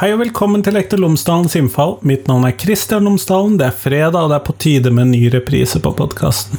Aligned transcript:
Hei 0.00 0.14
og 0.14 0.22
velkommen 0.22 0.62
til 0.64 0.72
Lektor 0.72 0.96
Lomsdalens 0.96 1.52
innfall. 1.58 1.98
Mitt 2.08 2.24
navn 2.24 2.46
er 2.48 2.54
Kristian 2.56 3.04
Lomsdalen. 3.04 3.58
Det 3.60 3.66
er 3.66 3.74
fredag, 3.76 4.16
og 4.16 4.30
det 4.32 4.38
er 4.38 4.44
på 4.46 4.54
tide 4.56 4.88
med 4.96 5.02
en 5.02 5.10
ny 5.12 5.26
reprise 5.34 5.76
på 5.84 5.90
podkasten. 5.92 6.56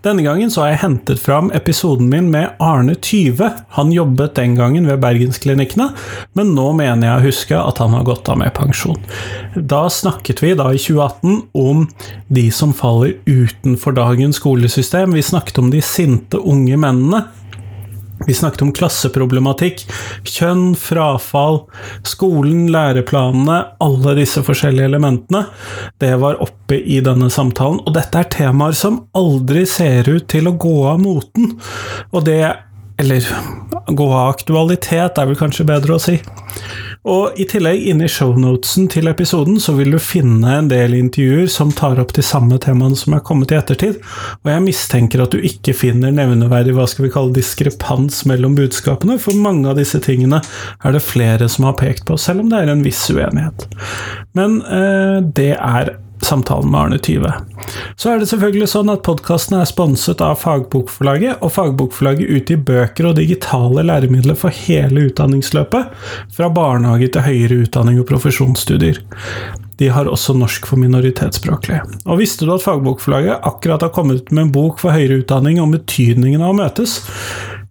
Denne 0.00 0.24
gangen 0.24 0.48
så 0.48 0.62
har 0.62 0.70
jeg 0.70 0.80
hentet 0.86 1.20
fram 1.20 1.50
episoden 1.52 2.08
min 2.08 2.30
med 2.32 2.54
Arne 2.64 2.94
Tyve. 2.96 3.50
Han 3.76 3.92
jobbet 3.92 4.38
den 4.40 4.56
gangen 4.56 4.88
ved 4.88 5.02
Bergensklinikkene, 5.04 5.90
men 6.32 6.54
nå 6.56 6.70
mener 6.78 7.10
jeg 7.10 7.18
å 7.18 7.26
huske 7.26 7.60
at 7.60 7.84
han 7.84 7.92
har 7.92 8.08
gått 8.08 8.32
av 8.32 8.40
med 8.40 8.54
pensjon. 8.56 9.04
Da 9.52 9.82
snakket 9.92 10.40
vi 10.40 10.54
da 10.56 10.70
i 10.72 10.80
2018 10.80 11.42
om 11.52 11.84
de 12.32 12.46
som 12.56 12.72
faller 12.72 13.18
utenfor 13.28 14.00
dagens 14.00 14.40
skolesystem. 14.40 15.12
Vi 15.12 15.28
snakket 15.28 15.60
om 15.60 15.68
de 15.76 15.84
sinte 15.84 16.40
unge 16.40 16.80
mennene 16.80 17.26
vi 18.26 18.34
snakket 18.34 18.62
om 18.62 18.72
klasseproblematikk, 18.76 19.84
kjønn, 20.28 20.72
frafall, 20.78 21.62
skolen, 22.06 22.68
læreplanene, 22.72 23.58
alle 23.82 24.16
disse 24.18 24.42
forskjellige 24.46 24.90
elementene. 24.92 25.46
Det 26.02 26.12
var 26.22 26.40
oppe 26.44 26.78
i 26.78 27.00
denne 27.04 27.30
samtalen, 27.32 27.80
og 27.82 27.96
dette 27.96 28.22
er 28.22 28.30
temaer 28.32 28.76
som 28.78 29.02
aldri 29.18 29.64
ser 29.68 30.10
ut 30.10 30.28
til 30.30 30.50
å 30.50 30.56
gå 30.56 30.76
av 30.92 31.02
moten. 31.02 31.56
Og 32.12 32.28
det 32.28 32.42
Eller 33.00 33.24
gå 33.88 34.04
av 34.12 34.28
aktualitet, 34.34 35.16
er 35.18 35.26
vel 35.26 35.34
kanskje 35.34 35.64
bedre 35.66 35.96
å 35.96 36.02
si. 36.02 36.18
Og 37.02 37.38
I 37.40 37.48
tillegg, 37.50 37.82
inni 37.90 38.06
shownotesen 38.06 38.86
til 38.92 39.10
episoden, 39.10 39.56
så 39.58 39.74
vil 39.74 39.90
du 39.90 39.98
finne 40.02 40.52
en 40.60 40.68
del 40.70 40.94
intervjuer 40.94 41.48
som 41.50 41.72
tar 41.74 41.98
opp 41.98 42.14
de 42.14 42.22
samme 42.22 42.60
temaene 42.62 42.98
som 42.98 43.16
er 43.16 43.24
kommet 43.26 43.50
i 43.50 43.58
ettertid, 43.58 43.98
og 44.44 44.52
jeg 44.52 44.62
mistenker 44.62 45.24
at 45.24 45.34
du 45.34 45.42
ikke 45.42 45.74
finner 45.74 46.14
nevneverdig 46.14 46.76
hva 46.76 46.86
skal 46.90 47.08
vi 47.08 47.12
kalle 47.14 47.34
diskrepans 47.34 48.22
mellom 48.30 48.54
budskapene, 48.58 49.18
for 49.22 49.34
mange 49.34 49.66
av 49.72 49.80
disse 49.80 49.98
tingene 50.04 50.44
er 50.78 50.94
det 50.94 51.02
flere 51.02 51.50
som 51.50 51.66
har 51.66 51.78
pekt 51.80 52.06
på, 52.06 52.20
selv 52.20 52.44
om 52.44 52.52
det 52.52 52.62
er 52.62 52.70
en 52.70 52.86
viss 52.86 53.02
uenighet. 53.10 53.66
Men 54.38 54.60
eh, 54.62 55.18
det 55.34 55.52
er 55.58 55.96
samtalen 56.32 56.70
med 56.72 56.80
Arne 56.80 57.00
Tyve. 57.02 57.32
Så 57.96 58.12
er 58.12 58.20
det 58.20 58.28
selvfølgelig 58.30 58.70
sånn 58.72 58.90
at 58.92 59.04
podkasten 59.06 59.58
er 59.60 59.68
sponset 59.68 60.22
av 60.24 60.38
Fagbokforlaget, 60.42 61.42
og 61.44 61.52
Fagbokforlaget 61.54 62.32
utgir 62.38 62.62
bøker 62.66 63.10
og 63.10 63.18
digitale 63.20 63.84
læremidler 63.86 64.38
for 64.38 64.54
hele 64.64 65.08
utdanningsløpet, 65.10 65.92
fra 66.32 66.52
barnehage 66.52 67.12
til 67.12 67.26
høyere 67.26 67.62
utdanning 67.66 68.00
og 68.02 68.08
profesjonsstudier. 68.10 69.02
De 69.80 69.88
har 69.90 70.06
også 70.10 70.34
norsk 70.38 70.66
for 70.68 70.78
minoritetsspråklige. 70.78 71.82
Og 72.06 72.20
visste 72.20 72.46
du 72.46 72.52
at 72.54 72.62
Fagbokforlaget 72.64 73.48
akkurat 73.48 73.82
har 73.82 73.94
kommet 73.94 74.30
med 74.30 74.46
en 74.46 74.54
bok 74.54 74.82
for 74.82 74.94
høyere 74.94 75.22
utdanning 75.22 75.60
om 75.62 75.74
betydningen 75.74 76.44
av 76.44 76.52
å 76.52 76.58
møtes? 76.60 77.00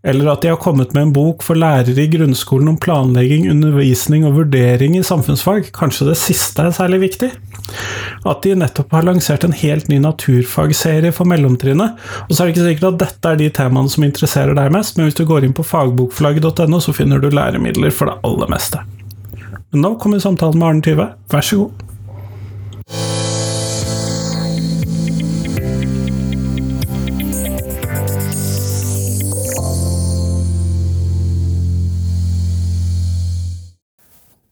Eller 0.03 0.31
at 0.31 0.41
de 0.41 0.49
har 0.49 0.57
kommet 0.57 0.95
med 0.95 1.03
en 1.03 1.13
bok 1.13 1.44
for 1.45 1.59
lærere 1.61 1.94
i 2.02 2.09
grunnskolen 2.09 2.71
om 2.71 2.77
planlegging, 2.81 3.45
undervisning 3.52 4.25
og 4.25 4.39
vurdering 4.39 4.95
i 4.97 5.03
samfunnsfag. 5.05 5.69
Kanskje 5.75 6.07
det 6.09 6.17
siste 6.17 6.66
er 6.66 6.73
særlig 6.73 7.03
viktig? 7.03 7.30
At 8.25 8.41
de 8.41 8.55
nettopp 8.57 8.95
har 8.97 9.05
lansert 9.05 9.45
en 9.45 9.53
helt 9.53 9.91
ny 9.91 9.99
naturfagserie 10.02 11.13
for 11.13 11.29
mellomtrinnet. 11.29 12.02
Og 12.25 12.33
så 12.33 12.41
er 12.41 12.49
det 12.49 12.55
ikke 12.55 12.66
sikkert 12.72 12.89
at 12.89 13.03
dette 13.05 13.29
er 13.35 13.39
de 13.44 13.52
temaene 13.61 13.94
som 13.94 14.07
interesserer 14.07 14.57
deg 14.57 14.73
mest, 14.73 14.97
men 14.97 15.05
hvis 15.05 15.19
du 15.22 15.23
går 15.29 15.45
inn 15.45 15.55
på 15.57 15.67
fagbokflagget.no, 15.69 16.81
så 16.81 16.97
finner 16.97 17.22
du 17.22 17.29
læremidler 17.29 17.94
for 17.94 18.09
det 18.09 18.17
aller 18.25 18.49
meste. 18.49 18.81
Nå 19.77 19.95
kommer 20.02 20.19
samtalen 20.19 20.57
med 20.59 20.67
Arne 20.67 20.85
Tyve. 20.89 21.11
Vær 21.31 21.45
så 21.45 21.61
god. 21.61 21.91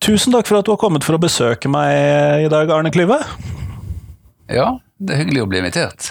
Tusen 0.09 0.33
takk 0.33 0.47
for 0.49 0.57
at 0.57 0.65
du 0.65 0.71
har 0.73 0.79
kommet 0.81 1.05
for 1.05 1.13
å 1.13 1.21
besøke 1.21 1.69
meg 1.69 2.47
i 2.47 2.49
dag, 2.49 2.71
Arne 2.73 2.89
Klyve. 2.89 3.19
Ja, 4.49 4.79
det 4.97 5.13
er 5.13 5.19
hyggelig 5.21 5.43
å 5.43 5.49
bli 5.51 5.59
invitert. 5.61 6.07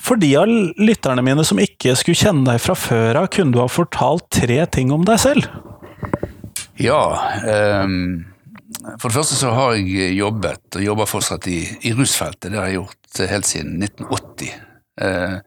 For 0.00 0.16
de 0.16 0.30
av 0.40 0.48
lytterne 0.80 1.20
mine 1.26 1.44
som 1.44 1.60
ikke 1.60 1.92
skulle 2.00 2.16
kjenne 2.16 2.46
deg 2.46 2.62
fra 2.64 2.72
før 2.78 3.20
av, 3.20 3.28
kunne 3.34 3.52
du 3.52 3.60
ha 3.60 3.68
fortalt 3.68 4.30
tre 4.32 4.56
ting 4.72 4.94
om 4.96 5.04
deg 5.04 5.20
selv? 5.20 5.52
Ja. 6.80 7.02
Um, 7.44 8.24
for 8.96 9.10
det 9.10 9.18
første 9.18 9.36
så 9.36 9.52
har 9.52 9.76
jeg 9.76 10.16
jobbet, 10.16 10.64
og 10.72 10.88
jobber 10.88 11.12
fortsatt 11.12 11.52
i, 11.52 11.60
i 11.84 11.92
rusfeltet. 11.98 12.54
Det 12.54 12.56
har 12.56 12.72
jeg 12.72 12.80
gjort 12.80 13.24
helt 13.36 13.52
siden 13.52 13.76
1980. 13.84 14.60
Uh, 14.96 15.40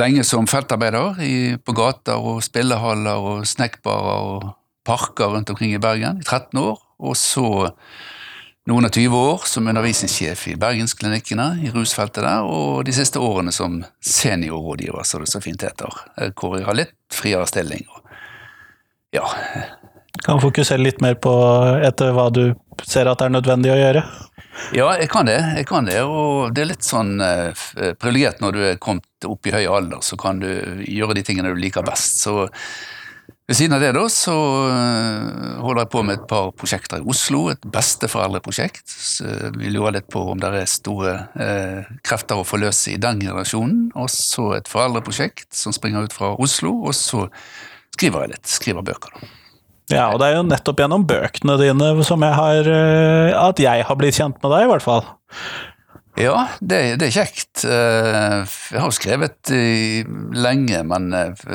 lenge 0.00 0.24
som 0.24 0.48
feltarbeider 0.48 1.20
i, 1.28 1.34
på 1.60 1.76
gater 1.76 2.16
og 2.32 2.40
spillehaller 2.48 3.32
og 3.34 3.48
snekkbarer 3.50 4.30
og 4.38 4.54
parker 4.88 5.36
rundt 5.36 5.52
omkring 5.52 5.76
i 5.76 5.82
Bergen 5.82 6.24
i 6.24 6.24
13 6.24 6.56
år. 6.64 6.86
Og 7.00 7.16
så 7.18 7.46
noen 8.70 8.86
og 8.86 8.92
20 8.92 9.16
år 9.16 9.44
som 9.48 9.68
undervisningssjef 9.70 10.46
i 10.52 10.56
Bergensklinikkene 10.60 11.48
i 11.64 11.72
rusfeltet 11.74 12.22
der, 12.22 12.46
og 12.46 12.84
de 12.86 12.94
siste 12.94 13.22
årene 13.22 13.52
som 13.54 13.80
seniorrådgiver, 14.04 15.06
som 15.08 15.24
det 15.24 15.30
så 15.32 15.40
fint 15.42 15.64
heter, 15.64 16.00
eh, 16.20 16.32
hvor 16.36 16.58
jeg 16.58 16.68
har 16.68 16.78
litt 16.78 16.96
friere 17.12 17.46
stilling. 17.50 17.86
Ja. 19.16 19.26
Kan 20.24 20.42
fokusere 20.42 20.82
litt 20.82 21.00
mer 21.02 21.16
på 21.18 21.32
etter 21.82 22.12
hva 22.14 22.28
du 22.30 22.44
ser 22.86 23.08
at 23.10 23.18
det 23.18 23.30
er 23.30 23.34
nødvendig 23.34 23.72
å 23.72 23.80
gjøre? 23.80 24.04
Ja, 24.76 24.86
jeg 24.98 25.08
kan 25.10 25.26
det. 25.26 25.38
jeg 25.56 25.66
kan 25.66 25.86
det, 25.88 26.02
Og 26.04 26.52
det 26.54 26.62
er 26.62 26.70
litt 26.74 26.86
sånn 26.86 27.20
eh, 27.24 27.50
privilegert 27.98 28.42
når 28.42 28.52
du 28.52 28.60
er 28.68 28.80
kommet 28.82 29.26
opp 29.26 29.46
i 29.46 29.54
høy 29.54 29.64
alder, 29.66 30.02
så 30.04 30.18
kan 30.20 30.40
du 30.42 30.50
gjøre 30.84 31.16
de 31.16 31.24
tingene 31.26 31.54
du 31.54 31.58
liker 31.58 31.86
best. 31.86 32.20
Så 32.26 32.50
ved 33.50 33.58
siden 33.58 33.74
av 33.74 33.82
det 33.82 33.90
da, 33.96 34.04
så 34.06 34.34
eh, 34.70 35.56
holder 35.58 35.82
jeg 35.82 35.90
på 35.90 36.02
med 36.06 36.20
et 36.20 36.26
par 36.30 36.52
prosjekter 36.54 37.00
i 37.02 37.10
Oslo. 37.10 37.48
Et 37.50 37.66
besteforeldreprosjekt. 37.74 38.94
Vi 39.58 39.72
lurer 39.74 39.96
litt 39.98 40.06
på 40.12 40.22
om 40.30 40.38
det 40.38 40.52
er 40.54 40.70
store 40.70 41.16
eh, 41.34 41.90
krefter 42.06 42.38
å 42.38 42.46
forløse 42.46 42.94
i 42.94 43.00
den 43.02 43.18
generasjonen. 43.24 43.88
Og 43.98 44.06
så 44.14 44.52
et 44.60 44.70
foreldreprosjekt 44.70 45.50
som 45.58 45.74
springer 45.74 46.06
ut 46.06 46.14
fra 46.14 46.36
Oslo. 46.38 46.76
Og 46.86 46.94
så 46.94 47.26
skriver 47.96 48.28
jeg 48.28 48.36
litt. 48.36 48.54
Skriver 48.54 48.86
bøker. 48.86 49.18
da. 49.18 49.34
Ja, 49.90 50.04
og 50.12 50.20
det 50.22 50.28
er 50.28 50.36
jo 50.38 50.46
nettopp 50.46 50.84
gjennom 50.84 51.04
bøkene 51.08 51.56
dine 51.58 51.90
som 52.06 52.22
jeg 52.22 52.36
har, 52.38 52.68
eh, 52.70 53.34
at 53.34 53.58
jeg 53.58 53.86
har 53.88 53.98
blitt 53.98 54.14
kjent 54.20 54.38
med 54.38 54.54
deg, 54.54 54.68
i 54.68 54.70
hvert 54.70 54.86
fall. 54.86 55.02
Ja, 56.18 56.48
det, 56.60 56.96
det, 57.00 57.06
er 57.08 57.14
kjekt. 57.14 57.62
Eh, 57.64 58.42
jeg 58.72 58.80
har 58.80 58.88
jo 58.88 58.96
skrevet 58.96 59.52
lenge, 60.34 60.82
men 60.88 61.12
eh, 61.16 61.46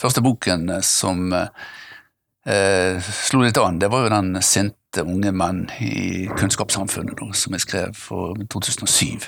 første 0.00 0.22
boken 0.24 0.68
som 0.84 1.30
eh, 1.36 3.08
slo 3.28 3.44
litt 3.44 3.60
an, 3.62 3.78
det 3.82 3.90
var 3.92 4.06
jo 4.06 4.12
den 4.16 4.42
sinte 4.42 5.04
unge 5.06 5.32
menn 5.36 5.66
i 5.84 6.26
kunnskapssamfunnet 6.34 7.20
som 7.36 7.56
jeg 7.56 7.66
skrev 7.66 7.98
for 7.98 8.38
2007. 8.52 9.26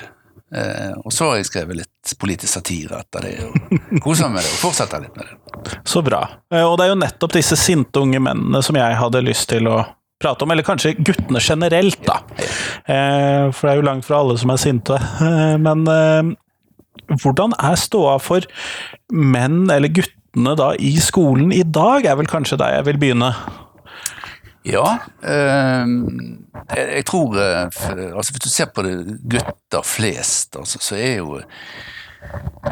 og 1.03 1.11
så 1.13 1.27
har 1.29 1.35
jeg 1.37 1.45
skrevet 1.45 1.77
litt 1.77 2.13
politisk 2.17 2.55
satire 2.55 3.03
etter 3.03 3.27
det, 3.27 3.33
og 3.45 3.99
koser 4.01 4.25
meg 4.27 4.39
med 4.39 4.47
det, 4.47 4.53
og 4.55 4.63
fortsetter 4.63 5.03
litt 5.03 5.19
med 5.19 5.29
det. 5.29 5.77
Så 5.85 6.01
bra. 6.01 6.23
Og 6.65 6.73
det 6.79 6.87
er 6.87 6.93
jo 6.95 6.97
nettopp 7.03 7.35
disse 7.37 7.57
sinte 7.59 8.01
unge 8.01 8.21
mennene 8.23 8.63
som 8.65 8.79
jeg 8.79 8.97
hadde 8.97 9.21
lyst 9.27 9.51
til 9.53 9.69
å 9.69 9.83
prate 10.19 10.43
om, 10.43 10.51
eller 10.51 10.67
kanskje 10.67 10.97
guttene 10.99 11.39
generelt, 11.43 12.01
da. 12.07 12.19
Eh, 12.85 13.47
for 13.55 13.65
det 13.65 13.71
er 13.71 13.79
jo 13.79 13.87
langt 13.87 14.07
fra 14.07 14.19
alle 14.19 14.35
som 14.39 14.51
er 14.51 14.61
sinte. 14.61 14.99
Eh, 14.99 15.55
men 15.61 15.85
eh, 15.93 16.33
hvordan 17.15 17.55
er 17.55 17.79
ståa 17.79 18.17
for 18.23 18.47
menn, 19.15 19.63
eller 19.71 19.91
guttene, 19.95 20.55
da, 20.59 20.73
i 20.75 20.93
skolen 21.01 21.53
i 21.55 21.63
dag, 21.63 22.05
er 22.05 22.19
vel 22.19 22.29
kanskje 22.29 22.59
der 22.59 22.79
jeg 22.79 22.89
vil 22.91 23.01
begynne? 23.01 23.33
Ja, 24.67 24.99
jeg, 25.23 27.03
tror 27.07 27.37
altså 27.39 28.33
Hvis 28.35 28.43
du 28.43 28.49
ser 28.51 28.67
på 28.75 28.83
det 28.85 28.97
gutter 29.31 29.85
flest, 29.87 30.57
altså, 30.59 30.81
så 30.83 30.97
er 30.99 31.15
jo 31.23 31.39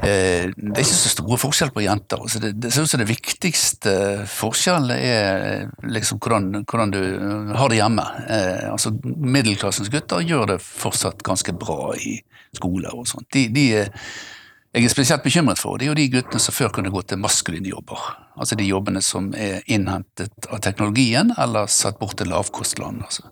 Eh, 0.03 0.49
det 0.51 0.73
er 0.75 0.83
ikke 0.83 0.97
så 0.97 1.11
store 1.13 1.39
forskjeller 1.39 1.73
på 1.75 1.83
jenter. 1.85 2.21
Altså 2.21 2.41
det, 2.44 2.53
det 2.61 2.71
ser 2.73 2.83
ut 2.85 2.91
som 2.91 3.01
det 3.01 3.09
viktigste 3.09 3.94
forskjellen 4.29 4.91
er 4.94 5.69
liksom 5.88 6.19
hvordan, 6.19 6.63
hvordan, 6.63 6.94
du 6.94 7.53
har 7.57 7.71
det 7.71 7.79
hjemme. 7.79 8.07
Eh, 8.27 8.65
altså 8.71 8.91
Middelklassens 9.03 9.91
gutter 9.94 10.25
gjør 10.27 10.53
det 10.53 10.59
fortsatt 10.63 11.23
ganske 11.25 11.55
bra 11.57 11.94
i 11.95 12.17
skoler 12.57 12.95
og 12.95 13.07
sånt. 13.07 13.29
De, 13.33 13.47
de, 13.53 13.67
jeg 14.77 14.85
er 14.85 14.91
spesielt 14.91 15.23
bekymret 15.23 15.61
for, 15.61 15.79
det 15.79 15.88
er 15.88 15.93
jo 15.93 15.97
de 15.97 16.09
guttene 16.11 16.43
som 16.43 16.53
før 16.53 16.73
kunne 16.75 16.91
gå 16.93 17.01
til 17.07 17.21
maskuline 17.23 17.71
jobber. 17.71 18.03
Altså 18.38 18.57
de 18.59 18.67
jobbene 18.67 19.01
som 19.01 19.31
er 19.33 19.63
innhentet 19.65 20.51
av 20.51 20.61
teknologien 20.61 21.31
eller 21.39 21.71
satt 21.71 21.97
bort 22.01 22.19
til 22.19 22.29
lavkostland. 22.29 23.01
altså. 23.07 23.31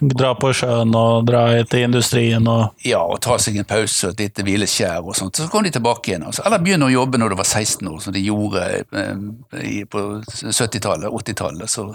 Dra 0.00 0.34
på 0.36 0.50
sjøen 0.56 0.92
og 0.98 1.24
dra 1.28 1.42
til 1.70 1.86
industrien 1.86 2.46
og 2.50 2.84
Ja, 2.84 3.00
og 3.00 3.20
ta 3.24 3.38
seg 3.40 3.56
en 3.60 3.68
pause 3.68 4.10
og 4.10 4.14
et 4.14 4.26
lite 4.26 4.44
hvileskjær 4.44 5.06
og 5.06 5.16
sånt. 5.16 5.40
Så 5.40 5.48
kom 5.52 5.64
de 5.64 5.72
tilbake 5.72 6.12
igjen. 6.12 6.26
Altså. 6.28 6.44
Eller 6.44 6.60
begynne 6.64 6.88
å 6.88 6.92
jobbe 6.92 7.20
når 7.20 7.32
du 7.32 7.38
var 7.40 7.48
16 7.48 7.88
år, 7.88 7.98
som 8.04 8.16
de 8.16 8.24
gjorde 8.24 8.64
eh, 8.82 9.84
på 9.88 10.04
70-tallet, 10.28 11.08
80-tallet. 11.08 11.72
Så 11.72 11.88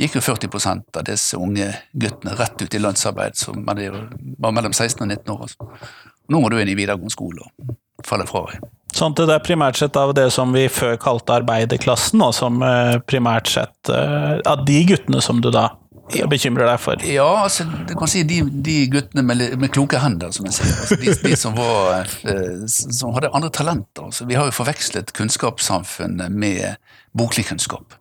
gikk 0.00 0.18
jo 0.18 0.24
40 0.24 0.56
av 0.96 1.04
disse 1.08 1.40
unge 1.40 1.70
guttene 1.92 2.36
rett 2.36 2.62
ut 2.62 2.74
i 2.74 2.80
lønnsarbeid 2.80 3.36
som 3.36 3.64
var 3.64 4.52
mellom 4.52 4.72
16 4.72 5.02
og 5.02 5.08
19 5.08 5.34
år. 5.36 5.46
Altså. 5.48 5.70
Nå 6.32 6.40
må 6.40 6.50
du 6.50 6.58
inn 6.58 6.72
i 6.72 6.78
videregående 6.78 7.12
skole 7.14 7.44
og 7.44 8.06
falle 8.06 8.26
fra. 8.28 8.46
Sånn 8.96 9.12
at 9.12 9.26
det 9.28 9.34
er 9.34 9.44
primært 9.44 9.76
sett 9.76 9.96
av 10.00 10.14
det 10.16 10.30
som 10.32 10.54
vi 10.56 10.66
før 10.72 10.96
kalte 11.00 11.36
arbeiderklassen, 11.40 12.22
og 12.24 12.32
som 12.36 12.62
eh, 12.64 12.96
primært 13.04 13.50
sett 13.52 13.90
eh, 13.92 14.38
av 14.48 14.64
de 14.68 14.78
guttene 14.88 15.20
som 15.24 15.42
du 15.44 15.50
da 15.52 15.68
bekymrer 16.30 16.68
deg 16.68 16.80
for? 16.80 17.02
Ja, 17.08 17.26
altså, 17.42 17.66
du 17.88 17.94
kan 17.98 18.10
si 18.10 18.22
de, 18.28 18.40
de 18.64 18.76
guttene 18.92 19.24
med, 19.26 19.42
med, 19.58 19.70
kloke 19.74 20.00
hender, 20.02 20.32
som 20.34 20.46
jeg 20.48 20.58
sier. 20.58 20.72
Altså, 20.72 20.98
de, 21.02 21.14
de 21.24 21.38
som, 21.38 21.56
var, 21.56 22.10
eh, 22.30 22.64
som, 22.70 23.14
hadde 23.16 23.32
andre 23.34 23.50
talenter. 23.54 24.06
Altså, 24.08 24.26
vi 24.28 24.38
har 24.38 24.48
jo 24.48 24.54
forvekslet 24.54 25.12
kunnskapssamfunnet 25.16 26.32
med 26.32 26.78
boklig 27.16 27.48
kunnskap. 27.50 27.98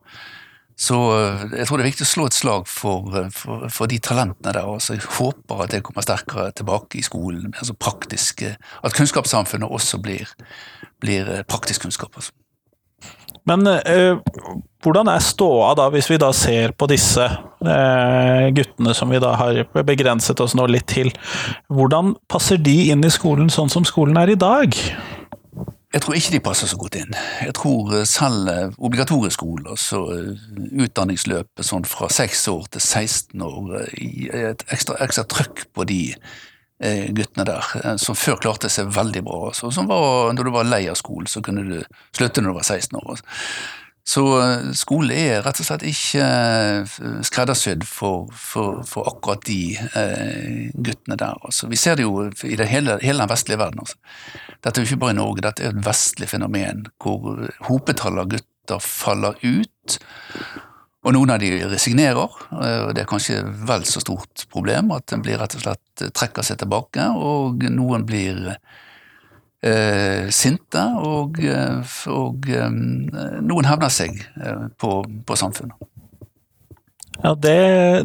Så 0.78 1.00
eh, 1.16 1.44
jeg 1.62 1.68
tror 1.68 1.80
det 1.80 1.86
er 1.86 1.92
viktig 1.92 2.06
å 2.06 2.12
slå 2.12 2.30
et 2.30 2.38
slag 2.38 2.70
for, 2.70 3.10
eh, 3.18 3.30
for, 3.34 3.68
for 3.74 3.92
de 3.92 4.00
talentene 4.04 4.54
der. 4.54 4.62
Altså, 4.64 4.98
jeg 4.98 5.10
håper 5.18 5.66
at 5.66 5.76
det 5.76 5.84
kommer 5.88 6.06
sterkere 6.06 6.54
tilbake 6.56 7.02
i 7.02 7.06
skolen. 7.06 7.54
altså 7.58 7.74
praktisk, 7.74 8.46
At 8.84 8.98
kunnskapssamfunnet 8.98 9.72
også 9.72 10.02
blir, 10.04 10.30
blir 11.02 11.38
praktisk 11.50 11.88
kunnskap. 11.88 12.14
Altså. 12.16 12.36
Men 13.50 13.68
eh, 13.70 14.18
hvordan 14.86 15.10
er 15.10 15.22
ståa 15.24 15.74
da, 15.78 15.90
hvis 15.94 16.10
vi 16.10 16.18
da 16.22 16.32
ser 16.34 16.74
på 16.78 16.88
disse 16.90 17.26
eh, 17.26 18.48
guttene 18.56 18.96
som 18.98 19.14
vi 19.14 19.22
da 19.22 19.36
har 19.38 19.62
begrenset 19.86 20.42
oss 20.42 20.56
nå 20.58 20.68
litt 20.70 20.88
til? 20.90 21.12
Hvordan 21.74 22.16
passer 22.32 22.62
de 22.62 22.92
inn 22.94 23.06
i 23.06 23.14
skolen 23.14 23.52
sånn 23.54 23.72
som 23.74 23.86
skolen 23.86 24.18
er 24.22 24.34
i 24.34 24.40
dag? 24.40 24.78
Jeg 25.96 26.04
tror 26.04 26.18
ikke 26.18 26.34
de 26.34 26.42
passer 26.44 26.68
så 26.68 26.76
godt 26.76 26.98
inn. 27.00 27.14
Jeg 27.46 27.54
tror 27.56 27.94
eh, 28.00 28.08
selv 28.10 28.50
eh, 28.52 28.74
obligatorisk 28.78 29.38
skole, 29.40 29.78
altså 29.78 30.02
utdanningsløpet 30.86 31.70
sånn 31.70 31.86
fra 31.88 32.10
6 32.12 32.48
år 32.52 32.66
til 32.74 32.84
16 32.84 33.46
år, 33.46 33.78
et 34.42 34.66
ekstra, 34.74 34.98
ekstra 35.06 35.26
trøkk 35.32 35.68
på 35.74 35.86
de 35.88 36.02
guttene 36.84 37.46
der, 37.48 37.72
eh, 37.84 37.96
som 38.02 38.18
før 38.20 38.40
klarte 38.42 38.70
seg 38.72 38.92
veldig 38.94 39.24
bra. 39.24 39.40
Også, 39.52 39.72
som 39.72 39.88
var, 39.88 40.34
når 40.36 40.44
du 40.44 40.52
var 40.52 40.68
lei 40.68 40.86
av 40.92 41.00
skolen, 41.00 41.28
så 41.28 41.42
kunne 41.42 41.64
du 41.64 41.80
slutte 42.16 42.44
når 42.44 42.52
du 42.52 42.60
var 42.60 42.68
16 42.68 43.00
år. 43.00 43.24
Så 44.06 44.24
eh, 44.38 44.68
skole 44.78 45.16
er 45.18 45.42
rett 45.46 45.62
og 45.64 45.66
slett 45.66 45.86
ikke 45.88 46.26
skreddersydd 47.26 47.88
for, 47.90 48.28
for, 48.30 48.84
for, 48.86 49.08
akkurat 49.10 49.48
de 49.48 49.78
eh, 49.78 50.68
guttene 50.76 51.18
der. 51.18 51.40
Altså, 51.42 51.72
vi 51.72 51.80
ser 51.80 51.98
det 51.98 52.06
jo 52.06 52.28
i 52.28 52.60
det 52.60 52.70
hele, 52.70 53.00
hele 53.02 53.24
den 53.24 53.32
vestlige 53.32 53.62
verden. 53.64 53.82
Altså. 53.82 53.98
Dette 54.60 54.82
er 54.82 54.86
jo 54.86 54.92
ikke 54.92 55.04
bare 55.08 55.16
i 55.16 55.20
Norge, 55.22 55.48
dette 55.48 55.66
er 55.66 55.74
et 55.74 55.88
vestlig 55.88 56.30
fenomen 56.30 56.86
hvor 57.02 57.48
hopetallet 57.70 58.26
av 58.26 58.32
gutter 58.36 58.84
faller 58.84 59.40
ut. 59.42 60.00
Og 61.06 61.14
noen 61.14 61.36
av 61.36 61.42
de 61.42 61.52
resignerer, 61.70 62.38
eh, 62.58 62.80
og 62.88 62.96
det 62.98 63.04
er 63.04 63.10
kanskje 63.10 63.44
vel 63.70 63.86
så 63.86 64.02
stort 64.02 64.48
problem 64.54 64.90
at 64.96 65.14
en 65.14 65.22
blir 65.26 65.38
rett 65.38 65.54
og 65.58 65.62
slett 65.68 66.02
eh, 66.02 66.10
trekker 66.10 66.46
seg 66.46 66.58
tilbake, 66.64 67.06
og 67.14 67.62
noen 67.70 68.08
blir 68.10 68.40
eh, 69.62 70.26
sinte, 70.34 70.82
og, 71.06 71.38
eh, 71.46 71.98
og 72.10 72.50
eh, 72.50 72.72
noen 72.72 73.70
hevner 73.70 73.94
seg 73.94 74.18
på, 74.82 74.98
på 75.06 75.38
samfunnet. 75.38 75.95
Ja, 77.24 77.32
det, 77.40 77.56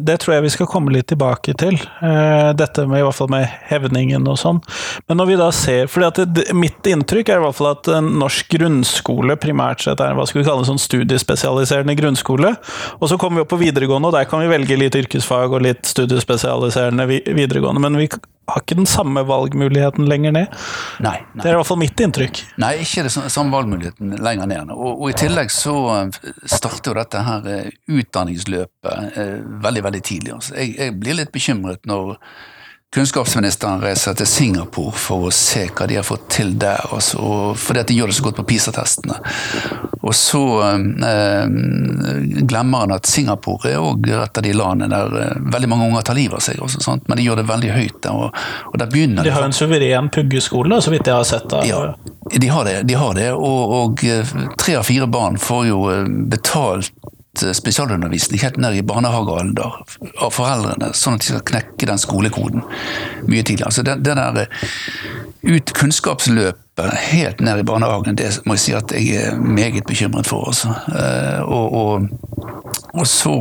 det, 0.07 0.17
tror 0.21 0.35
jeg 0.35 0.45
vi 0.45 0.53
skal 0.53 0.69
komme 0.71 0.93
litt 0.93 1.09
tilbake 1.11 1.53
til. 1.59 1.77
Uh, 1.99 2.51
dette 2.57 2.85
med 2.87 3.01
i 3.01 3.05
hvert 3.05 3.17
fall 3.17 3.31
med 3.33 3.47
hevningen 3.69 4.27
og 4.31 4.39
sånn. 4.39 4.61
Men 5.09 5.19
når 5.19 5.31
vi 5.31 5.39
da 5.41 5.49
ser 5.55 5.91
det, 6.25 6.47
Mitt 6.57 6.87
inntrykk 6.87 7.29
er 7.29 7.41
i 7.41 7.45
hvert 7.45 7.57
fall 7.57 7.71
at 7.73 7.89
norsk 8.05 8.51
grunnskole 8.55 9.35
primært 9.41 9.85
sett 9.85 10.01
er 10.03 10.15
hva 10.17 10.25
skal 10.29 10.41
vi 10.41 10.47
kalle 10.47 10.63
en 10.63 10.71
sånn 10.73 10.81
studiespesialiserende 10.81 11.95
grunnskole. 11.99 12.55
Og 12.99 13.11
så 13.11 13.19
kommer 13.21 13.41
vi 13.41 13.45
opp 13.45 13.53
på 13.53 13.61
videregående, 13.61 14.11
og 14.11 14.17
der 14.17 14.29
kan 14.29 14.43
vi 14.43 14.51
velge 14.51 14.79
litt 14.79 14.97
yrkesfag 14.97 15.53
og 15.53 15.65
litt 15.67 15.83
studiespesialiserende 15.89 17.07
videregående. 17.09 17.83
Men 17.83 17.99
vi 17.99 18.09
har 18.51 18.63
ikke 18.63 18.77
den 18.79 18.89
samme 18.89 19.23
valgmuligheten 19.27 20.07
lenger 20.09 20.35
ned. 20.35 20.55
Nei, 21.03 21.17
nei. 21.33 21.41
Det 21.41 21.49
er 21.49 21.55
i 21.55 21.59
hvert 21.59 21.69
fall 21.69 21.81
mitt 21.81 22.05
inntrykk. 22.05 22.43
Nei, 22.61 22.73
ikke 22.83 23.05
den 23.07 23.29
samme 23.33 23.55
valgmuligheten 23.55 24.15
lenger 24.23 24.49
ned. 24.51 24.73
Og, 24.75 24.93
og 24.93 25.11
i 25.11 25.17
tillegg 25.17 25.53
så 25.53 25.75
eh, 25.95 26.31
starter 26.45 26.91
jo 26.91 26.97
dette 26.99 27.25
her 27.27 27.51
eh, 27.51 27.69
utdanningsløpet 27.99 29.19
eh, 29.19 29.37
veldig, 29.67 29.85
veldig 29.89 30.03
tidlig. 30.11 30.35
Altså, 30.37 30.57
jeg, 30.59 30.75
jeg 30.79 30.97
blir 31.01 31.19
litt 31.21 31.33
bekymret 31.35 31.87
når 31.89 32.17
kunnskapsministeren 32.91 33.79
reiser 33.81 34.15
til 34.19 34.27
Singapore 34.27 34.91
for 34.99 35.29
å 35.29 35.31
se 35.31 35.63
hva 35.71 35.85
de 35.87 35.95
har 35.95 36.03
fått 36.03 36.25
til 36.35 36.49
der, 36.59 36.81
altså, 36.91 37.53
fordi 37.55 37.79
at 37.79 37.87
de 37.87 37.95
gjør 37.95 38.11
det 38.11 38.17
så 38.17 38.25
godt 38.25 38.41
på 38.41 38.45
PISA-testene. 38.49 39.15
Og 40.01 40.11
så 40.17 40.41
eh, 40.67 41.45
glemmer 42.49 42.83
han 42.83 42.95
at 42.97 43.07
Singapore 43.07 43.71
er 43.71 43.79
òg 43.79 44.09
et 44.11 44.41
av 44.41 44.43
de 44.43 44.51
landene 44.57 44.91
der 44.91 45.15
eh, 45.21 45.39
veldig 45.55 45.69
mange 45.71 45.87
unger 45.87 46.03
tar 46.09 46.19
livet 46.19 46.35
av 46.41 46.43
seg, 46.43 46.59
også, 46.67 46.97
men 47.07 47.21
de 47.21 47.29
gjør 47.29 47.39
det 47.39 47.47
veldig 47.53 47.71
høyt 47.77 48.01
der. 48.03 48.25
Og, 48.25 48.43
og 48.73 48.79
der 48.83 48.91
begynner 48.91 49.23
de 49.23 49.35
har 49.37 49.47
en 49.47 49.55
suveren 49.55 50.11
puggeskole, 50.11 50.81
så 50.83 50.91
vidt 50.91 51.07
jeg 51.07 51.15
har 51.15 51.29
sett. 51.31 51.47
Der. 51.53 51.69
Ja, 51.71 51.81
de 52.31 52.51
har 52.51 52.67
det, 52.67 52.81
de 52.91 52.99
har 52.99 53.15
det 53.15 53.31
og, 53.31 53.77
og 53.77 54.03
eh, 54.03 54.35
tre 54.59 54.75
av 54.81 54.83
fire 54.89 55.07
barn 55.07 55.39
får 55.39 55.63
jo 55.71 55.85
eh, 55.93 56.03
betalt 56.35 56.91
spesialundervisning 57.39 58.41
helt 58.43 58.57
ned 58.57 58.75
i 58.75 58.83
barnehagealder 58.83 59.77
av 60.21 60.33
foreldrene, 60.35 60.91
sånn 60.97 61.15
at 61.15 61.23
de 61.23 61.31
skal 61.31 61.45
knekke 61.47 61.87
den 61.87 62.01
skolekoden 62.01 62.65
mye 63.27 63.43
tidligere. 63.43 63.69
Altså 63.71 63.85
det, 63.87 63.95
det 64.03 64.17
der 64.19 64.41
eh, 64.43 64.65
ut 65.53 65.73
kunnskapsløpet 65.77 66.97
helt 67.11 67.39
ned 67.41 67.61
i 67.61 67.67
barnehagen, 67.67 68.19
det 68.19 68.33
må 68.45 68.57
jeg 68.57 68.65
si 68.65 68.75
at 68.77 68.93
jeg 68.95 69.23
er 69.23 69.39
meget 69.39 69.87
bekymret 69.87 70.27
for. 70.27 70.51
Også. 70.51 70.73
Og, 71.45 71.73
og, 71.73 72.09
og 72.93 73.07
så 73.07 73.35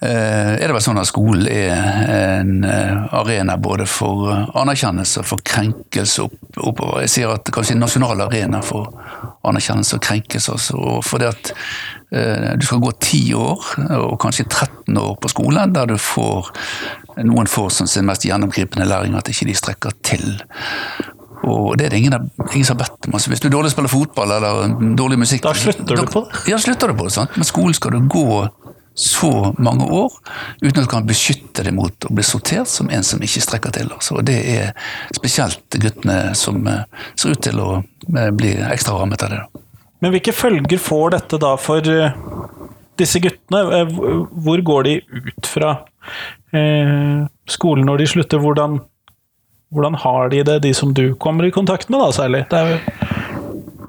er 0.00 0.60
det 0.60 0.74
vel 0.74 0.84
sånn 0.84 1.00
at 1.00 1.08
skolen 1.08 1.46
er 1.48 2.10
en 2.12 2.64
arena 2.66 3.56
både 3.56 3.86
for 3.88 4.28
anerkjennelse 4.58 5.22
og 5.22 5.28
for 5.30 5.44
krenkelse 5.46 6.26
oppover. 6.60 7.04
Jeg 7.06 7.12
sier 7.14 7.32
at 7.32 7.52
kanskje 7.54 7.76
en 7.76 7.84
nasjonal 7.86 8.26
arena 8.26 8.60
for 8.64 8.92
anerkjennelse 9.46 9.96
og 9.96 10.04
krenkelse. 10.04 10.56
Også, 10.56 10.76
og 10.76 11.22
det 11.22 11.30
at 11.32 11.54
Eh, 12.10 12.52
du 12.58 12.66
skal 12.66 12.78
gå 12.78 12.92
ti 13.02 13.20
år, 13.34 13.64
og 13.98 14.14
kanskje 14.22 14.46
13 14.46 14.98
år 14.98 15.16
på 15.20 15.30
skolen, 15.32 15.72
der 15.74 15.88
du 15.90 15.96
får 15.98 16.52
noen 17.26 17.50
får 17.50 17.72
som 17.74 17.88
sin 17.90 18.06
mest 18.06 18.24
gjennomgripende 18.28 18.86
læring 18.86 19.16
at 19.18 19.28
ikke 19.32 19.48
de 19.48 19.56
strekker 19.58 19.96
til. 20.06 20.26
Og 21.46 21.76
det 21.78 21.86
er 21.86 21.94
det 21.94 21.98
ingen, 21.98 22.30
ingen 22.52 22.66
som 22.66 22.76
har 22.76 22.84
bedt 22.84 23.08
om. 23.08 23.16
Altså, 23.18 23.30
hvis 23.30 23.42
du 23.42 23.48
dårlig 23.50 23.72
spiller 23.74 23.90
fotball 23.90 24.36
eller 24.38 24.76
dårlig 24.98 25.18
musikk 25.18 25.44
Da 25.44 25.52
slutter 25.54 25.98
du 25.98 26.06
på 26.10 26.24
det? 26.26 26.46
Ja, 26.50 26.58
slutter 26.58 26.90
du 26.90 26.96
på 26.98 27.06
det. 27.06 27.12
Sant? 27.14 27.36
Men 27.36 27.46
skolen 27.46 27.74
skal 27.76 27.94
du 27.94 28.08
gå 28.10 28.26
så 28.96 29.54
mange 29.58 29.84
år 29.84 30.12
uten 30.62 30.78
at 30.80 30.86
du 30.86 30.88
kan 30.88 31.06
beskytte 31.06 31.66
deg 31.66 31.74
mot 31.76 32.06
å 32.08 32.14
bli 32.16 32.24
sortert 32.24 32.70
som 32.70 32.88
en 32.88 33.04
som 33.04 33.20
ikke 33.20 33.42
strekker 33.44 33.74
til. 33.76 33.90
Altså. 33.92 34.16
Og 34.16 34.24
det 34.24 34.36
er 34.54 34.70
spesielt 35.14 35.76
guttene 35.82 36.32
som 36.38 36.62
eh, 36.70 36.86
ser 37.12 37.36
ut 37.36 37.42
til 37.44 37.60
å 37.60 37.70
eh, 37.82 38.30
bli 38.32 38.54
ekstra 38.70 38.96
rammet 38.96 39.26
av 39.26 39.34
det. 39.34 39.42
Men 40.00 40.14
hvilke 40.14 40.32
følger 40.36 40.80
får 40.80 41.12
dette 41.12 41.40
da 41.44 41.52
for 41.60 41.92
eh, 41.92 42.16
disse 42.96 43.20
guttene? 43.20 43.84
Hvor 44.32 44.64
går 44.72 44.88
de 44.88 44.96
ut 45.12 45.50
fra 45.50 45.76
skolen 47.52 47.84
når 47.84 48.00
de 48.00 48.06
slutter? 48.14 48.40
Hvordan, 48.40 48.78
hvordan 49.76 49.98
har 50.00 50.32
de 50.32 50.40
det, 50.48 50.62
de 50.64 50.72
som 50.76 50.94
du 50.96 51.10
kommer 51.20 51.44
i 51.44 51.52
kontakt 51.52 51.92
med, 51.92 52.00
da 52.00 52.16
særlig? 52.16 52.46
Det 52.48 52.62
er 52.62 52.72
jo 52.72 53.15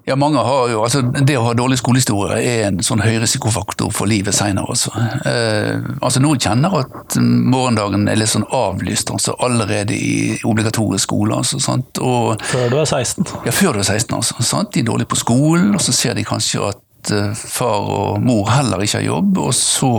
ja, 0.07 0.15
mange 0.15 0.39
har 0.39 0.69
jo, 0.71 0.83
altså 0.85 1.01
Det 1.01 1.35
å 1.35 1.43
ha 1.49 1.53
dårlig 1.57 1.81
skolehistorie 1.81 2.37
er 2.39 2.61
en 2.69 2.79
sånn 2.85 3.01
høyrisikofaktor 3.03 3.91
for 3.91 4.07
livet 4.07 4.35
seinere 4.35 4.71
også. 4.71 4.93
Eh, 5.27 5.83
altså 5.99 6.21
Noen 6.23 6.39
kjenner 6.39 6.79
at 6.79 7.17
morgendagen 7.19 8.07
er 8.07 8.19
litt 8.19 8.31
sånn 8.31 8.47
avlyst 8.55 9.11
altså 9.11 9.35
allerede 9.43 9.97
i 9.97 10.37
obligatorisk 10.47 11.09
skole. 11.09 11.41
Altså, 11.41 11.59
sant? 11.63 11.99
Og, 11.99 12.39
før 12.53 12.71
du 12.71 12.79
er 12.79 12.87
16? 12.87 13.27
Ja, 13.49 13.51
før 13.51 13.75
du 13.75 13.83
er 13.83 13.89
16. 13.89 14.15
altså. 14.15 14.39
Sant? 14.47 14.71
De 14.73 14.85
er 14.85 14.87
dårlige 14.87 15.11
på 15.11 15.19
skolen, 15.19 15.73
og 15.75 15.83
så 15.83 15.95
ser 15.95 16.15
de 16.15 16.23
kanskje 16.27 16.63
at 16.71 16.79
Eh, 17.11 17.33
far 17.33 17.89
og 17.91 18.21
mor 18.23 18.49
heller 18.51 18.83
ikke 18.83 18.99
har 18.99 19.07
jobb, 19.07 19.39
og 19.47 19.53
så, 19.55 19.91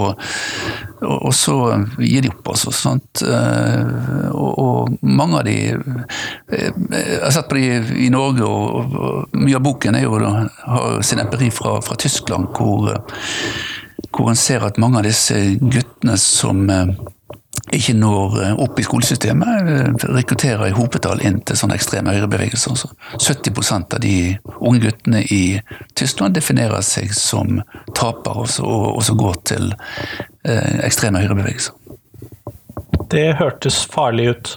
og 1.06 1.34
så 1.36 1.56
gir 2.02 2.24
de 2.24 2.32
opp, 2.32 2.52
altså. 2.54 2.72
Sant? 2.74 3.22
Eh, 3.24 4.28
og, 4.32 4.52
og, 4.58 4.98
mange 5.02 5.40
av 5.40 5.46
de 5.48 5.56
eh, 5.72 6.68
Jeg 6.68 7.20
har 7.22 7.34
sett 7.34 7.50
på 7.50 7.58
de 7.58 8.04
i 8.06 8.10
Norge, 8.12 8.46
og, 8.46 8.96
og 8.98 9.38
mye 9.38 9.58
av 9.58 9.64
boken 9.64 9.98
er 9.98 10.06
jo, 10.06 10.18
har 10.20 11.02
sin 11.06 11.22
empiri 11.22 11.50
fra, 11.54 11.78
fra 11.84 11.98
Tyskland, 12.00 12.50
hvor, 12.56 12.98
hvor 14.12 14.32
en 14.32 14.38
ser 14.38 14.66
at 14.66 14.80
mange 14.80 15.00
av 15.00 15.08
disse 15.08 15.36
guttene 15.60 16.18
som 16.20 16.66
ikke 17.74 17.94
når 17.96 18.36
eh, 18.42 18.60
opp 18.64 18.78
i 18.78 18.84
skolesystemet, 18.86 19.70
eh, 19.72 20.06
rekrutterer 20.14 20.68
i 20.68 20.76
hopetall 20.76 21.22
inn 21.24 21.40
til 21.46 21.58
sånne 21.58 21.76
ekstreme 21.78 22.14
høyrebevegelser. 22.16 22.76
Så 22.78 22.90
70% 23.18 23.96
av 23.96 24.02
de 24.04 24.14
unge 24.58 24.82
guttene 24.86 25.24
i 25.34 25.42
Tyskland 25.98 26.36
definerer 26.38 26.84
seg 26.86 27.12
som 27.16 27.60
tapere, 27.98 28.46
og 28.64 29.02
som 29.04 29.20
går 29.20 29.42
til 29.52 29.72
eh, 29.72 30.80
ekstreme 30.86 31.22
høyrebevegelser. 31.24 31.76
Det 33.08 33.28
hørtes 33.38 33.82
farlig 33.88 34.32
ut. 34.32 34.56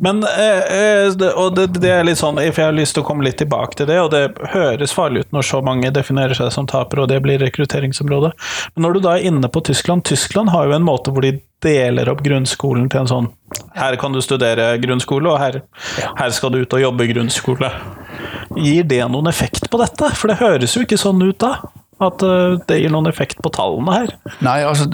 Men 0.00 0.22
og 0.24 1.56
det, 1.56 1.66
det, 1.76 1.90
er 1.92 2.06
litt 2.08 2.20
sånn, 2.20 2.38
for 2.40 2.62
Jeg 2.62 2.68
har 2.70 2.76
lyst 2.76 2.96
til 2.96 3.04
å 3.04 3.06
komme 3.06 3.26
litt 3.26 3.36
tilbake 3.40 3.76
til 3.76 3.88
det, 3.90 3.98
og 4.00 4.10
det 4.14 4.22
høres 4.54 4.94
farlig 4.96 5.26
ut 5.26 5.36
når 5.36 5.46
så 5.50 5.60
mange 5.64 5.92
definerer 5.92 6.36
seg 6.36 6.48
som 6.54 6.68
tapere, 6.70 7.04
og 7.04 7.10
det 7.12 7.20
blir 7.24 7.40
rekrutteringsområdet. 7.42 8.32
Men 8.74 8.86
når 8.86 8.96
du 8.96 9.02
da 9.04 9.16
er 9.16 9.28
inne 9.30 9.50
på 9.52 9.62
Tyskland 9.68 10.06
Tyskland 10.08 10.54
har 10.54 10.68
jo 10.68 10.76
en 10.76 10.86
måte 10.86 11.12
hvor 11.12 11.26
de 11.26 11.36
deler 11.60 12.08
opp 12.08 12.22
grunnskolen 12.24 12.88
til 12.88 13.02
en 13.02 13.10
sånn 13.10 13.28
Her 13.76 13.96
kan 14.00 14.14
du 14.16 14.22
studere 14.24 14.72
grunnskole, 14.80 15.28
og 15.28 15.40
her, 15.42 15.60
her 16.16 16.32
skal 16.32 16.54
du 16.54 16.62
ut 16.62 16.78
og 16.78 16.84
jobbe 16.84 17.08
grunnskole. 17.10 17.70
Gir 18.56 18.88
det 18.88 19.02
noen 19.12 19.28
effekt 19.30 19.68
på 19.70 19.80
dette? 19.82 20.10
For 20.16 20.32
det 20.32 20.40
høres 20.40 20.76
jo 20.76 20.86
ikke 20.86 21.00
sånn 21.00 21.20
ut 21.22 21.38
da? 21.42 21.58
At 22.00 22.22
eh, 22.24 22.56
det 22.68 22.78
gir 22.80 22.92
noen 22.92 23.08
effekt 23.10 23.40
på 23.44 23.52
tallene 23.52 23.92
her? 23.92 24.14
Nei, 24.44 24.60
altså 24.64 24.86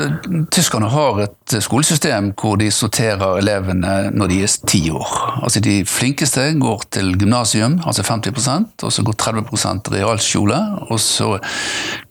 Tyskerne 0.52 0.88
har 0.90 1.20
et 1.22 1.56
skolesystem 1.62 2.32
hvor 2.38 2.58
de 2.60 2.70
sorterer 2.74 3.38
elevene 3.40 4.10
når 4.16 4.32
de 4.32 4.40
er 4.42 4.56
ti 4.66 4.82
år. 4.90 5.12
Altså 5.46 5.62
De 5.62 5.78
flinkeste 5.86 6.48
går 6.60 6.86
til 6.96 7.12
gymnasium, 7.20 7.78
altså 7.86 8.02
50% 8.06 8.86
og 8.86 8.92
så 8.92 9.04
går 9.06 9.18
30% 9.22 9.92
realskole, 9.94 10.58
og 10.90 11.00
så 11.00 11.36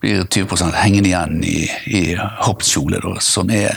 blir 0.01 0.23
20 0.31 0.71
hengende 0.79 1.11
igjen 1.11 1.43
i, 1.43 1.59
i 1.91 2.03
hoppskole, 2.45 3.01
da, 3.03 3.17
som 3.23 3.51
er 3.53 3.75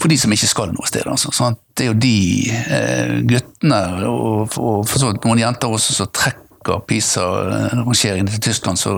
for 0.00 0.12
de 0.12 0.18
som 0.20 0.32
ikke 0.34 0.50
skal 0.50 0.72
noe 0.74 0.88
sted. 0.90 1.06
Altså, 1.10 1.32
sånn. 1.34 1.58
Det 1.74 1.88
er 1.88 1.90
jo 1.90 1.98
de 1.98 2.16
eh, 2.54 3.14
guttene, 3.26 3.80
og, 4.06 4.54
og 4.62 4.84
for 4.86 5.00
så 5.00 5.10
vidt 5.10 5.24
noen 5.26 5.42
jenter 5.42 5.74
også, 5.74 5.96
som 5.96 6.10
trekker 6.14 6.43
PISA-rangeringene 6.64 8.30
til 8.30 8.40
Tyskland 8.40 8.78
så 8.80 8.94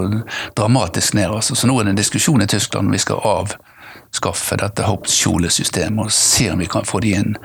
dramatisk 0.56 1.14
ned. 1.14 1.30
Altså. 1.30 1.54
Så 1.54 1.66
nå 1.66 1.78
er 1.78 1.84
det 1.88 1.96
en 1.96 2.00
diskusjon 2.00 2.42
i 2.42 2.46
Tyskland 2.50 2.86
om 2.88 2.94
vi 2.94 3.02
skal 3.02 3.22
avskaffe 3.24 4.58
dette 4.60 4.86
hoppskjolesystemet 4.86 6.06
og 6.06 6.12
se 6.14 6.50
om 6.52 6.62
vi 6.62 6.70
kan 6.70 6.86
få 6.88 7.00
de 7.04 7.14
inn 7.20 7.36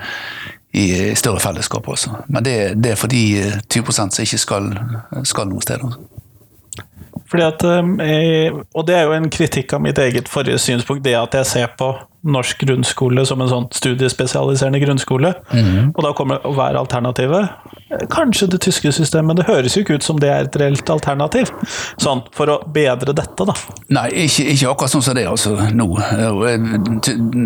i 0.72 1.14
større 1.18 1.40
fellesskap 1.40 1.88
også. 1.88 2.24
Men 2.32 2.44
det, 2.44 2.56
det 2.80 2.94
er 2.94 3.00
for 3.00 3.12
de 3.12 3.24
20 3.68 3.92
som 3.92 4.10
ikke 4.24 4.40
skal, 4.40 4.72
skal 5.28 5.50
noe 5.50 5.64
sted. 5.64 5.84
Altså. 5.84 6.00
Fordi 7.32 7.44
at, 7.44 7.62
eh, 8.04 8.62
og 8.74 8.86
det 8.88 8.96
er 8.96 9.06
jo 9.08 9.16
en 9.16 9.30
kritikk 9.32 9.72
av 9.72 9.80
mitt 9.84 9.98
eget 9.98 10.28
forrige 10.28 10.58
synspunkt, 10.60 11.04
det 11.04 11.14
at 11.16 11.34
jeg 11.34 11.48
ser 11.48 11.70
på 11.78 11.92
norsk 12.22 12.62
grunnskole 12.66 13.24
som 13.26 13.40
en 13.42 13.50
sånn 13.50 13.68
studiespesialiserende 13.74 14.80
grunnskole. 14.82 15.34
Og 15.92 16.02
da 16.04 16.12
kommer 16.16 16.44
å 16.46 16.54
være 16.56 16.80
alternativet. 16.82 17.50
Kanskje 18.12 18.48
det 18.54 18.62
tyske 18.64 18.92
systemet. 18.94 19.40
Det 19.40 19.48
høres 19.48 19.76
jo 19.76 19.82
ikke 19.84 19.98
ut 19.98 20.06
som 20.06 20.20
det 20.22 20.30
er 20.32 20.46
et 20.46 20.58
reelt 20.60 20.88
alternativ. 20.90 21.50
Sånn, 22.00 22.22
for 22.34 22.52
å 22.52 22.58
bedre 22.72 23.14
dette, 23.16 23.46
da. 23.48 23.56
Nei, 23.92 24.06
ikke, 24.24 24.46
ikke 24.54 24.70
akkurat 24.70 24.94
sånn 24.94 25.04
som 25.04 25.18
det 25.18 25.26
er 25.26 25.32
altså, 25.32 25.56
nå. 25.74 25.88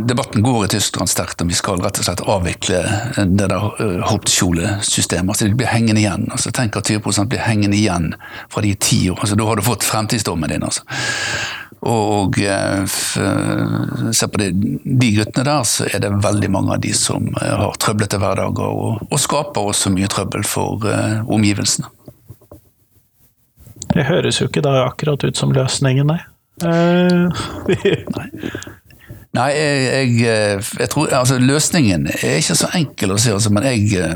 Debatten 0.06 0.45
går 0.47 0.66
i 0.66 0.73
Tyskland 0.76 1.11
sterkt 1.11 1.42
om 1.42 1.50
vi 1.50 1.59
skal 1.59 1.83
rett 1.83 2.00
og 2.02 2.09
slett 2.09 2.25
avvikle 2.26 2.83
det 3.16 3.49
der 3.49 3.56
eh, 3.56 4.00
hoppskjolesystemet. 4.11 5.35
Altså, 5.35 5.49
de 5.49 5.59
blir 5.59 5.73
hengende 5.73 6.02
igjen. 6.02 6.28
Altså, 6.30 6.52
tenk 6.54 6.78
at 6.78 6.92
20 6.92 7.30
blir 7.30 7.42
hengende 7.42 7.78
igjen 7.78 8.12
fra 8.52 8.64
de 8.64 8.75
ti 8.78 9.06
år. 9.11 9.23
Altså, 9.23 9.38
da 9.38 9.49
har 9.49 9.59
du 9.59 9.66
fått 9.66 9.87
fremtidsdommen 9.87 10.52
din. 10.52 10.66
Altså. 10.66 10.85
Og 11.87 12.38
eh, 12.40 12.83
f- 12.87 14.12
se 14.16 14.26
på 14.33 14.40
det, 14.40 14.49
de 14.85 15.11
guttene 15.18 15.45
der, 15.47 15.66
så 15.68 15.85
er 15.92 16.00
det 16.02 16.11
veldig 16.25 16.49
mange 16.50 16.73
av 16.75 16.80
de 16.83 16.92
som 16.97 17.28
eh, 17.42 17.52
har 17.61 17.76
trøblete 17.83 18.18
hverdager, 18.23 18.64
og, 18.73 19.04
og 19.11 19.21
skaper 19.21 19.68
også 19.71 19.92
mye 19.95 20.09
trøbbel 20.11 20.42
for 20.49 20.83
uh, 20.88 21.21
omgivelsene. 21.28 21.87
Det 23.92 24.04
høres 24.09 24.40
jo 24.40 24.49
ikke 24.49 24.64
da 24.66 24.73
akkurat 24.87 25.23
ut 25.28 25.37
som 25.38 25.52
løsningen, 25.54 26.06
nei. 26.14 26.23
Uh, 26.64 27.28
Nei, 27.68 28.26
jeg, 29.35 29.56
jeg, 29.59 30.11
eh, 30.25 30.68
jeg 30.80 30.90
tror 30.92 31.11
altså 31.12 31.38
Løsningen 31.38 32.06
er 32.06 32.38
ikke 32.40 32.56
så 32.56 32.71
enkel 32.76 33.12
å 33.12 33.18
si, 33.21 33.33
altså, 33.35 33.52
men 33.52 33.66
jeg 33.68 33.99
eh, 34.00 34.14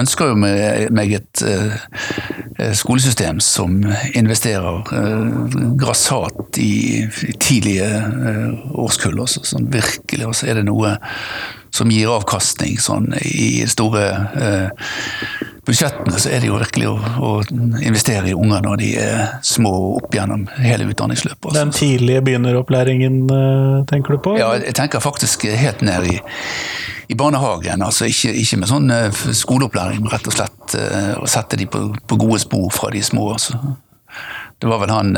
ønsker 0.00 0.32
jo 0.32 0.38
meg, 0.40 1.12
et 1.18 1.42
eh, 1.46 2.72
skolesystem 2.74 3.40
som 3.44 3.78
investerer 4.16 4.82
grassat 5.78 6.58
i, 6.62 7.04
tidlige 7.42 7.88
årskull. 8.74 9.20
Også, 9.22 9.44
sånn 9.46 9.68
virkelig, 9.72 10.26
og 10.26 10.34
så 10.36 10.50
er 10.50 10.60
det 10.60 10.66
noe 10.68 10.96
som 11.74 11.90
gir 11.92 12.10
avkastning 12.12 12.78
sånn 12.80 13.10
i 13.20 13.66
store 13.68 14.08
budsjettene, 15.66 16.18
så 16.20 16.30
er 16.30 16.42
det 16.42 16.50
jo 16.50 16.58
virkelig 16.60 16.88
å, 16.90 16.96
å 16.96 17.30
investere 17.82 18.30
i 18.30 18.34
unger 18.36 18.62
når 18.64 18.80
de 18.82 18.90
er 19.02 19.22
små 19.46 19.72
opp 19.98 20.14
gjennom 20.14 20.46
hele 20.62 20.86
utdanningsløpet. 20.92 21.54
den 21.56 21.72
tidlige 21.74 22.22
begynneropplæringen, 22.28 23.18
eh, 23.30 23.80
tenker 23.90 24.16
du 24.16 24.22
på? 24.22 24.36
Ja, 24.40 24.52
jeg 24.60 24.76
tenker 24.78 25.02
faktisk 25.02 25.48
helt 25.50 25.82
ned 25.86 26.06
i, 26.12 26.16
i 27.10 27.18
barnehagen. 27.18 27.82
altså 27.82 28.06
Ikke, 28.10 28.34
ikke 28.38 28.60
med 28.62 28.70
sånn 28.70 28.90
eh, 28.94 29.10
skoleopplæring, 29.42 30.04
men 30.04 30.14
rett 30.14 30.30
og 30.30 30.38
slett 30.38 30.78
eh, 30.78 31.12
å 31.18 31.26
sette 31.30 31.58
de 31.58 31.68
på, 31.70 31.82
på 32.06 32.20
gode 32.22 32.40
spor 32.42 32.70
fra 32.74 32.92
de 32.94 33.02
små. 33.02 33.32
altså. 33.34 33.58
Det 34.56 34.70
var 34.70 34.80
vel 34.80 34.94
han 34.94 35.16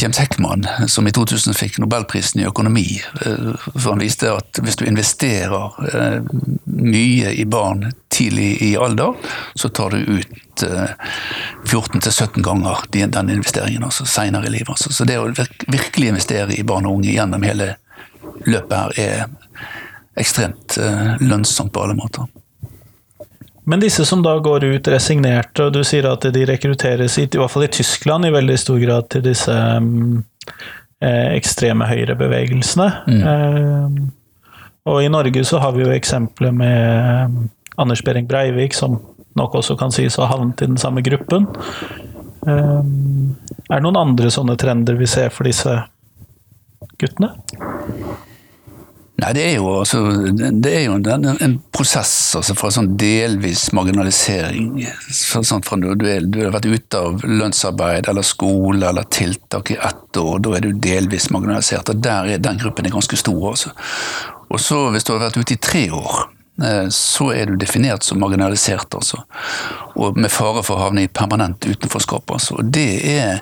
James 0.00 0.18
Heckman 0.18 0.66
som 0.90 1.06
i 1.06 1.12
2000 1.14 1.54
fikk 1.54 1.78
nobelprisen 1.78 2.40
i 2.42 2.46
økonomi. 2.48 3.02
eh, 3.26 3.52
For 3.76 3.92
han 3.92 4.02
viste 4.02 4.32
at 4.34 4.58
hvis 4.62 4.76
du 4.80 4.84
investerer 4.88 5.78
eh, 5.92 6.18
mye 6.64 7.34
i 7.34 7.44
barn 7.46 7.92
tidlig 8.14 8.62
i 8.62 8.74
alder, 8.76 9.14
så 9.54 9.68
tar 9.68 9.94
du 9.94 10.18
ut 10.18 10.66
eh, 10.66 10.90
14-17 11.64 12.42
ganger 12.42 12.84
den 12.90 13.30
investeringen 13.30 13.84
altså, 13.84 14.06
senere 14.06 14.46
i 14.46 14.54
livet. 14.56 14.74
Altså. 14.74 14.92
Så 14.92 15.06
det 15.08 15.18
å 15.18 15.30
virkelig 15.66 16.10
investere 16.10 16.54
i 16.54 16.66
barn 16.66 16.86
og 16.86 17.00
unge 17.00 17.14
gjennom 17.14 17.46
hele 17.46 17.74
løpet 18.46 18.78
her 18.78 19.00
er 19.00 19.24
ekstremt 20.20 20.78
eh, 20.78 21.14
lønnsomt 21.20 21.72
på 21.72 21.82
alle 21.82 21.96
måter. 21.98 22.26
Men 23.64 23.80
disse 23.80 24.04
som 24.04 24.22
da 24.22 24.34
går 24.44 24.64
ut 24.64 24.88
resignerte, 24.92 25.66
og 25.66 25.72
du 25.72 25.80
sier 25.86 26.06
at 26.10 26.26
de 26.34 26.44
rekrutteres, 26.48 27.16
i, 27.18 27.24
i 27.24 27.40
hvert 27.40 27.52
fall 27.52 27.64
i 27.64 27.72
Tyskland, 27.72 28.26
i 28.28 28.34
veldig 28.34 28.58
stor 28.60 28.80
grad 28.82 29.08
til 29.14 29.24
disse 29.24 29.54
mm, 29.54 30.18
eh, 31.00 31.30
ekstreme 31.38 31.88
høyrebevegelsene. 31.88 32.88
Eh, 33.14 33.96
og 34.84 35.00
i 35.00 35.08
Norge 35.08 35.46
så 35.48 35.62
har 35.64 35.72
vi 35.72 35.86
jo 35.86 35.94
eksempler 35.94 36.52
med 36.52 37.32
mm, 37.32 37.48
Anders 37.80 38.04
Behring 38.04 38.28
Breivik, 38.28 38.76
som 38.76 38.98
nok 39.34 39.56
også 39.62 39.78
kan 39.80 39.94
sies 39.94 40.18
å 40.18 40.26
ha 40.26 40.34
havnet 40.34 40.60
i 40.60 40.68
den 40.68 40.80
samme 40.80 41.02
gruppen. 41.06 41.48
Eh, 42.44 42.82
er 42.84 43.80
det 43.80 43.84
noen 43.86 44.02
andre 44.02 44.30
sånne 44.32 44.58
trender 44.60 45.00
vi 45.00 45.08
ser 45.08 45.32
for 45.32 45.48
disse 45.48 45.78
guttene? 47.00 47.32
Nei, 49.14 49.30
det 49.36 49.42
er 49.46 49.52
jo, 49.60 49.68
altså, 49.78 50.00
det 50.50 50.70
er 50.74 50.80
jo 50.88 50.96
en, 50.98 51.26
en 51.30 51.52
prosess 51.72 52.34
altså, 52.34 52.56
fra 52.58 52.72
sånn 52.74 52.96
delvis 52.98 53.68
marginalisering. 53.76 54.72
Så, 55.06 55.44
sånn, 55.46 55.62
fra 55.62 55.78
du, 55.78 55.92
du, 56.00 56.08
er, 56.10 56.26
du 56.26 56.40
har 56.42 56.54
vært 56.56 56.66
ute 56.66 56.98
av 56.98 57.22
lønnsarbeid 57.22 58.10
eller 58.10 58.26
skole 58.26 58.88
eller 58.90 59.06
tiltak 59.14 59.70
i 59.70 59.78
ett 59.78 60.18
år, 60.18 60.42
da 60.42 60.56
er 60.58 60.66
du 60.66 60.80
delvis 60.82 61.28
marginalisert. 61.30 61.94
og 61.94 62.02
der 62.02 62.32
er, 62.34 62.42
Den 62.42 62.58
gruppen 62.58 62.90
er 62.90 62.96
ganske 62.96 63.18
stor. 63.20 63.44
Altså. 63.52 63.70
Og 64.50 64.60
så 64.60 64.80
hvis 64.90 65.06
du 65.06 65.14
har 65.14 65.22
vært 65.28 65.38
ute 65.38 65.54
i 65.54 65.62
tre 65.62 65.84
år, 65.94 66.26
eh, 66.66 66.90
så 66.90 67.30
er 67.38 67.46
du 67.46 67.54
definert 67.60 68.02
som 68.02 68.18
marginalisert. 68.18 68.98
Altså. 68.98 69.22
Og 69.94 70.18
med 70.18 70.34
fare 70.34 70.66
for 70.66 70.74
å 70.74 70.88
havne 70.88 71.06
i 71.06 71.12
permanent 71.22 71.62
utenforskap. 71.70 72.34
Altså. 72.34 72.58
Og 72.58 72.74
det 72.74 72.90
er 73.14 73.38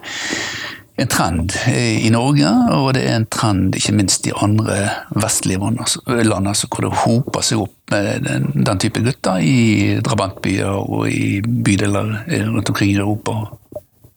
en 1.00 1.08
trend 1.08 1.54
i 1.72 2.10
Norge, 2.12 2.50
og 2.76 2.90
det 2.96 3.06
er 3.08 3.16
en 3.16 3.28
trend 3.32 3.76
ikke 3.78 3.94
minst 3.96 4.26
i 4.28 4.34
andre 4.44 4.76
vestlige 5.16 5.58
land, 5.58 5.80
altså, 5.80 6.02
altså, 6.06 6.68
hvor 6.68 6.84
det 6.84 6.92
hoper 7.04 7.46
seg 7.46 7.62
opp 7.64 7.94
med 7.94 8.26
den, 8.26 8.50
den 8.66 8.82
type 8.82 9.00
gutter 9.04 9.40
i 9.40 9.98
drabantbyer 10.04 10.76
og 10.82 11.08
i 11.08 11.40
bydeler 11.40 12.14
rundt 12.52 12.72
omkring 12.74 12.92
i 12.92 13.00
Europa. 13.00 13.38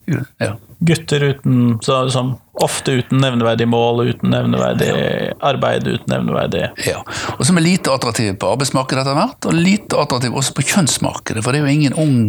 Ja. 0.06 0.52
Gutter 0.78 1.24
uten, 1.24 1.78
så, 1.82 2.10
som 2.12 2.34
ofte 2.62 2.98
uten 3.00 3.18
nevneverdig 3.24 3.66
mål, 3.68 4.04
uten 4.10 4.30
nevneverdig 4.30 4.90
arbeid, 5.40 5.88
uten 5.88 6.12
nevneverdig 6.12 6.68
Ja. 6.86 7.00
Og 7.38 7.42
som 7.48 7.56
er 7.56 7.64
lite 7.64 7.92
attraktive 7.92 8.36
på 8.36 8.52
arbeidsmarkedet 8.52 9.02
etter 9.02 9.16
hvert, 9.16 9.48
og 9.48 9.56
lite 9.56 9.98
attraktive 9.98 10.36
også 10.38 10.54
på 10.56 10.66
kjønnsmarkedet. 10.74 11.42
For 11.42 11.52
det 11.52 11.62
er 11.62 11.66
jo 11.66 11.74
ingen 11.74 11.98
ung 11.98 12.22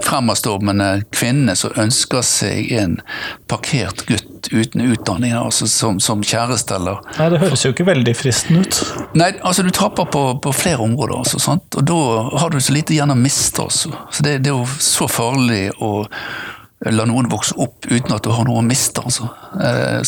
fremadstormende 0.00 1.02
kvinnene 1.12 1.54
som 1.58 1.74
ønsker 1.80 2.24
seg 2.24 2.72
en 2.78 2.98
parkert 3.50 4.06
gutt 4.08 4.48
uten 4.52 4.82
utdanning 4.92 5.34
altså 5.36 5.68
som, 5.70 6.00
som 6.02 6.22
kjæreste 6.24 6.76
eller 6.78 7.02
Nei, 7.18 7.28
det 7.32 7.42
høres 7.44 7.64
jo 7.66 7.72
ikke 7.74 7.86
veldig 7.86 8.14
fristende 8.16 8.64
ut. 8.64 8.80
Nei, 9.18 9.30
altså 9.44 9.64
du 9.66 9.70
taper 9.74 10.08
på, 10.12 10.24
på 10.42 10.54
flere 10.56 10.82
områder, 10.82 11.18
altså, 11.22 11.40
sant? 11.42 11.68
og 11.78 11.86
da 11.88 12.00
har 12.40 12.52
du 12.52 12.58
så 12.60 12.74
lite 12.74 12.96
igjen 12.96 13.12
å 13.12 13.18
miste. 13.18 13.62
Altså. 13.62 13.92
Så 14.10 14.24
det, 14.26 14.38
det 14.44 14.52
er 14.52 14.58
jo 14.58 14.82
så 14.82 15.08
farlig 15.10 15.68
å 15.82 15.92
la 16.90 17.04
noen 17.06 17.28
vokse 17.30 17.54
opp 17.62 17.86
uten 17.86 18.14
at 18.14 18.24
du 18.24 18.32
har 18.34 18.46
noe 18.48 18.62
å 18.62 18.66
miste. 18.66 19.02
Altså. 19.04 19.28
Eh? 19.62 20.02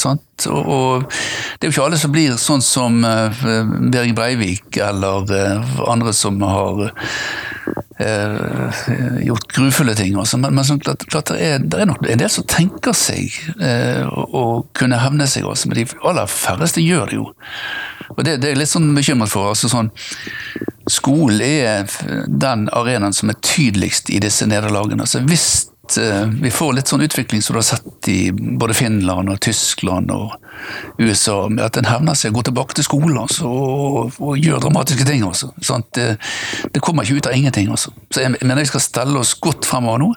Og, 0.50 0.60
og 0.60 1.04
det 1.06 1.66
er 1.66 1.70
jo 1.70 1.74
ikke 1.74 1.86
alle 1.86 2.00
som 2.00 2.14
blir 2.14 2.38
sånn 2.40 2.64
som 2.64 3.04
eh, 3.06 3.44
Behring 3.92 4.16
Breivik 4.18 4.78
eller 4.82 5.30
eh, 5.30 5.74
andre 5.86 6.14
som 6.16 6.40
har 6.42 6.88
eh, 8.02 8.80
gjort 9.28 9.52
grufulle 9.54 9.94
ting. 9.98 10.16
Også. 10.18 10.40
Men, 10.42 10.56
men 10.56 10.66
sånn, 10.66 10.82
klart, 10.82 11.06
klart 11.10 11.30
det, 11.30 11.38
er, 11.46 11.62
det 11.62 11.82
er 11.82 11.90
nok 11.90 12.02
en 12.02 12.22
del 12.24 12.32
som 12.32 12.46
tenker 12.50 12.96
seg 12.98 13.30
eh, 13.60 14.02
å, 14.10 14.64
kunne 14.74 14.98
hevne 15.02 15.28
seg, 15.30 15.46
også, 15.46 15.70
men 15.70 15.82
de 15.82 15.88
aller 16.02 16.30
færreste 16.30 16.82
gjør 16.82 17.10
det 17.10 17.20
jo. 17.20 17.28
Og 18.14 18.24
det, 18.26 18.38
det 18.42 18.50
er 18.50 18.56
jeg 18.56 18.64
litt 18.64 18.72
sånn 18.72 18.90
bekymret 18.96 19.32
for. 19.32 19.52
altså 19.54 19.70
sånn 19.70 19.92
Skolen 20.90 21.40
er 21.40 21.86
den 22.28 22.66
arenaen 22.76 23.14
som 23.16 23.30
er 23.32 23.38
tydeligst 23.40 24.10
i 24.12 24.18
disse 24.20 24.44
nederlagene. 24.44 25.06
Altså, 25.06 25.22
hvis 25.24 25.70
vi 26.42 26.50
får 26.50 26.72
litt 26.76 26.90
sånn 26.90 27.04
utvikling 27.04 27.42
som 27.44 27.54
du 27.54 27.58
har 27.58 27.66
sett 27.66 28.08
i 28.08 28.32
både 28.32 28.74
Finland 28.74 29.28
og 29.32 29.40
Tyskland 29.44 30.10
og 30.14 30.32
USA, 30.98 31.36
at 31.60 31.76
en 31.76 31.88
hevner 31.88 32.16
seg 32.18 32.32
å 32.32 32.38
gå 32.38 32.46
tilbake 32.48 32.78
til 32.78 32.86
skolen 32.86 33.18
altså, 33.20 33.50
og, 33.50 34.16
og 34.22 34.38
gjøre 34.40 34.62
dramatiske 34.64 35.06
ting. 35.08 35.24
Altså? 35.26 35.52
Det, 35.94 36.08
det 36.72 36.82
kommer 36.84 37.04
ikke 37.04 37.20
ut 37.20 37.30
av 37.30 37.36
ingenting. 37.36 37.70
Altså. 37.74 37.92
Så 38.14 38.24
jeg 38.24 38.36
mener 38.40 38.62
vi 38.64 38.70
skal 38.72 38.84
stelle 38.84 39.20
oss 39.20 39.34
godt 39.44 39.68
fremover 39.68 40.04
nå, 40.04 40.12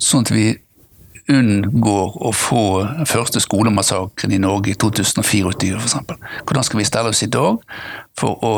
sånn 0.00 0.26
at 0.26 0.34
vi 0.34 0.46
unngår 1.30 2.16
å 2.26 2.32
få 2.34 2.64
første 3.06 3.40
skolemassakren 3.42 4.32
i 4.34 4.40
Norge 4.42 4.72
i 4.72 4.78
2024 4.78 5.78
f.eks.? 5.78 5.96
Hvordan 6.46 6.66
skal 6.66 6.80
vi 6.80 6.86
stelle 6.88 7.12
oss 7.12 7.22
i 7.22 7.30
dag 7.32 7.60
for 8.18 8.42
å 8.44 8.52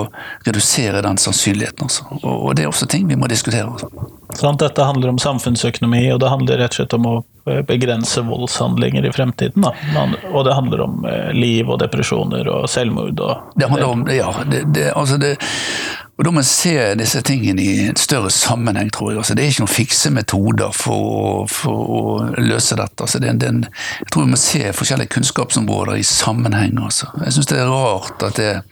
redusere 0.46 1.02
den 1.04 1.20
sannsynligheten? 1.20 1.88
Også? 1.88 2.20
Og 2.22 2.54
det 2.56 2.64
er 2.64 2.72
også 2.72 2.88
ting 2.90 3.08
vi 3.10 3.18
må 3.20 3.28
diskutere. 3.30 3.68
Også. 3.68 3.90
Sånn, 4.38 4.58
dette 4.60 4.86
handler 4.86 5.12
om 5.12 5.20
samfunnsøkonomi, 5.22 6.06
og 6.14 6.22
det 6.24 6.32
handler 6.32 6.62
rett 6.62 6.74
og 6.74 6.80
slett 6.80 6.96
om 6.96 7.10
å 7.10 7.14
eh, 7.50 7.60
begrense 7.68 8.24
voldshandlinger 8.26 9.06
i 9.06 9.12
fremtiden. 9.14 9.66
Da. 9.66 10.06
Og 10.32 10.46
det 10.48 10.56
handler 10.56 10.86
om 10.86 11.04
eh, 11.08 11.30
liv 11.36 11.70
og 11.70 11.78
depresjoner 11.84 12.48
og 12.50 12.66
selvmord. 12.70 13.20
Og 13.20 13.60
det 13.60 13.70
handler 13.70 13.90
om, 13.90 14.08
ja, 14.10 14.32
det, 14.50 14.64
det, 14.74 14.88
altså 14.96 15.20
det, 15.22 15.36
og 16.14 16.24
Da 16.24 16.30
må 16.30 16.38
man 16.38 16.46
se 16.46 16.74
disse 16.94 17.20
tingene 17.26 17.62
i 17.62 17.86
en 17.88 17.98
større 17.98 18.30
sammenheng, 18.30 18.90
tror 18.94 19.10
jeg. 19.10 19.18
Altså, 19.18 19.34
det 19.34 19.44
er 19.44 19.50
ikke 19.50 19.64
noen 19.64 19.74
fikse 19.74 20.12
metoder 20.14 20.74
for, 20.76 21.48
for 21.50 21.90
å 21.90 22.02
løse 22.38 22.78
dette. 22.78 23.02
Altså, 23.02 23.18
det, 23.22 23.32
det, 23.42 23.50
jeg 23.98 24.10
tror 24.14 24.28
vi 24.28 24.34
må 24.36 24.38
se 24.38 24.70
forskjellige 24.78 25.10
kunnskapsområder 25.16 25.98
i 25.98 26.06
sammenheng. 26.06 26.78
Altså. 26.78 27.10
Jeg 27.24 27.34
syns 27.34 27.50
det 27.50 27.58
er 27.58 27.72
rart 27.72 28.22
at 28.28 28.38
det 28.38 28.50
er 28.52 28.62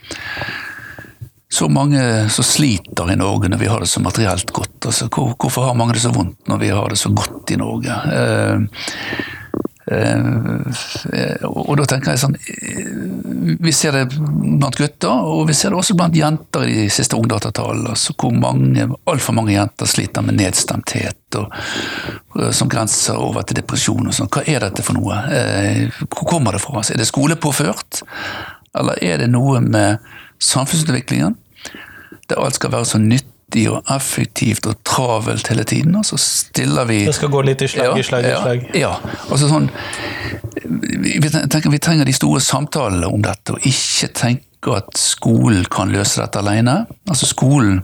så 1.52 1.66
mange 1.68 2.00
som 2.32 2.46
sliter 2.46 3.11
i 3.12 3.18
Norge 3.20 3.50
når 3.52 3.61
vi 3.61 3.68
har 3.68 3.82
det 3.82 3.90
så 3.90 4.00
materielt 4.00 4.54
godt. 4.54 4.78
Altså, 4.87 5.11
hvor, 5.11 5.34
hvorfor 5.34 5.66
har 5.66 5.76
mange 5.76 5.99
det 5.99 6.06
så 6.06 6.14
vondt 6.14 6.46
når 6.49 6.62
vi 6.62 6.70
har 6.72 6.94
det 6.94 7.00
så 7.02 7.11
godt 7.11 7.50
i 7.52 7.58
Norge? 7.61 7.99
Eh, 8.14 8.87
og 9.90 11.72
da 11.80 11.84
tenker 11.90 12.12
jeg 12.12 12.20
sånn 12.22 12.36
eh, 12.38 12.90
Vi 13.66 13.72
ser 13.74 13.96
det 13.96 14.04
blant 14.14 14.76
gutter, 14.78 15.24
og 15.26 15.48
vi 15.48 15.56
ser 15.58 15.72
det 15.72 15.80
også 15.80 15.96
blant 15.98 16.14
jenter 16.14 16.68
i 16.68 16.76
de 16.84 16.92
siste 16.92 17.18
ungdatatallene. 17.18 17.90
Altså 17.90 18.14
hvor 18.14 18.30
mange, 18.36 18.86
altfor 19.10 19.34
mange 19.34 19.56
jenter 19.56 19.90
sliter 19.90 20.22
med 20.22 20.38
nedstemthet 20.38 21.38
og, 21.40 21.56
eh, 22.38 22.52
som 22.54 22.70
grenser 22.70 23.18
over 23.18 23.42
til 23.42 23.58
depresjon. 23.58 24.06
og 24.06 24.14
sånn. 24.14 24.30
Hva 24.30 24.44
er 24.46 24.62
dette 24.68 24.86
for 24.86 24.98
noe? 24.98 25.18
Hvor 26.06 26.30
kommer 26.30 26.54
det 26.54 26.62
fra? 26.62 26.84
Er 26.86 27.02
det 27.02 27.10
skolepåført? 27.10 28.04
Eller 28.78 29.02
er 29.02 29.18
det 29.24 29.32
noe 29.34 29.60
med 29.60 29.98
samfunnsutviklingen? 30.38 31.34
Der 32.30 32.38
alt 32.38 32.54
skal 32.54 32.70
være 32.72 32.86
så 32.88 33.02
nytt 33.02 33.31
viktig 33.52 33.68
og 33.71 33.90
effektivt 33.90 34.66
og 34.66 34.82
travelt 34.85 35.49
hele 35.49 35.64
tiden, 35.64 35.97
og 35.97 36.04
så 36.04 36.16
stiller 36.16 36.85
vi 36.85 37.04
Det 37.06 37.14
skal 37.14 37.30
gå 37.30 37.42
litt 37.42 37.62
i 37.62 37.68
slag 37.68 37.87
ja, 37.87 37.99
i 37.99 38.02
slag 38.02 38.25
i 38.25 38.37
slag. 38.37 38.64
Ja. 38.75 38.80
ja. 38.80 38.92
Altså 39.30 39.49
sånn, 39.49 39.68
vi, 40.64 41.28
tenker, 41.30 41.71
vi 41.71 41.78
trenger 41.78 42.04
de 42.04 42.12
store 42.12 42.40
samtalene 42.40 43.06
om 43.06 43.23
dette, 43.23 43.52
og 43.52 43.66
ikke 43.66 44.12
tenke 44.14 44.76
at 44.76 44.97
skolen 44.97 45.64
kan 45.71 45.90
løse 45.92 46.21
dette 46.21 46.38
alene. 46.38 46.87
Altså 47.09 47.26
skolen 47.26 47.82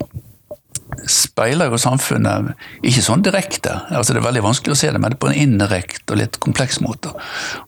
speiler 1.09 1.71
jo 1.71 1.79
samfunnet 1.81 2.53
ikke 2.87 3.03
sånn 3.05 3.23
direkte, 3.25 3.75
altså 3.93 4.15
det 4.15 4.23
er 4.23 4.27
veldig 4.29 4.45
vanskelig 4.47 4.75
å 4.75 4.79
se 4.81 4.91
det, 4.93 5.01
men 5.03 5.17
på 5.21 5.29
en 5.31 5.37
indirekte 5.37 6.15
og 6.15 6.21
litt 6.21 6.39
kompleks 6.43 6.81
måte. 6.85 7.13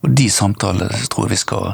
Og 0.01 0.15
de 0.17 0.29
samtalene 0.33 0.89
tror 1.13 1.29
jeg 1.29 1.35
vi 1.35 1.41
skal 1.41 1.67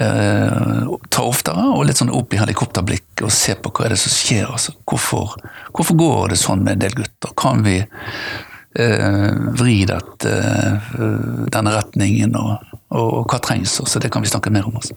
eh, 0.00 0.82
ta 1.10 1.26
oftere, 1.26 1.68
og 1.74 1.86
litt 1.88 2.00
sånn 2.00 2.12
opp 2.14 2.34
i 2.34 2.40
helikopterblikk 2.40 3.24
og 3.26 3.34
se 3.34 3.56
på 3.58 3.72
hva 3.74 3.88
er 3.88 3.96
det 3.96 4.00
som 4.04 4.14
skjer. 4.14 4.46
Altså. 4.50 4.76
Hvorfor, 4.88 5.36
hvorfor 5.74 6.00
går 6.00 6.34
det 6.34 6.40
sånn 6.42 6.64
med 6.64 6.78
en 6.78 6.84
del 6.86 6.98
gutter? 7.02 7.34
Kan 7.38 7.64
vi 7.66 7.80
eh, 7.80 9.32
vri 9.58 9.80
dette, 9.90 10.36
eh, 10.38 11.48
denne 11.54 11.74
retningen, 11.74 12.38
og, 12.40 12.78
og, 12.94 13.08
og 13.08 13.26
hva 13.26 13.42
trengs? 13.42 13.80
Så 13.82 14.02
det 14.02 14.12
kan 14.14 14.24
vi 14.24 14.32
snakke 14.32 14.54
mer 14.54 14.70
om. 14.70 14.78
også. 14.82 14.96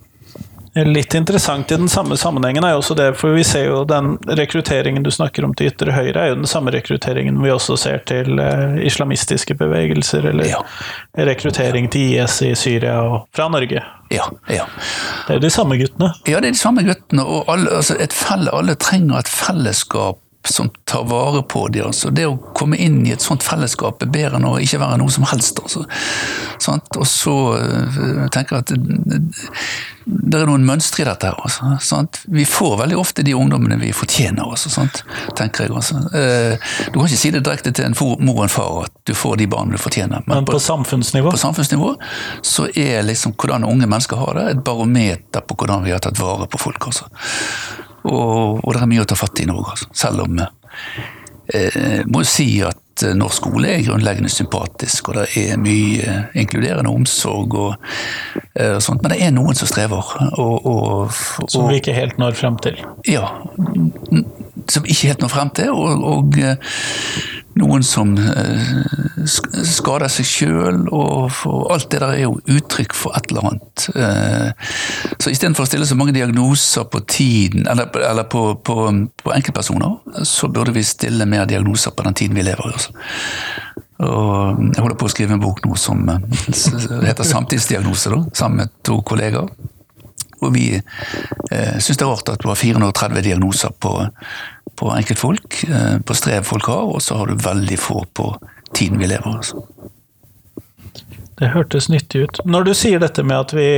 Litt 0.85 1.13
interessant 1.13 1.71
i 1.71 1.75
den 1.75 1.89
samme 1.89 2.17
sammenhengen 2.17 2.65
er 2.65 2.75
jo 2.75 2.81
også 2.81 2.95
det, 2.97 3.07
for 3.17 3.33
vi 3.33 3.43
ser 3.47 3.69
jo 3.69 3.79
den 3.87 4.17
rekrutteringen 4.37 5.05
du 5.05 5.09
snakker 5.13 5.45
om 5.47 5.55
til 5.57 5.71
ytre 5.71 5.95
høyre, 5.95 6.21
er 6.21 6.31
jo 6.33 6.39
den 6.41 6.49
samme 6.49 6.73
rekrutteringen 6.75 7.39
vi 7.41 7.53
også 7.53 7.77
ser 7.81 8.03
til 8.09 8.37
uh, 8.37 8.77
islamistiske 8.85 9.57
bevegelser, 9.57 10.27
eller 10.31 10.51
ja. 10.51 10.61
rekruttering 11.17 11.89
til 11.93 12.13
IS 12.17 12.41
i 12.45 12.53
Syria 12.59 12.99
og 13.07 13.25
fra 13.35 13.49
Norge. 13.53 13.81
Ja, 14.13 14.29
ja. 14.53 14.67
Det 15.25 15.33
er 15.33 15.41
jo 15.41 15.45
de 15.47 15.53
samme 15.55 15.79
guttene. 15.81 16.11
Ja, 16.27 16.37
det 16.43 16.51
er 16.51 16.59
de 16.59 16.61
samme 16.61 16.85
guttene, 16.85 17.25
og 17.25 17.49
alle, 17.51 17.73
altså 17.79 17.97
felle, 18.13 18.53
alle 18.53 18.77
trenger 18.79 19.23
et 19.23 19.31
fellesskap 19.31 20.21
som 20.49 20.71
tar 20.85 21.05
vare 21.09 21.43
på 21.43 21.67
dem. 21.73 21.89
Altså. 21.91 22.11
Det 22.13 22.27
å 22.27 22.37
komme 22.57 22.79
inn 22.81 23.03
i 23.05 23.13
et 23.15 23.23
sånt 23.23 23.45
fellesskap 23.45 24.03
er 24.03 24.11
bedre 24.13 24.39
enn 24.39 24.47
å 24.47 24.57
ikke 24.63 24.81
være 24.81 24.99
noe 25.01 25.13
som 25.13 25.27
helst. 25.29 25.61
Altså. 25.63 25.85
Og 26.97 27.05
så 27.07 27.37
jeg 27.57 28.33
tenker 28.33 28.57
jeg 28.57 28.65
at 28.65 28.73
det, 28.77 29.21
det 30.07 30.39
er 30.39 30.47
noen 30.47 30.63
mønstre 30.65 31.03
i 31.03 31.07
dette. 31.07 31.27
her. 31.27 31.39
Altså, 31.43 31.99
vi 32.31 32.45
får 32.47 32.77
veldig 32.81 32.97
ofte 32.99 33.25
de 33.27 33.33
ungdommene 33.35 33.79
vi 33.81 33.91
fortjener, 33.95 34.45
også, 34.47 34.71
sant? 34.71 35.01
tenker 35.35 35.65
jeg. 35.65 35.73
Også. 35.75 35.99
Uh, 36.13 36.55
du 36.87 36.99
kan 36.99 37.09
ikke 37.09 37.19
si 37.19 37.31
det 37.35 37.43
direkte 37.45 37.73
til 37.75 37.89
en 37.89 37.97
mor 37.97 38.39
og 38.39 38.45
en 38.45 38.53
far 38.53 38.85
at 38.85 38.93
du 39.07 39.13
får 39.17 39.35
de 39.41 39.49
barna 39.51 39.75
du 39.75 39.81
fortjener. 39.81 40.23
Men, 40.25 40.39
Men 40.39 40.47
på, 40.47 40.55
på, 40.55 40.63
samfunnsnivå? 40.63 41.33
På 41.35 41.41
samfunnsnivå 41.41 41.93
så 42.45 42.69
er 42.75 43.03
liksom 43.07 43.35
hvordan 43.35 43.67
unge 43.67 43.89
mennesker 43.89 44.23
har 44.23 44.39
det, 44.39 44.47
et 44.53 44.63
barometer 44.63 45.43
på 45.43 45.59
hvordan 45.59 45.83
vi 45.87 45.95
har 45.95 46.03
tatt 46.03 46.19
vare 46.21 46.47
på 46.47 46.61
folk. 46.61 46.87
Altså. 46.87 47.11
Og, 48.07 48.59
og, 48.63 48.73
det 48.73 48.81
er 48.81 48.91
mye 48.91 49.05
å 49.05 49.09
ta 49.09 49.17
fatt 49.19 49.41
i 49.41 49.47
i 49.47 49.49
Norge, 49.49 49.75
altså. 49.75 49.89
selv 49.95 50.25
om 50.25 50.41
eh, 50.41 52.03
må 52.07 52.23
jo 52.23 52.29
si 52.29 52.47
at 52.65 53.05
eh, 53.05 53.15
norsk 53.17 53.41
skole 53.41 53.71
er 53.71 53.85
grunnleggende 53.85 54.31
sympatisk, 54.31 55.11
og 55.11 55.19
det 55.19 55.27
er 55.43 55.61
mye 55.61 56.17
inkluderende 56.37 56.91
omsorg 56.91 57.55
og, 57.59 57.87
eh, 58.53 58.75
og 58.75 58.83
sånt, 58.83 59.03
men 59.03 59.13
det 59.13 59.21
er 59.25 59.35
noen 59.35 59.57
som 59.57 59.69
strever. 59.69 60.15
Og, 60.39 60.67
og, 60.67 61.47
som 61.51 61.69
vi 61.71 61.81
ikke 61.81 61.95
helt 61.97 62.19
når 62.21 62.37
frem 62.39 62.59
til? 62.63 62.79
Ja, 63.07 63.29
som 64.71 64.85
ikke 64.85 65.11
helt 65.11 65.25
når 65.25 65.33
frem 65.33 65.51
til. 65.57 65.73
og 65.73 66.39
noen 67.57 67.83
som 67.85 68.13
eh, 68.17 69.25
skader 69.27 70.11
seg 70.11 70.27
sjøl, 70.29 70.79
og 70.93 71.31
alt 71.73 71.89
det 71.91 72.01
der 72.03 72.13
er 72.13 72.23
jo 72.25 72.35
uttrykk 72.57 72.95
for 72.97 73.17
et 73.17 73.29
eller 73.31 73.49
annet. 73.51 73.87
Eh, 73.97 74.73
så 75.17 75.33
istedenfor 75.33 75.65
å 75.65 75.69
stille 75.69 75.87
så 75.89 75.97
mange 75.99 76.15
diagnoser 76.15 76.87
på 76.91 77.01
tiden, 77.09 77.67
eller, 77.69 77.89
eller 78.09 78.27
på, 78.31 78.43
på, 78.65 78.77
på, 79.23 79.33
enkeltpersoner, 79.35 80.23
så 80.27 80.51
burde 80.53 80.75
vi 80.75 80.85
stille 80.87 81.29
mer 81.29 81.47
diagnoser 81.49 81.95
på 81.95 82.05
den 82.07 82.17
tiden 82.17 82.37
vi 82.37 82.45
lever 82.47 82.73
i. 82.73 82.77
Og 84.05 84.59
jeg 84.61 84.83
holder 84.83 84.99
på 84.99 85.07
å 85.07 85.11
skrive 85.11 85.33
en 85.33 85.41
bok 85.41 85.63
nå 85.65 85.77
som 85.79 86.05
eh, 86.13 86.21
heter 87.07 87.25
Samtidsdiagnose, 87.25 88.13
da, 88.13 88.21
sammen 88.37 88.65
med 88.65 88.77
to 88.85 89.01
kollegaer. 89.07 89.49
Og 90.45 90.53
vi 90.53 90.67
eh, 90.77 91.77
syns 91.81 91.97
det 91.97 92.05
er 92.05 92.11
rart 92.11 92.29
at 92.29 92.43
du 92.43 92.51
har 92.51 92.59
430 92.59 93.25
diagnoser 93.25 93.73
på 93.81 93.95
på 94.77 94.91
enkeltfolk, 94.93 95.63
eh, 95.63 95.99
på 95.99 96.13
strev 96.13 96.43
folk 96.45 96.65
har, 96.69 96.85
og 96.93 97.01
så 97.01 97.17
har 97.17 97.27
du 97.27 97.35
veldig 97.41 97.79
få 97.79 98.03
på 98.13 98.29
tiden 98.73 98.99
vi 99.01 99.09
lever. 99.09 99.37
Altså. 99.39 99.63
Det 101.37 101.49
hørtes 101.53 101.89
nyttig 101.89 102.27
ut. 102.27 102.39
Når 102.45 102.67
du 102.67 102.73
sier 102.77 103.01
dette 103.01 103.23
med 103.25 103.39
at, 103.39 103.53
vi, 103.57 103.69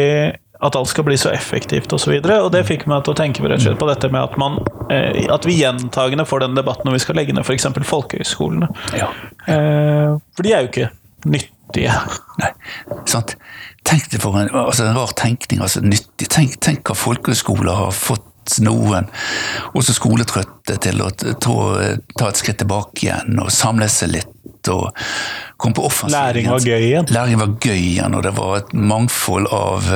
at 0.60 0.76
alt 0.76 0.92
skal 0.92 1.08
bli 1.08 1.16
så 1.20 1.32
effektivt 1.32 1.94
osv., 1.96 2.18
og, 2.18 2.28
så 2.28 2.40
og 2.44 2.52
det 2.56 2.66
fikk 2.68 2.86
meg 2.92 3.06
til 3.06 3.16
å 3.16 3.20
tenke 3.20 3.44
rett 3.46 3.62
og 3.62 3.68
slett 3.68 3.80
på 3.80 3.90
dette 3.90 4.12
med 4.12 4.28
at, 4.28 4.36
man, 4.42 4.60
eh, 4.92 5.24
at 5.32 5.48
vi 5.48 5.60
gjentagende 5.62 6.28
får 6.28 6.48
den 6.48 6.60
debatten 6.60 6.90
når 6.90 7.00
vi 7.00 7.04
skal 7.06 7.20
legge 7.22 7.36
ned 7.36 7.48
f.eks. 7.48 7.70
folkehøyskolene. 7.94 8.72
Ja. 9.00 9.12
Eh, 9.48 10.20
for 10.36 10.48
de 10.48 10.56
er 10.56 10.68
jo 10.68 10.74
ikke 10.74 10.92
nyttige. 11.70 11.94
Nei, 12.40 12.52
sant. 13.06 13.36
Tenk 13.84 14.10
det 14.12 14.22
for 14.22 14.38
en, 14.38 14.50
altså 14.54 14.86
en 14.86 14.98
rar 14.98 15.14
tenkning. 15.18 15.62
altså 15.62 15.82
nyttig. 15.82 16.30
Tenk, 16.30 16.60
tenk 16.62 16.84
hva 16.88 16.96
folkehøyskoler 16.96 17.74
har 17.74 17.92
fått 17.96 18.26
noen 18.66 19.06
også 19.78 19.94
skoletrøtte 19.94 20.80
til 20.82 21.04
å 21.06 21.10
ta 21.22 22.30
et 22.30 22.40
skritt 22.40 22.58
tilbake 22.64 23.06
igjen 23.06 23.38
og 23.38 23.52
samle 23.54 23.90
seg 23.90 24.16
litt. 24.16 24.36
og 24.70 24.90
komme 25.58 25.76
på 25.76 25.86
offensiv. 25.86 26.18
Læring 26.18 26.50
var 26.50 26.60
gøy 26.60 26.82
igjen? 26.84 27.06
Læring 27.10 27.40
var 27.40 27.54
gøy 27.64 27.78
igjen, 27.78 28.16
og 28.16 28.24
det 28.24 28.34
var 28.36 28.58
et 28.58 28.74
mangfold 28.74 29.48
av 29.56 29.88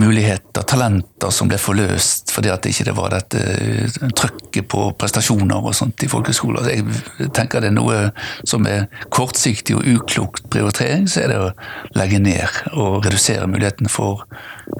muligheter, 0.00 0.64
talenter, 0.64 1.28
som 1.34 1.50
ble 1.50 1.58
forløst 1.60 2.30
fordi 2.32 2.48
at 2.48 2.64
det 2.64 2.70
ikke 2.72 2.94
var 2.96 3.12
dette 3.12 3.42
trykket 4.16 4.48
trøkket 4.48 4.68
på 4.68 4.92
prestasjoner 4.98 5.64
og 5.64 5.74
sånt 5.74 6.02
i 6.02 6.08
folkehøyskoler. 6.08 6.68
Jeg 6.70 7.30
tenker 7.34 7.60
det 7.60 7.70
er 7.70 7.76
noe 7.76 8.12
som 8.44 8.66
er 8.66 8.88
kortsiktig 9.10 9.76
og 9.76 9.84
uklokt 9.86 10.48
prioritering, 10.50 11.08
så 11.08 11.24
er 11.24 11.28
det 11.28 11.38
å 11.38 11.52
legge 11.96 12.18
ned 12.18 12.48
og 12.72 13.04
redusere 13.04 13.46
muligheten 13.46 13.88
for 13.88 14.24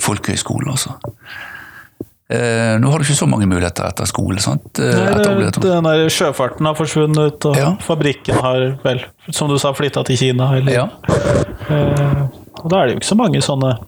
folkehøyskolen. 0.00 0.72
Også. 0.72 0.94
Eh, 2.30 2.76
nå 2.78 2.90
har 2.90 2.98
du 2.98 3.04
ikke 3.04 3.16
så 3.16 3.28
mange 3.28 3.46
muligheter 3.48 3.88
etter 3.88 4.06
skole. 4.06 4.40
sant? 4.40 4.78
Eh, 4.78 4.94
Nei, 4.94 5.50
den 5.50 5.84
der 5.84 6.08
sjøfarten 6.08 6.66
har 6.66 6.76
forsvunnet, 6.76 7.44
og 7.44 7.56
ja. 7.56 7.76
fabrikken 7.80 8.36
har 8.36 8.78
vel, 8.84 9.04
som 9.30 9.48
du 9.48 9.58
sa, 9.58 9.72
flytta 9.72 10.04
til 10.04 10.18
Kina. 10.18 10.52
Eller, 10.56 10.72
ja. 10.72 10.88
eh, 11.68 12.26
og 12.58 12.68
da 12.68 12.82
er 12.82 12.86
det 12.88 12.96
jo 12.96 13.00
ikke 13.02 13.14
så 13.14 13.18
mange 13.18 13.44
sånne 13.44 13.78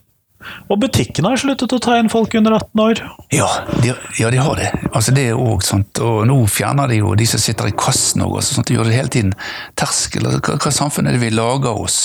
Og 0.71 0.81
butikkene 0.81 1.33
har 1.33 1.41
sluttet 1.41 1.73
å 1.75 1.81
ta 1.83 1.99
inn 2.01 2.11
folk 2.13 2.35
under 2.39 2.57
18 2.57 2.83
år. 2.85 3.03
Ja, 3.35 3.49
de, 3.83 3.93
ja, 4.21 4.31
de 4.33 4.41
har 4.41 4.57
det. 4.59 4.71
Altså 4.91 5.15
det 5.17 5.27
er 5.31 5.39
også, 5.39 5.75
sånt, 5.75 6.01
Og 6.05 6.25
nå 6.29 6.39
fjerner 6.51 6.91
de 6.91 7.01
jo 7.03 7.15
de 7.19 7.29
som 7.29 7.43
sitter 7.43 7.71
i 7.71 7.77
kassen 7.77 8.25
òg. 8.25 8.39
Altså, 8.41 8.65
de 8.67 8.77
gjør 8.77 8.89
det 8.89 8.97
hele 8.97 9.13
tiden 9.13 9.33
terskel. 9.81 10.27
Altså, 10.27 10.43
hva, 10.47 10.59
hva 10.65 10.75
samfunn 10.75 11.11
er 11.11 11.17
det 11.17 11.25
vi 11.25 11.33
lager 11.35 11.77
oss? 11.85 12.03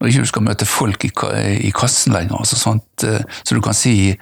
Når 0.00 0.12
ikke 0.12 0.24
du 0.24 0.30
skal 0.30 0.46
møte 0.46 0.68
folk 0.68 1.04
i, 1.04 1.12
i 1.68 1.72
kassen 1.76 2.16
lenger. 2.16 2.38
Altså, 2.40 2.56
sånt, 2.56 3.04
eh, 3.04 3.20
så 3.44 3.56
du 3.56 3.60
kan 3.64 3.76
si 3.76 4.14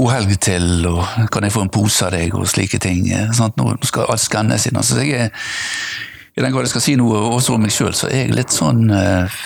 god 0.00 0.14
helg 0.14 0.36
til, 0.42 0.86
og 0.88 1.02
kan 1.32 1.44
jeg 1.44 1.54
få 1.54 1.64
en 1.66 1.72
pose 1.72 2.06
av 2.06 2.14
deg, 2.14 2.34
og 2.34 2.48
slike 2.48 2.80
ting. 2.82 3.04
Sant? 3.36 3.58
Nå 3.58 3.74
skal 3.86 4.10
alt 4.10 4.22
skannes 4.22 4.66
inn. 4.66 4.78
Altså, 4.80 5.02
jeg, 5.04 5.30
i 6.40 6.44
den 6.44 6.54
grad 6.54 6.64
jeg 6.64 6.72
skal 6.72 6.84
si 6.84 6.94
noe 6.98 7.18
også 7.36 7.54
om 7.54 7.64
meg 7.64 7.72
sjøl, 7.74 7.92
så 7.96 8.08
er 8.08 8.24
jeg 8.24 8.34
litt 8.34 8.54
sånn 8.54 8.88
uh, 8.88 9.40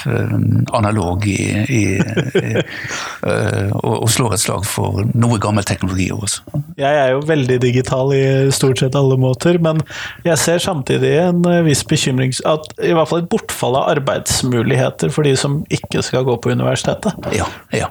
analog 0.76 1.26
i, 1.26 1.38
i, 1.66 1.82
i 1.98 2.52
uh, 3.28 3.72
og, 3.82 4.06
slår 4.14 4.36
et 4.36 4.44
slag 4.44 4.66
for 4.68 5.02
noe 5.18 5.40
gammel 5.42 5.66
teknologi 5.66 6.10
også. 6.14 6.44
Jeg 6.78 7.00
er 7.00 7.14
jo 7.14 7.24
veldig 7.26 7.58
digital 7.62 8.12
i 8.14 8.22
stort 8.54 8.82
sett 8.82 8.94
alle 8.98 9.18
måter, 9.20 9.58
men 9.62 9.82
jeg 10.26 10.38
ser 10.40 10.62
samtidig 10.62 11.16
en 11.24 11.42
viss 11.66 11.82
bekymring 11.88 12.34
at 12.48 12.70
i 12.78 12.94
hvert 12.94 13.10
fall 13.10 13.24
et 13.24 13.30
bortfall 13.32 13.78
av 13.80 13.90
arbeidsmuligheter 13.96 15.10
for 15.14 15.26
de 15.26 15.34
som 15.38 15.62
ikke 15.74 16.02
skal 16.06 16.26
gå 16.28 16.38
på 16.38 16.54
universitetet. 16.54 17.18
Ja, 17.34 17.48
ja. 17.74 17.90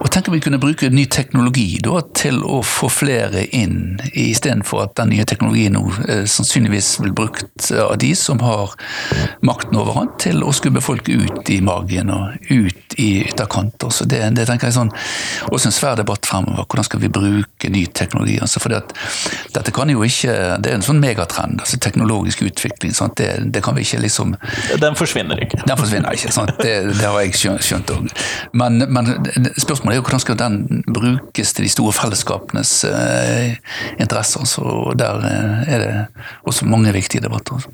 Og 0.00 0.10
tenk 0.10 0.28
om 0.28 0.34
vi 0.34 0.42
kunne 0.42 0.60
bruke 0.62 0.90
ny 0.90 1.06
teknologi 1.12 1.78
da, 1.84 2.00
til 2.18 2.42
å 2.42 2.58
få 2.66 2.90
flere 2.90 3.46
inn, 3.54 4.00
istedenfor 4.18 4.88
at 4.88 4.96
den 4.98 5.14
nye 5.14 5.26
teknologien 5.28 5.76
nå 5.78 5.86
uh, 5.86 6.24
sannsynligvis 6.26 6.96
vil 7.04 7.14
brukt 7.16 7.70
av 7.70 7.94
de 8.02 8.15
som 8.18 8.40
har 8.44 8.74
makten 9.46 9.76
over 9.78 9.98
han, 10.00 10.12
til 10.22 10.42
å 10.44 10.52
skubbe 10.56 10.82
folk 10.84 11.08
ut 11.08 11.50
i 11.52 11.60
magen 11.64 12.10
og 12.14 12.50
ut 12.50 12.96
i 13.00 13.10
ytterkanter. 13.26 13.92
Så 13.92 14.06
det, 14.08 14.22
det 14.36 14.46
tenker 14.48 14.70
jeg 14.70 14.76
sånn, 14.78 14.92
også 15.50 15.70
en 15.70 15.76
svær 15.76 15.96
debatt 15.98 16.26
fremover. 16.28 16.66
Hvordan 16.66 16.88
skal 16.88 17.02
vi 17.02 17.12
bruke 17.12 17.70
ny 17.72 17.84
teknologi? 17.96 18.38
Altså 18.42 18.62
at 18.76 18.94
dette 19.54 19.72
kan 19.74 19.90
jo 19.90 20.02
ikke, 20.04 20.32
Det 20.62 20.70
er 20.70 20.78
en 20.78 20.84
sånn 20.84 21.00
megatrend, 21.00 21.60
altså 21.62 21.78
teknologisk 21.82 22.42
utvikling. 22.46 22.94
Det, 23.16 23.28
det, 23.52 23.62
kan 23.64 23.76
vi 23.76 23.84
ikke 23.86 24.00
liksom 24.02 24.34
Den 24.80 24.96
forsvinner 24.98 25.40
ikke. 25.42 25.62
Den 25.68 25.78
forsvinner 25.78 26.16
ikke? 26.16 26.32
Det, 26.60 26.74
det 26.96 27.06
har 27.06 27.20
jeg 27.22 27.36
skjønt 27.36 27.92
òg. 27.94 28.10
Men, 28.56 28.82
men, 28.92 29.12
spørsmålet 29.56 29.96
er 29.96 30.00
jo 30.00 30.06
hvordan 30.06 30.24
skal 30.24 30.38
den 30.40 30.82
brukes 30.86 31.54
til 31.56 31.66
de 31.66 31.72
store 31.72 31.94
fellesskapenes 31.96 32.72
eh, 32.88 33.56
interesser. 34.02 34.46
Så 34.48 34.94
der 34.98 35.26
eh, 35.28 35.74
er 35.76 35.84
det 35.84 35.92
også 36.48 36.68
mange 36.70 36.92
viktige 36.96 37.24
debatter. 37.24 37.66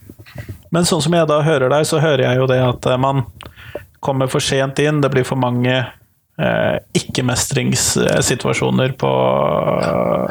Men 0.73 0.85
sånn 0.89 1.03
som 1.05 1.15
jeg 1.17 1.29
da 1.31 1.43
hører 1.45 1.69
deg, 1.73 1.87
så 1.89 2.01
hører 2.03 2.25
jeg 2.27 2.37
jo 2.41 2.47
det 2.51 2.61
at 2.65 2.87
eh, 2.89 3.01
man 3.01 3.25
kommer 4.03 4.27
for 4.31 4.41
sent 4.43 4.79
inn. 4.83 5.01
Det 5.03 5.11
blir 5.13 5.25
for 5.27 5.37
mange 5.41 5.75
eh, 5.79 6.77
ikke-mestringssituasjoner 6.99 8.93
på 8.99 9.11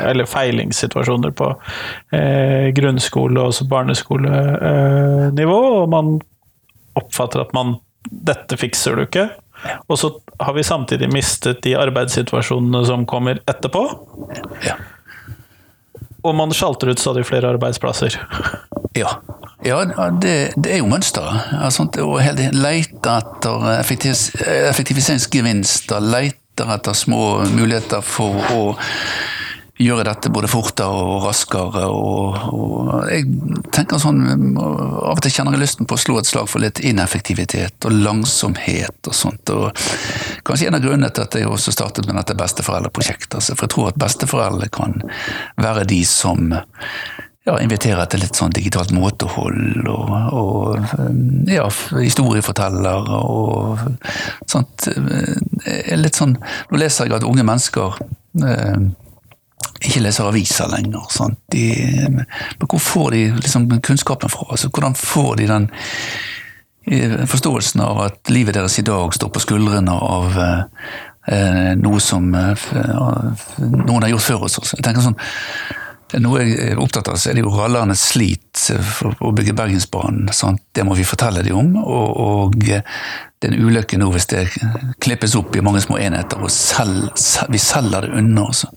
Eller 0.10 0.26
feilingssituasjoner 0.30 1.32
på 1.38 1.48
eh, 2.18 2.68
grunnskole- 2.76 3.42
og 3.46 3.54
barneskolenivå. 3.72 5.60
og 5.82 5.90
man 5.90 6.22
oppfatter 7.00 7.40
at 7.46 7.54
man 7.56 7.78
Dette 8.02 8.58
fikser 8.58 8.96
du 8.98 9.02
ikke. 9.06 9.30
Og 9.88 10.00
så 10.00 10.10
har 10.42 10.54
vi 10.58 10.64
samtidig 10.66 11.14
mistet 11.14 11.62
de 11.62 11.76
arbeidssituasjonene 11.78 12.82
som 12.86 13.06
kommer 13.06 13.38
etterpå. 13.46 13.84
Ja. 14.66 14.76
Og 16.22 16.36
man 16.38 16.54
sjalter 16.54 16.92
ut 16.92 17.02
stadig 17.02 17.26
flere 17.30 17.50
arbeidsplasser. 17.56 18.12
Ja, 18.92 19.08
ja, 19.64 19.86
det, 20.20 20.52
det, 20.60 20.74
er 20.74 20.82
jo 20.82 20.90
mønsteret. 20.92 21.96
Å 22.04 22.20
lete 22.52 23.14
etter 23.14 23.68
effektiviseringsgevinster, 23.78 26.04
lete 26.04 26.66
etter 26.76 26.92
små 27.00 27.48
muligheter 27.54 28.04
for 28.04 28.36
å 28.52 28.76
gjøre 29.82 30.06
dette 30.08 30.32
både 30.34 30.50
fortere 30.52 31.04
og 31.06 31.26
raskere. 31.26 31.86
Og, 31.92 32.38
og 32.56 32.92
jeg 33.12 33.26
tenker 33.74 34.02
sånn, 34.02 34.22
Av 34.62 35.16
og 35.16 35.24
til 35.24 35.34
kjenner 35.36 35.58
jeg 35.58 35.64
lysten 35.64 35.90
på 35.90 35.98
å 35.98 36.02
slå 36.02 36.20
et 36.22 36.30
slag 36.30 36.50
for 36.52 36.64
litt 36.64 36.82
ineffektivitet 36.86 37.88
og 37.90 37.98
langsomhet 38.06 39.10
og 39.10 39.18
sånt. 39.18 39.54
og 39.54 39.72
Kanskje 40.48 40.70
en 40.70 40.78
av 40.80 40.86
grunnene 40.86 41.12
til 41.14 41.26
at 41.26 41.40
jeg 41.40 41.50
også 41.50 41.74
startet 41.76 42.08
med 42.08 42.20
dette 42.20 42.38
besteforeldreprosjektet. 42.40 43.40
Altså, 43.40 43.58
for 43.58 43.68
jeg 43.68 43.76
tror 43.76 43.92
at 43.92 44.00
besteforeldre 44.02 44.72
kan 44.74 45.02
være 45.62 45.88
de 45.90 46.04
som 46.08 46.54
ja, 47.48 47.58
inviterer 47.58 48.06
til 48.10 48.22
litt 48.22 48.38
sånn 48.38 48.54
digitalt 48.54 48.92
måtehold 48.94 49.88
og, 49.90 50.12
og 50.38 51.50
ja, 51.50 51.66
historieforteller 51.98 53.10
og 53.18 53.82
sånt. 54.50 54.90
Litt 55.98 56.20
sånn 56.20 56.38
Nå 56.38 56.82
leser 56.82 57.10
jeg 57.10 57.18
at 57.18 57.26
unge 57.28 57.46
mennesker 57.48 57.98
eh, 58.46 58.84
ikke 59.92 60.06
leser 60.06 60.30
aviser 60.30 60.70
lenger. 60.72 61.10
De, 61.52 61.66
men 62.12 62.68
hvor 62.70 62.80
får 62.82 63.12
de 63.16 63.26
liksom 63.42 63.68
kunnskapen 63.84 64.32
fra? 64.32 64.48
Altså, 64.56 64.72
hvordan 64.72 64.96
får 64.98 65.36
de 65.42 65.50
den 65.52 65.68
eh, 66.88 67.18
forståelsen 67.28 67.84
av 67.84 68.02
at 68.08 68.32
livet 68.32 68.56
deres 68.58 68.80
i 68.80 68.88
dag 68.88 69.14
står 69.16 69.34
på 69.34 69.44
skuldrene 69.44 69.92
av 69.92 70.40
eh, 70.40 71.74
noe 71.80 72.02
som 72.02 72.32
eh, 72.36 72.68
noen 73.60 74.02
har 74.02 74.14
gjort 74.16 74.30
før 74.30 74.48
oss? 74.48 74.60
Jeg 74.72 74.86
tenker 74.88 75.04
sånn, 75.06 75.20
noe 76.24 76.42
jeg 76.44 76.72
er 76.72 76.82
opptatt 76.82 77.12
av, 77.12 77.20
så 77.20 77.32
er 77.32 77.38
det 77.38 77.46
jo 77.46 77.54
rallernes 77.56 78.02
slit 78.14 78.66
for 78.98 79.16
å 79.24 79.32
bygge 79.36 79.56
Bergensbanen. 79.56 80.32
Sant? 80.36 80.64
Det 80.76 80.84
må 80.88 80.96
vi 80.98 81.08
fortelle 81.08 81.44
dem 81.46 81.60
om. 81.60 81.78
Og, 81.84 82.10
og 82.26 82.58
det 82.62 83.48
er 83.48 83.98
nå 83.98 84.10
hvis 84.14 84.28
det 84.32 84.48
klippes 85.02 85.36
opp 85.40 85.56
i 85.56 85.64
mange 85.66 85.82
små 85.84 86.00
enheter, 86.02 86.42
og 86.44 86.52
selv, 86.52 87.14
vi 87.50 87.62
selger 87.62 88.08
det 88.08 88.20
unna. 88.20 88.50
Også. 88.52 88.68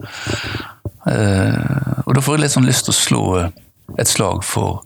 Uh, 1.05 2.03
og 2.07 2.15
da 2.17 2.23
får 2.25 2.37
jeg 2.37 2.45
litt 2.45 2.55
sånn 2.55 2.69
lyst 2.69 2.89
til 2.89 2.95
å 2.95 2.99
slå 2.99 3.25
et 4.01 4.09
slag 4.09 4.41
for 4.49 4.81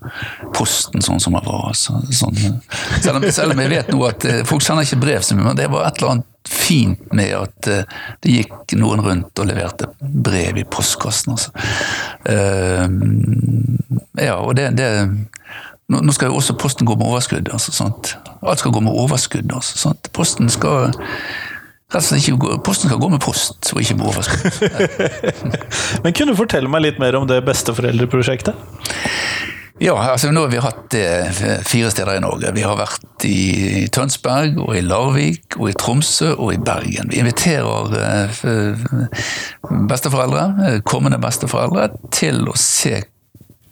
Posten 0.57 1.05
sånn 1.05 1.23
som 1.23 1.37
det 1.37 1.45
var. 1.47 1.71
Så, 1.79 2.01
sånn. 2.11 2.35
selv, 2.37 3.21
om, 3.21 3.29
selv, 3.31 3.55
om, 3.55 3.63
jeg 3.63 3.73
vet 3.77 3.93
nå 3.95 4.03
at 4.09 4.27
uh, 4.27 4.41
folk 4.49 4.65
sender 4.65 4.87
ikke 4.87 5.03
brev, 5.05 5.23
så 5.23 5.39
mye, 5.39 5.51
men 5.51 5.61
det 5.61 5.71
var 5.73 5.87
et 5.87 6.01
eller 6.01 6.17
annet 6.17 6.35
fint 6.49 7.11
med 7.13 7.35
at 7.37 7.67
det 8.25 8.31
gikk 8.33 8.73
noen 8.81 9.03
rundt 9.05 9.41
og 9.43 9.49
leverte 9.51 9.91
brev 10.01 10.57
i 10.57 10.65
postkassen. 10.65 11.35
Altså. 11.35 11.51
ja, 14.17 14.39
og 14.39 14.55
det, 14.57 14.71
det 14.79 14.89
nå 15.89 16.13
skal 16.13 16.29
jo 16.29 16.37
også 16.37 16.57
Posten 16.61 16.87
gå 16.87 16.97
med 16.97 17.07
overskudd. 17.07 17.49
Altså? 17.53 17.91
Alt 18.43 18.59
skal 18.61 18.73
gå 18.73 18.81
med 18.85 18.93
overskudd. 18.93 19.53
Altså? 19.53 19.95
Posten 20.13 20.51
skal 20.53 20.93
Rett 21.89 22.03
og 22.03 22.05
slett 22.05 22.27
ikke, 22.29 22.57
Posten 22.61 22.91
skal 22.91 23.01
gå 23.01 23.09
med 23.09 23.23
post, 23.25 23.71
og 23.73 23.79
ikke 23.81 23.95
med 23.97 24.11
overskudd. 24.11 24.59
Men 26.05 26.13
kunne 26.13 26.35
du 26.35 26.37
fortelle 26.37 26.69
meg 26.69 26.83
litt 26.85 26.99
mer 27.01 27.17
om 27.17 27.25
det 27.31 27.39
besteforeldreprosjektet? 27.47 28.59
Ja, 29.81 29.95
altså 29.95 30.29
nå 30.35 30.43
har 30.43 30.53
vi 30.53 30.61
hatt 30.61 30.83
det 30.93 31.07
eh, 31.07 31.63
fire 31.65 31.89
steder 31.95 32.19
i 32.19 32.21
Norge. 32.21 32.51
Vi 32.53 32.67
har 32.67 32.77
vært 32.77 33.25
i 33.25 33.87
Tønsberg, 33.95 34.59
og 34.61 34.75
i 34.77 34.83
Larvik, 34.85 35.57
og 35.57 35.71
i 35.71 35.77
Tromsø 35.81 36.35
og 36.35 36.53
i 36.57 36.61
Bergen. 36.61 37.09
Vi 37.09 37.23
inviterer 37.23 37.97
eh, 38.03 38.45
besteforeldre, 39.89 40.47
eh, 40.67 40.81
kommende 40.85 41.23
besteforeldre, 41.23 41.89
til 42.13 42.43
å 42.51 42.57
se 42.59 42.99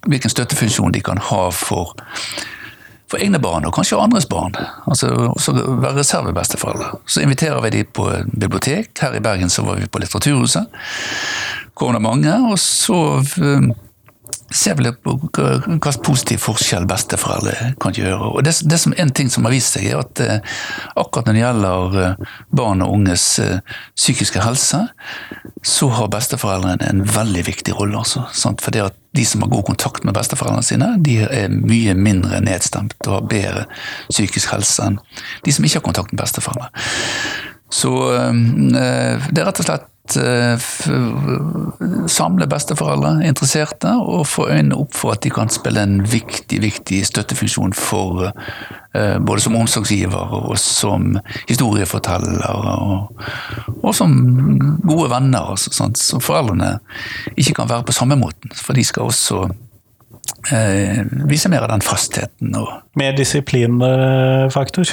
hvilken 0.06 0.32
støttefunksjon 0.32 0.94
de 0.94 1.04
kan 1.04 1.20
ha 1.32 1.48
for 1.52 1.92
for 3.10 3.22
egne 3.22 3.38
barn, 3.42 3.66
og 3.68 3.74
kanskje 3.76 4.00
andres 4.02 4.26
barn. 4.26 4.56
Altså 4.90 5.10
også 5.30 5.54
være 5.54 5.94
reservebesteforeldre. 6.00 6.90
Så 7.06 7.22
inviterer 7.22 7.60
vi 7.62 7.70
de 7.76 7.84
på 7.84 8.08
bibliotek. 8.40 8.90
Her 9.00 9.14
i 9.14 9.22
Bergen 9.22 9.52
så 9.52 9.62
var 9.62 9.78
vi 9.78 9.86
på 9.86 10.02
Litteraturhuset. 10.02 10.66
Kom 11.74 11.94
det 11.94 12.02
mange. 12.02 12.32
Og 12.50 12.58
så 12.58 12.98
eh, 13.22 13.68
ser 14.56 14.76
vel 14.78 14.90
hva 15.04 15.92
positiv 16.04 16.40
forskjell 16.44 16.86
besteforeldre 16.88 17.72
kan 17.82 17.94
gjøre. 17.96 18.32
Og 18.36 18.44
det, 18.46 18.56
det 18.68 18.78
som 18.82 18.94
En 18.96 19.12
ting 19.12 19.28
som 19.30 19.44
har 19.44 19.52
vist 19.52 19.76
seg, 19.76 19.90
er 19.90 20.00
at 20.00 20.20
eh, 20.24 20.54
akkurat 20.96 21.28
når 21.28 21.36
det 21.36 21.42
gjelder 21.42 21.96
eh, 22.02 22.36
barn 22.56 22.84
og 22.84 22.94
unges 22.96 23.24
eh, 23.42 23.58
psykiske 23.96 24.42
helse, 24.42 24.82
så 25.66 25.88
har 25.98 26.12
besteforeldrene 26.12 26.88
en 26.88 27.02
veldig 27.04 27.44
viktig 27.46 27.76
rolle. 27.76 28.00
Altså, 28.00 28.24
For 28.62 28.74
det 28.74 28.86
at 28.86 29.00
de 29.16 29.24
som 29.24 29.44
har 29.44 29.52
god 29.52 29.66
kontakt 29.70 30.04
med 30.04 30.16
besteforeldrene 30.16 30.66
sine, 30.66 30.92
de 31.04 31.18
er 31.24 31.52
mye 31.52 31.96
mindre 31.96 32.40
nedstemt 32.44 32.96
og 33.06 33.18
har 33.18 33.28
bedre 33.30 33.66
psykisk 34.10 34.52
helse 34.52 34.84
enn 34.84 34.98
de 35.46 35.54
som 35.54 35.64
ikke 35.64 35.80
har 35.80 35.86
kontakt 35.88 36.12
med 36.12 36.20
besteforeldre. 36.20 36.68
Så 37.72 37.90
det 37.96 39.40
er 39.40 39.46
rett 39.48 39.60
og 39.60 39.66
slett 39.66 39.88
Eh, 39.88 39.95
samle 42.10 42.46
besteforeldre, 42.50 43.26
interesserte, 43.26 43.90
og 43.98 44.26
få 44.30 44.48
øynene 44.52 44.78
opp 44.78 44.94
for 44.94 45.16
at 45.16 45.24
de 45.24 45.32
kan 45.34 45.50
spille 45.52 45.82
en 45.82 45.98
viktig, 46.06 46.60
viktig 46.62 47.02
støttefunksjon 47.08 47.74
for 47.76 48.28
eh, 48.28 49.18
både 49.18 49.44
som 49.44 49.58
omsorgsgiver 49.58 50.34
og 50.40 50.56
som 50.60 51.16
historieforteller, 51.48 52.46
og, 52.46 53.22
og 53.82 53.94
som 53.94 54.16
gode 54.86 55.10
venner. 55.12 55.52
Altså, 55.56 55.74
sånn, 55.74 55.96
så 55.98 56.22
foreldrene 56.22 56.76
ikke 57.36 57.60
kan 57.60 57.70
være 57.70 57.88
på 57.88 57.96
samme 57.96 58.18
måten, 58.20 58.52
for 58.56 58.76
de 58.76 58.84
skal 58.86 59.10
også 59.10 59.46
eh, 60.52 61.02
vise 61.28 61.50
mer 61.52 61.66
av 61.66 61.72
den 61.74 61.84
fastheten. 61.84 62.54
Og 62.58 62.98
mer 62.98 63.16
disiplinfaktor? 63.16 64.90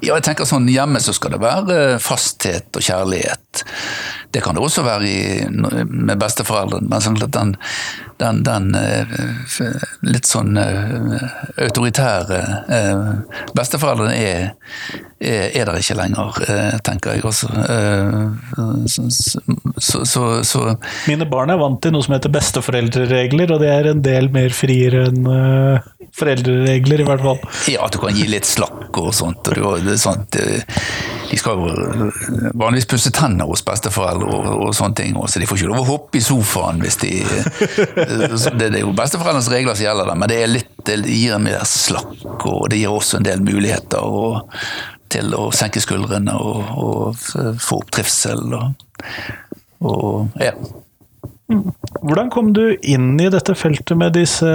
Ja, 0.00 0.14
jeg 0.16 0.26
tenker 0.26 0.48
sånn 0.48 0.68
hjemme 0.70 1.02
så 1.02 1.14
skal 1.16 1.36
det 1.36 1.42
være 1.42 1.78
fasthet 2.02 2.70
og 2.76 2.84
kjærlighet. 2.84 3.64
Det 4.32 4.40
kan 4.44 4.56
det 4.56 4.64
også 4.64 4.84
være 4.86 5.08
i, 5.08 5.16
med 5.50 6.16
besteforeldrene, 6.20 6.88
men 6.88 7.04
sånn 7.04 7.20
at 7.20 7.34
den, 7.36 7.56
den, 8.22 8.42
den 8.46 8.74
eh, 8.78 9.06
litt 10.06 10.28
sånn 10.28 10.56
eh, 10.60 11.24
autoritære 11.66 12.40
eh, 12.70 13.00
Besteforeldrene 13.56 14.14
er, 14.16 14.44
er, 15.18 15.48
er 15.50 15.68
der 15.68 15.80
ikke 15.80 15.96
lenger, 15.98 16.38
tenker 16.86 17.16
jeg 17.16 17.24
også. 17.28 17.48
Så, 18.88 20.02
så, 20.08 20.24
så, 20.46 20.62
Mine 21.10 21.28
barn 21.30 21.52
er 21.52 21.60
vant 21.60 21.80
til 21.84 21.94
noe 21.94 22.04
som 22.04 22.16
heter 22.16 22.32
besteforeldreregler, 22.32 23.54
og 23.54 23.62
det 23.62 23.70
er 23.72 23.90
en 23.92 24.02
del 24.04 24.30
mer 24.34 24.54
friere 24.56 25.06
enn 25.10 25.28
foreldreregler, 26.12 27.04
i 27.04 27.08
hvert 27.08 27.24
fall. 27.24 27.40
Ja, 27.70 27.86
at 27.86 27.94
du 27.94 28.02
kan 28.02 28.16
gi 28.16 28.26
litt 28.30 28.48
slakk 28.48 28.98
og 29.00 29.12
sånt. 29.16 29.52
Og 29.52 29.84
det, 29.86 29.98
sånt 30.02 30.40
de 31.32 31.38
skal 31.40 31.56
jo 31.56 32.10
vanligvis 32.52 32.86
pusse 32.90 33.10
tenner 33.16 33.48
hos 33.48 33.62
besteforeldre 33.64 34.28
og, 34.28 34.48
og 34.66 34.74
sånne 34.76 34.98
ting, 34.98 35.14
så 35.16 35.40
de 35.40 35.48
får 35.48 35.62
ikke 35.62 35.70
lov 35.70 35.80
å 35.80 35.86
hoppe 35.88 36.20
i 36.20 36.24
sofaen 36.24 36.82
hvis 36.82 36.98
de 37.00 37.12
Det, 38.12 38.68
er 38.68 38.80
jo 38.82 38.94
besteforeldrenes 38.96 39.50
regler 39.52 39.76
som 39.76 39.86
gjelder 39.86 40.10
der, 40.10 40.18
men 40.18 40.32
det, 40.32 40.40
litt, 40.50 40.72
det 40.86 40.98
gir 41.06 41.38
mer 41.42 41.64
slakk, 41.68 42.46
og 42.48 42.68
det 42.72 42.82
gir 42.82 42.92
også 42.92 43.20
en 43.20 43.28
del 43.28 43.44
muligheter 43.44 44.02
og, 44.02 44.52
til 45.12 45.34
å 45.36 45.48
senke 45.54 45.82
skuldrene 45.82 46.34
og, 46.38 46.62
og 46.80 47.58
få 47.60 47.82
opp 47.82 47.92
trivsel. 47.92 48.56
Og, 48.56 48.94
og 49.84 50.40
ja. 50.40 50.54
Hvordan 52.00 52.30
kom 52.32 52.52
du 52.56 52.64
inn 52.80 53.14
i 53.20 53.28
dette 53.32 53.54
feltet 53.58 53.98
med 53.98 54.14
disse 54.16 54.52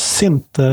sinte 0.00 0.68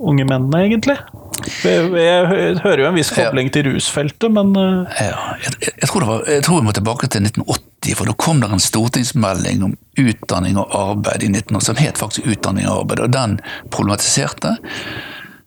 unge 0.00 0.24
mennene, 0.24 0.64
egentlig? 0.66 0.96
Jeg 1.40 2.58
hører 2.60 2.82
jo 2.82 2.88
en 2.90 2.98
viss 2.98 3.12
kobling 3.14 3.48
ja. 3.48 3.54
til 3.54 3.68
rusfeltet, 3.70 4.28
men 4.34 4.52
eh, 4.60 5.06
ja, 5.06 5.36
jeg, 5.40 5.54
jeg, 5.70 5.88
tror 5.88 6.06
var, 6.08 6.26
jeg, 6.28 6.44
tror 6.44 6.60
vi 6.60 6.66
må 6.68 6.74
tilbake 6.76 7.08
til 7.08 7.24
1980, 7.24 7.94
for 7.96 8.10
da 8.10 8.16
kom 8.26 8.42
det 8.42 8.50
en 8.52 8.64
stortingsmelding 8.64 9.64
om 9.68 9.78
utdanning 10.00 10.58
og 10.60 10.74
arbeid 10.76 11.24
i 11.24 11.32
1980, 11.32 11.64
som 11.70 11.80
het 11.80 12.02
faktisk 12.02 12.28
Utdanning 12.30 12.68
og 12.68 12.84
arbeid, 12.84 13.06
og 13.06 13.16
den 13.16 13.38
problematiserte 13.72 14.58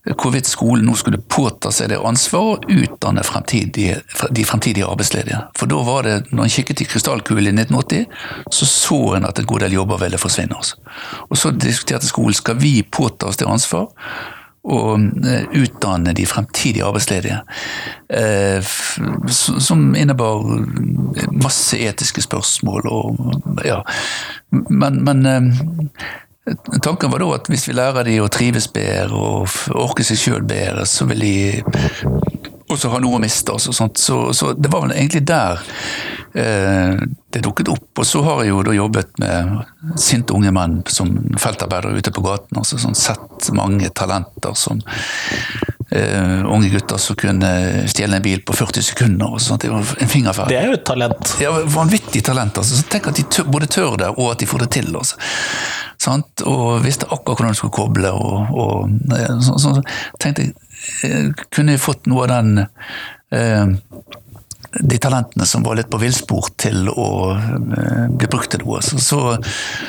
hvorvidt 0.03 0.49
skolen 0.49 0.83
nå 0.83 0.97
skulle 0.99 1.21
påta 1.31 1.71
seg 1.71 1.93
det 1.93 1.99
ansvaret 2.03 2.65
å 2.67 2.79
utdanne 2.83 3.23
fremtidige, 3.23 4.01
de 4.35 4.43
fremtidige 4.43 4.87
arbeidsledige. 4.89 5.39
For 5.55 5.71
da 5.71 5.79
var 5.87 6.03
det, 6.07 6.15
når 6.35 6.43
en 6.43 6.53
kikket 6.57 6.83
i 6.83 6.87
krystallkulen 6.91 7.53
i 7.53 7.63
1980, 7.63 8.09
så 8.51 8.67
så 8.67 8.99
en 9.15 9.29
at 9.29 9.39
en 9.39 9.47
god 9.47 9.63
del 9.63 9.77
jobber 9.77 10.01
ville 10.03 10.19
forsvinne. 10.19 10.59
Også. 10.59 10.81
Og 11.29 11.39
så 11.39 11.53
diskuterte 11.55 12.09
skolen 12.09 12.35
skal 12.35 12.59
vi 12.59 12.81
påta 12.83 13.31
oss 13.31 13.39
det 13.39 13.47
ansvar 13.47 13.93
å 14.63 14.79
eh, 14.95 15.47
utdanne 15.59 16.13
de 16.15 16.25
fremtidige 16.27 16.85
arbeidsledige. 16.87 17.41
Eh, 18.07 18.73
som 19.59 19.95
innebar 19.95 20.43
masse 21.31 21.77
etiske 21.77 22.23
spørsmål 22.23 22.87
og 22.91 23.65
ja. 23.67 23.81
Men, 24.69 25.01
men 25.03 25.25
eh, 25.27 25.49
tanken 26.81 27.11
var 27.11 27.23
da 27.23 27.33
at 27.35 27.51
hvis 27.51 27.67
vi 27.67 27.75
lærer 27.75 28.07
de 28.07 28.19
å 28.23 28.31
trives 28.31 28.69
bedre 28.71 29.19
og 29.19 29.75
orke 29.75 30.05
seg 30.07 30.21
sjøl 30.21 30.47
bedre, 30.47 30.87
så 30.87 31.07
vil 31.11 31.27
de 31.27 31.35
også 32.71 32.91
ha 32.93 33.01
noe 33.03 33.19
å 33.19 33.23
miste. 33.23 33.53
Altså, 33.53 33.75
så, 33.75 34.19
så, 34.33 34.53
det 34.55 34.71
var 34.71 34.85
vel 34.85 34.95
egentlig 34.95 35.25
der 35.27 35.59
eh, 36.39 37.03
det 37.33 37.41
dukket 37.45 37.69
opp. 37.73 37.99
Og 37.99 38.07
så 38.07 38.21
har 38.25 38.43
jeg 38.43 38.53
jo 38.53 38.61
da 38.65 38.75
jobbet 38.75 39.19
med 39.21 39.99
sinte 39.99 40.35
unge 40.35 40.53
menn 40.55 40.79
som 40.91 41.11
feltarbeidere 41.39 41.99
ute 41.99 42.13
på 42.13 42.23
gaten. 42.25 42.59
altså 42.61 42.79
sånn 42.81 42.97
Sett 42.97 43.49
mange 43.57 43.89
talenter 43.89 44.55
som 44.57 44.79
uh, 44.79 46.41
unge 46.47 46.69
gutter 46.73 47.01
som 47.01 47.17
kunne 47.19 47.51
stjele 47.91 48.19
en 48.19 48.25
bil 48.25 48.43
på 48.45 48.55
40 48.57 48.87
sekunder. 48.89 49.33
og 49.33 49.41
sånt. 49.41 49.65
Det 49.65 49.73
var 49.73 49.95
en 49.99 50.13
fingerferd. 50.15 50.53
Det 50.53 50.59
er 50.61 50.69
jo 50.71 50.79
et 50.79 50.85
talent. 50.87 51.35
Ja, 51.41 51.53
Vanvittig 51.75 52.23
talent. 52.25 52.57
altså. 52.57 52.77
Så 52.79 52.89
Tenk 52.89 53.09
at 53.11 53.19
de 53.19 53.27
tør, 53.29 53.49
både 53.49 53.71
tør 53.71 53.97
det, 53.97 54.11
og 54.17 54.31
at 54.31 54.43
de 54.43 54.49
får 54.49 54.65
det 54.65 54.69
til. 54.79 54.93
altså. 54.95 55.17
Sant? 56.03 56.45
Og 56.49 56.83
visste 56.83 57.09
akkurat 57.09 57.39
hvordan 57.39 57.55
de 57.55 57.61
skulle 57.61 57.77
koble. 57.77 58.11
og, 58.11 58.53
og 58.53 59.43
så, 59.43 59.57
så, 59.57 59.79
tenkte 60.19 60.47
jeg 60.47 60.53
Eh, 61.03 61.31
kunne 61.53 61.75
jeg 61.75 61.83
fått 61.83 62.07
noe 62.11 62.25
av 62.25 62.31
den 62.33 62.65
eh, 63.33 63.67
de 64.79 64.97
talentene 65.01 65.45
som 65.45 65.63
var 65.65 65.77
litt 65.77 65.89
på 65.91 65.99
villspor 66.01 66.49
til 66.61 66.87
å 66.89 67.07
eh, 67.33 68.07
bli 68.09 68.29
brukt 68.31 68.51
til 68.53 68.63
noe. 68.65 68.81
Så, 68.85 68.99
så, 69.03 69.19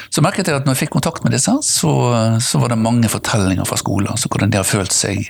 så, 0.09 0.25
merket 0.25 0.51
jeg 0.51 0.59
at 0.59 0.67
når 0.67 0.77
jeg 0.77 0.85
fikk 0.85 0.95
kontakt 0.97 1.25
med 1.25 1.35
disse, 1.37 1.55
så, 1.65 1.93
så 2.43 2.61
var 2.63 2.73
det 2.73 2.81
mange 2.83 3.11
fortellinger 3.13 3.69
fra 3.69 3.79
skolen. 3.81 4.11
Altså, 4.13 4.31
hvordan 4.33 4.53
de 4.53 4.61
har 4.61 4.69
følt 4.69 4.95
seg 4.95 5.25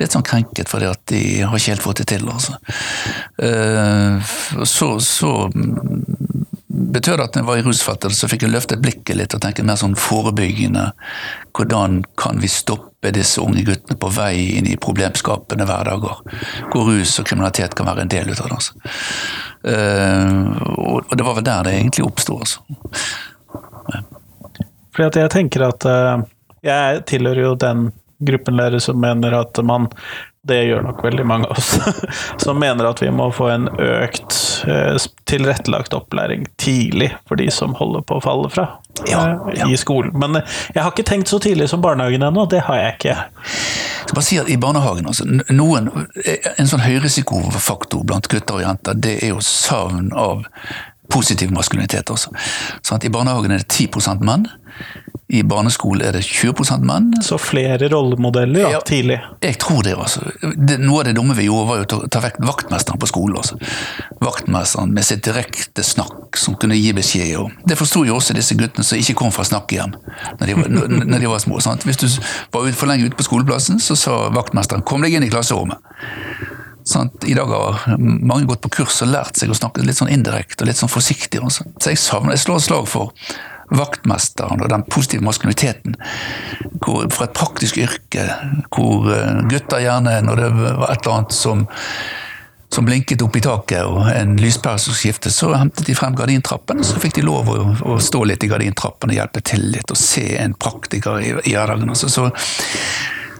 litt 0.00 0.14
sånn 0.16 0.26
krenket 0.26 0.70
fordi 0.70 0.90
at 0.90 1.02
de 1.12 1.22
har 1.44 1.56
ikke 1.56 1.74
helt 1.74 1.86
fått 1.86 2.02
det 2.02 2.10
til. 2.14 2.26
Altså. 2.30 2.58
Så, 4.68 4.92
så 5.04 5.32
betød 6.94 7.18
det 7.18 7.26
at 7.28 7.36
jeg 7.38 7.46
var 7.46 7.60
i 7.60 7.64
rusfattet, 7.64 8.14
så 8.16 8.28
fikk 8.30 8.46
jeg 8.46 8.54
løftet 8.54 8.82
blikket 8.82 9.18
litt 9.18 9.34
og 9.36 9.42
tenke 9.44 9.64
mer 9.66 9.78
sånn 9.80 9.96
forebyggende. 9.98 10.90
Hvordan 11.56 12.00
kan 12.20 12.40
vi 12.42 12.50
stoppe 12.50 13.12
disse 13.14 13.42
unge 13.42 13.64
guttene 13.66 13.98
på 14.00 14.10
vei 14.14 14.34
inn 14.58 14.68
i 14.70 14.78
problemskapende 14.80 15.66
hverdager? 15.68 16.20
Hvor 16.72 16.90
rus 16.90 17.16
og 17.20 17.28
kriminalitet 17.28 17.76
kan 17.78 17.90
være 17.90 18.06
en 18.06 18.12
del 18.12 18.32
av 18.32 18.40
det. 18.40 18.58
Altså. 18.58 18.72
Uh, 19.60 20.56
og 20.80 21.16
det 21.16 21.26
var 21.26 21.36
vel 21.36 21.48
der 21.48 21.66
det 21.68 21.76
egentlig 21.76 22.06
oppsto. 22.06 22.40
Altså. 22.40 22.62
Fordi 24.94 25.08
at 25.08 25.18
jeg 25.20 25.32
tenker 25.32 25.68
at 25.68 25.84
uh, 25.86 26.22
Jeg 26.64 27.04
tilhører 27.08 27.44
jo 27.44 27.56
den 27.56 27.90
gruppen 28.20 28.56
lærere 28.58 28.80
som 28.84 28.98
mener 29.00 29.32
at 29.38 29.56
man 29.64 29.86
det 30.48 30.62
gjør 30.64 30.82
nok 30.82 31.02
veldig 31.04 31.24
mange 31.28 31.48
av 31.50 31.58
oss, 31.58 31.74
som 32.44 32.60
mener 32.60 32.88
at 32.88 33.02
vi 33.02 33.10
må 33.12 33.28
få 33.32 33.50
en 33.52 33.68
økt 33.68 34.36
eh, 34.68 34.96
tilrettelagt 35.28 35.92
opplæring 35.96 36.46
tidlig 36.56 37.10
for 37.28 37.40
de 37.40 37.50
som 37.52 37.74
holder 37.76 38.06
på 38.08 38.16
å 38.16 38.24
falle 38.24 38.48
fra 38.52 38.66
ja, 39.04 39.20
eh, 39.20 39.58
ja. 39.58 39.68
i 39.68 39.76
skolen. 39.80 40.16
Men 40.20 40.40
eh, 40.40 40.60
jeg 40.74 40.82
har 40.82 40.94
ikke 40.94 41.06
tenkt 41.10 41.28
så 41.32 41.40
tidlig 41.44 41.68
som 41.72 41.84
barnehagen 41.84 42.24
ennå, 42.24 42.46
det 42.50 42.64
har 42.70 42.80
jeg 42.80 42.96
ikke. 42.96 43.16
Jeg 43.20 44.06
skal 44.08 44.16
bare 44.16 44.28
si 44.30 44.38
at 44.40 44.48
I 44.48 44.56
barnehagen 44.58 45.06
altså, 45.06 45.26
noen, 45.52 45.90
En 46.56 46.68
sånn 46.70 46.82
høyrisikofaktor 46.82 48.02
blant 48.08 48.26
gutter 48.32 48.58
og 48.58 48.64
jenter, 48.64 48.96
det 48.96 49.18
er 49.20 49.34
jo 49.34 49.44
savn 49.44 50.08
av 50.16 50.46
positiv 51.12 51.52
maskulinitet. 51.52 52.10
også. 52.10 52.32
Sånn 52.86 53.04
I 53.04 53.12
barnehagen 53.12 53.52
er 53.52 53.60
det 53.62 53.68
10% 53.68 54.24
menn. 54.24 54.48
I 55.30 55.42
barneskolen 55.46 56.02
er 56.08 56.16
det 56.16 56.24
20 56.26 56.80
menn. 56.82 57.12
Så 57.22 57.38
flere 57.38 57.88
rollemodeller 57.92 58.72
ja, 58.74 58.80
tidlig? 58.86 59.20
Jeg 59.40 59.58
tror 59.62 59.84
det. 59.86 59.94
altså. 59.94 60.24
Det, 60.56 60.80
noe 60.82 61.04
av 61.04 61.06
det 61.06 61.14
dumme 61.18 61.36
vi 61.38 61.46
gjorde, 61.46 61.68
var 61.68 61.82
jo 61.82 62.00
å 62.00 62.08
ta 62.10 62.22
vekk 62.24 62.40
vaktmesteren 62.42 62.98
på 62.98 63.06
skolen. 63.06 63.36
altså. 63.38 63.58
Vaktmesteren 64.18 64.90
med 64.96 65.06
sitt 65.06 65.22
direkte 65.26 65.84
snakk 65.86 66.38
som 66.40 66.56
kunne 66.58 66.78
gi 66.78 66.90
beskjed. 66.96 67.36
Og 67.38 67.68
det 67.70 67.78
forsto 67.78 68.02
jo 68.08 68.16
også 68.18 68.34
disse 68.34 68.56
guttene 68.58 68.86
som 68.86 68.98
ikke 68.98 69.14
kom 69.22 69.30
fra 69.34 69.46
snakkehjem 69.46 69.94
når 70.40 70.50
de 70.50 70.56
var, 70.58 70.72
når 71.06 71.22
de 71.22 71.30
var 71.30 71.44
små. 71.44 71.60
Sant? 71.62 71.86
Hvis 71.86 72.02
du 72.02 72.08
var 72.50 72.66
for 72.74 72.90
lenge 72.90 73.06
ute 73.06 73.18
på 73.18 73.28
skoleplassen, 73.28 73.78
så 73.78 73.94
sa 73.98 74.16
vaktmesteren 74.34 74.82
'kom 74.82 75.06
deg 75.06 75.14
inn 75.14 75.28
i 75.28 75.30
klasserommet'. 75.30 75.78
Sånn, 76.84 77.10
I 77.28 77.34
dag 77.36 77.46
har 77.46 77.98
mange 77.98 78.46
gått 78.48 78.62
på 78.64 78.72
kurs 78.80 79.02
og 79.04 79.12
lært 79.12 79.36
seg 79.36 79.50
å 79.52 79.54
snakke 79.54 79.84
litt 79.84 79.96
sånn 80.00 80.10
indirekte 80.10 80.64
og 80.64 80.70
litt 80.70 80.80
sånn 80.80 80.90
forsiktig. 80.90 81.38
Så 81.50 81.92
jeg 81.92 81.98
savner, 81.98 82.32
jeg 82.32 82.46
slår 82.46 82.56
et 82.56 82.66
slag 82.66 82.88
for 82.88 83.12
vaktmesteren 83.70 84.62
og 84.62 84.70
den 84.72 84.84
positive 84.90 85.24
maskuliniteten 85.24 85.94
hvor, 86.82 87.06
fra 87.12 87.26
et 87.26 87.36
praktisk 87.36 87.78
yrke, 87.80 88.26
hvor 88.72 89.10
eh, 89.14 89.44
gutter 89.50 89.84
gjerne, 89.84 90.16
når 90.26 90.42
det 90.42 90.50
var 90.56 90.90
et 90.90 91.04
eller 91.04 91.16
annet 91.16 91.36
som, 91.36 91.64
som 92.70 92.86
blinket 92.88 93.22
opp 93.26 93.38
i 93.38 93.44
taket 93.44 93.86
og 93.86 94.10
en 94.10 94.36
lyspære 94.40 94.82
som 94.82 94.96
skiftet, 94.96 95.34
så 95.34 95.52
hentet 95.54 95.86
de 95.86 95.96
frem 95.98 96.16
gardintrappen, 96.18 96.82
og 96.82 96.88
så 96.88 97.02
fikk 97.02 97.18
de 97.20 97.26
lov 97.26 97.50
å, 97.52 97.58
å 97.94 97.98
stå 98.02 98.24
litt 98.30 98.46
i 98.46 98.50
gardintrappen 98.50 99.12
og 99.12 99.20
hjelpe 99.20 99.44
til 99.52 99.66
litt, 99.74 99.90
og 99.90 100.00
se 100.00 100.26
en 100.40 100.56
praktiker 100.58 101.22
i, 101.22 101.34
i 101.50 101.56
hverdagen. 101.56 101.90
Altså. 101.92 102.10
Så, 102.10 102.30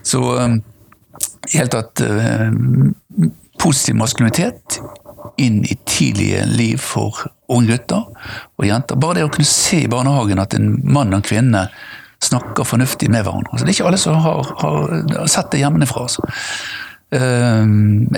så 0.07 0.23
helt 1.55 1.77
at 1.79 2.03
uh, 2.05 2.51
positiv 3.61 3.99
maskulinitet 4.01 4.81
inn 5.41 5.63
i 5.65 5.77
tidlige 5.89 6.45
liv 6.51 6.81
for 6.83 7.17
unge 7.51 7.73
gutter 7.73 8.05
og 8.61 8.67
jenter. 8.67 8.99
Bare 9.01 9.19
det 9.19 9.27
å 9.27 9.33
kunne 9.33 9.49
se 9.49 9.83
i 9.85 9.91
barnehagen 9.91 10.43
at 10.43 10.55
en 10.59 10.73
mann 10.85 11.13
og 11.13 11.21
en 11.21 11.27
kvinne 11.27 11.65
snakker 12.21 12.69
fornuftig 12.69 13.09
med 13.13 13.25
hverandre. 13.25 13.59
Det 13.59 13.71
er 13.71 13.75
ikke 13.75 13.89
alle 13.91 14.01
som 14.01 14.19
har, 14.21 14.55
har 14.61 15.29
sett 15.31 15.53
det 15.55 15.63
hjemmefra. 15.63 16.05
Altså. 16.07 16.23
Uh, 17.11 17.65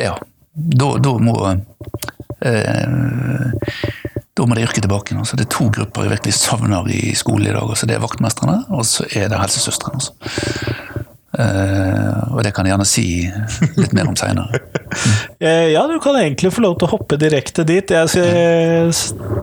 ja, 0.03 0.17
da, 0.53 0.89
da 1.01 1.13
må 1.23 1.37
uh, 1.47 1.59
da 4.33 4.47
må 4.49 4.57
det 4.57 4.65
yrket 4.67 4.83
tilbake. 4.87 5.17
Altså. 5.17 5.37
Det 5.39 5.47
er 5.47 5.55
to 5.55 5.69
grupper 5.73 6.07
jeg 6.07 6.15
virkelig 6.17 6.35
savner 6.41 6.89
i 6.91 7.15
skolen 7.19 7.47
i 7.47 7.55
dag. 7.55 7.69
Altså. 7.69 7.89
Det 7.89 7.97
er 7.97 8.05
vaktmestrene, 8.05 8.59
og 8.73 8.87
så 8.89 9.07
er 9.13 9.29
det 9.31 9.41
helsesøstrene. 9.41 10.01
Altså. 10.01 10.13
Uh, 11.33 12.35
og 12.37 12.43
det 12.45 12.51
kan 12.53 12.67
jeg 12.67 12.75
gjerne 12.75 12.87
si 12.89 13.05
litt 13.79 13.95
mer 13.97 14.11
om 14.11 14.17
seinere. 14.19 14.61
Mm. 14.61 14.79
Ja, 15.43 15.87
du 15.89 15.97
kan 16.05 16.15
egentlig 16.21 16.53
få 16.53 16.61
lov 16.63 16.75
til 16.79 16.87
å 16.87 16.93
hoppe 16.93 17.17
direkte 17.19 17.65
dit. 17.67 17.91
Jeg 17.91 18.93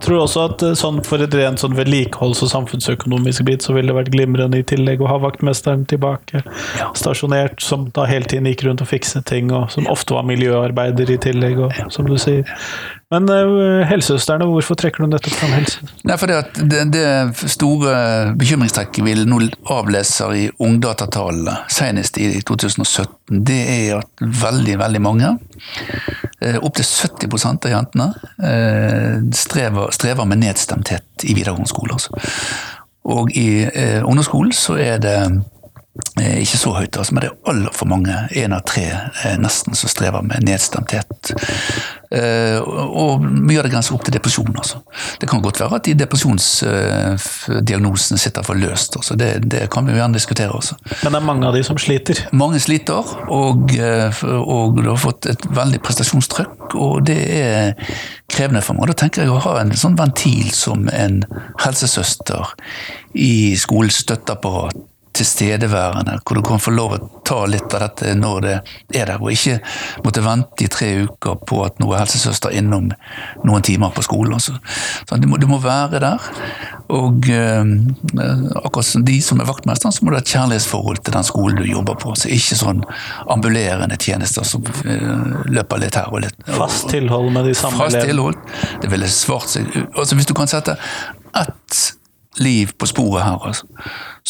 tror 0.03 0.19
også 0.21 0.43
at 0.45 0.61
eh, 0.63 0.75
sånn 0.77 1.01
for 1.03 1.19
et 1.25 1.33
rent 1.35 1.59
sånn 1.59 1.73
vedlikeholds- 1.75 2.43
og 2.45 2.51
samfunnsøkonomisk 2.53 3.43
bit, 3.47 3.65
så 3.65 3.73
ville 3.75 3.91
det 3.91 3.97
vært 3.97 4.13
glimrende 4.13 4.61
i 4.61 4.67
tillegg 4.69 5.01
å 5.03 5.09
ha 5.09 5.17
vaktmesteren 5.25 5.83
tilbake. 5.89 6.43
Ja. 6.79 6.91
Stasjonert, 6.95 7.59
som 7.65 7.89
da 7.97 8.05
hele 8.07 8.29
tiden 8.29 8.47
gikk 8.47 8.63
rundt 8.67 8.85
og 8.85 8.91
fikset 8.91 9.27
ting, 9.27 9.51
og 9.51 9.67
som 9.73 9.89
ofte 9.91 10.15
var 10.15 10.29
miljøarbeider 10.29 11.11
i 11.11 11.19
tillegg, 11.25 11.59
og, 11.65 11.83
som 11.91 12.07
du 12.07 12.15
sier. 12.21 12.47
Men 13.09 13.25
uh, 13.25 13.81
helsesøstrene, 13.89 14.45
hvorfor 14.45 14.77
trekker 14.77 15.01
du 15.01 15.15
dette 15.15 15.31
fram 15.33 15.55
helse? 15.55 15.81
Nei, 16.05 16.17
for 16.21 16.29
det, 16.29 16.61
det, 16.69 16.83
det 16.93 17.49
store 17.49 17.93
bekymringstrekket 18.37 19.01
vi 19.01 19.15
nå 19.25 19.39
avleser 19.73 20.35
i 20.37 20.43
ungdatatallene, 20.61 21.55
senest 21.73 22.19
i 22.21 22.29
2017, 22.45 23.41
det 23.49 23.59
er 23.65 24.03
at 24.03 24.25
veldig, 24.43 24.77
veldig 24.83 25.01
mange, 25.01 25.33
uh, 25.41 26.59
opptil 26.61 26.85
70 26.85 27.47
av 27.49 27.73
jentene, 27.73 28.11
uh, 28.45 29.15
strever, 29.33 29.89
strever 29.97 30.29
med 30.29 30.43
nedstemthet 30.45 31.25
i 31.25 31.33
videregående 31.33 31.71
skole. 31.71 31.97
Altså. 31.97 32.13
Og 33.09 33.33
i 33.33 33.63
uh, 33.65 34.03
ungdomsskolen 34.05 34.53
så 34.53 34.77
er 34.77 35.01
det 35.01 35.17
ikke 36.19 36.57
så 36.57 36.71
høyt, 36.77 36.95
altså, 36.95 37.13
men 37.15 37.23
det 37.25 37.29
er 37.31 37.49
altfor 37.51 37.87
mange, 37.89 38.13
én 38.37 38.53
av 38.55 38.61
tre 38.69 38.85
nesten, 39.41 39.75
som 39.75 39.91
strever 39.91 40.23
med 40.23 40.45
nedstemthet. 40.47 41.33
Eh, 42.09 42.57
og, 42.57 43.21
mye 43.21 43.61
av 43.61 43.67
det 43.67 43.73
grenser 43.73 43.93
opp 43.93 44.03
til 44.05 44.13
depresjon. 44.15 44.55
Altså. 44.57 44.77
Det 45.21 45.27
kan 45.29 45.41
godt 45.45 45.59
være 45.61 45.75
at 45.77 45.85
de 45.85 45.93
depresjonsdiagnosene 45.99 48.19
sitter 48.21 48.43
for 48.45 48.53
løst. 48.57 48.95
Altså. 48.97 49.13
Det, 49.19 49.29
det 49.45 49.69
kan 49.73 49.85
vi 49.85 49.91
jo 49.93 49.99
gjerne 50.01 50.17
diskutere 50.17 50.51
også. 50.55 50.75
Men 51.03 51.11
det 51.13 51.19
er 51.19 51.29
mange 51.29 51.47
av 51.49 51.53
de 51.57 51.63
som 51.67 51.77
sliter. 51.81 52.15
Mange 52.33 52.59
sliter, 52.63 53.03
og, 53.29 53.57
eh, 53.77 54.23
og 54.39 54.81
du 54.81 54.89
har 54.89 54.99
fått 55.01 55.25
et 55.29 55.43
veldig 55.53 55.79
prestasjonstrykk, 55.85 56.57
og 56.79 56.95
det 57.09 57.21
er 57.37 57.73
krevende 58.29 58.61
for 58.65 58.73
meg. 58.77 58.85
Da 58.89 58.95
tenker 59.05 59.19
jeg 59.23 59.31
å 59.33 59.45
ha 59.45 59.53
en 59.61 59.71
sånn 59.77 59.99
ventil 59.99 60.47
som 60.55 60.79
en 60.93 61.15
helsesøster 61.61 62.43
i 63.13 63.55
skolens 63.59 63.97
støtteapparat 64.05 64.75
tilstedeværende, 65.13 66.19
hvor 66.23 66.37
du 66.37 66.43
kan 66.45 66.61
få 66.61 66.73
lov 66.75 66.95
å 66.95 66.99
ta 67.25 67.43
litt 67.49 67.73
av 67.75 67.83
dette 67.83 68.13
når 68.17 68.41
det 68.45 68.53
er 68.97 69.09
der, 69.11 69.17
og 69.21 69.33
ikke 69.33 69.59
måtte 70.05 70.23
vente 70.25 70.65
i 70.65 70.69
tre 70.71 70.89
uker 71.05 71.39
på 71.49 71.61
at 71.65 71.79
noe 71.81 71.97
helsesøster 71.99 72.53
er 72.53 72.63
innom 72.63 72.89
noen 73.45 73.65
timer 73.65 73.93
på 73.95 74.05
skolen. 74.05 74.39
Så, 74.41 74.55
Sånn, 75.09 75.21
du, 75.23 75.27
må, 75.29 75.39
du 75.41 75.47
må 75.49 75.59
være 75.61 76.01
der, 76.01 76.29
og 76.93 77.29
eh, 77.29 77.73
akkurat 78.63 78.87
som 78.87 79.05
de 79.05 79.19
som 79.25 79.41
er 79.41 79.49
vaktmesteren, 79.49 79.93
så 79.93 80.05
må 80.05 80.13
du 80.13 80.19
ha 80.19 80.23
et 80.23 80.33
kjærlighetsforhold 80.33 81.03
til 81.03 81.17
den 81.17 81.27
skolen 81.27 81.61
du 81.61 81.69
jobber 81.69 81.99
på. 82.01 82.15
Så 82.17 82.31
ikke 82.33 82.57
sånn 82.59 82.81
ambulerende 83.29 83.97
tjenester 84.01 84.47
som 84.47 84.65
eh, 84.85 85.05
løper 85.49 85.83
litt 85.85 85.99
her 85.99 86.09
og 86.13 86.25
litt 86.25 86.49
Fast 86.49 86.89
tilhold 86.93 87.31
med 87.35 87.49
de 87.49 87.55
samme 87.57 87.77
Fast 87.83 88.01
tilhold. 88.01 88.39
Det 88.81 88.89
ville 88.91 89.09
svart 89.13 89.53
seg. 89.53 89.69
Altså, 89.93 90.17
hvis 90.17 90.29
du 90.29 90.35
kan 90.37 90.49
sette 90.49 90.77
ett 91.37 91.81
liv 92.39 92.71
på 92.77 92.87
sporet 92.89 93.25
her, 93.25 93.37
altså, 93.51 93.67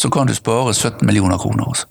så 0.00 0.08
kan 0.10 0.26
du 0.26 0.34
spare 0.34 0.74
17 0.74 1.06
millioner 1.06 1.38
kroner. 1.38 1.64
Også. 1.64 1.86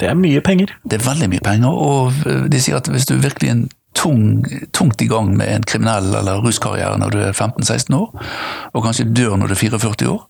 Det 0.00 0.08
er 0.08 0.14
mye 0.14 0.40
penger. 0.44 0.76
Det 0.84 1.00
er 1.00 1.08
veldig 1.08 1.28
mye 1.32 1.44
penger, 1.44 1.68
og 1.72 2.26
eh, 2.28 2.44
de 2.52 2.60
sier 2.60 2.76
at 2.76 2.90
hvis 2.92 3.08
du 3.08 3.14
virkelig 3.16 3.50
er 3.50 3.62
tung, 3.96 4.44
tungt 4.76 5.00
i 5.00 5.08
gang 5.08 5.32
med 5.36 5.48
en 5.54 5.64
kriminell 5.64 6.12
eller 6.18 6.42
ruskarriere 6.44 6.98
når 7.00 7.14
du 7.14 7.22
er 7.24 7.32
15-16 7.32 7.96
år, 7.96 8.26
og 8.74 8.84
kanskje 8.84 9.08
dør 9.08 9.38
når 9.40 9.46
du 9.46 9.56
er 9.56 9.62
44 9.62 10.10
år, 10.12 10.28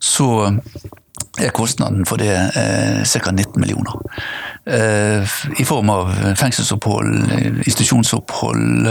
så 0.00 0.28
er 1.38 1.54
kostnaden 1.54 2.02
for 2.08 2.18
det 2.18 2.32
eh, 2.34 3.06
ca. 3.06 3.30
19 3.30 3.60
millioner. 3.60 3.94
Eh, 4.66 5.38
I 5.60 5.64
form 5.64 5.90
av 5.94 6.10
fengselsopphold, 6.34 7.30
institusjonsopphold, 7.62 8.88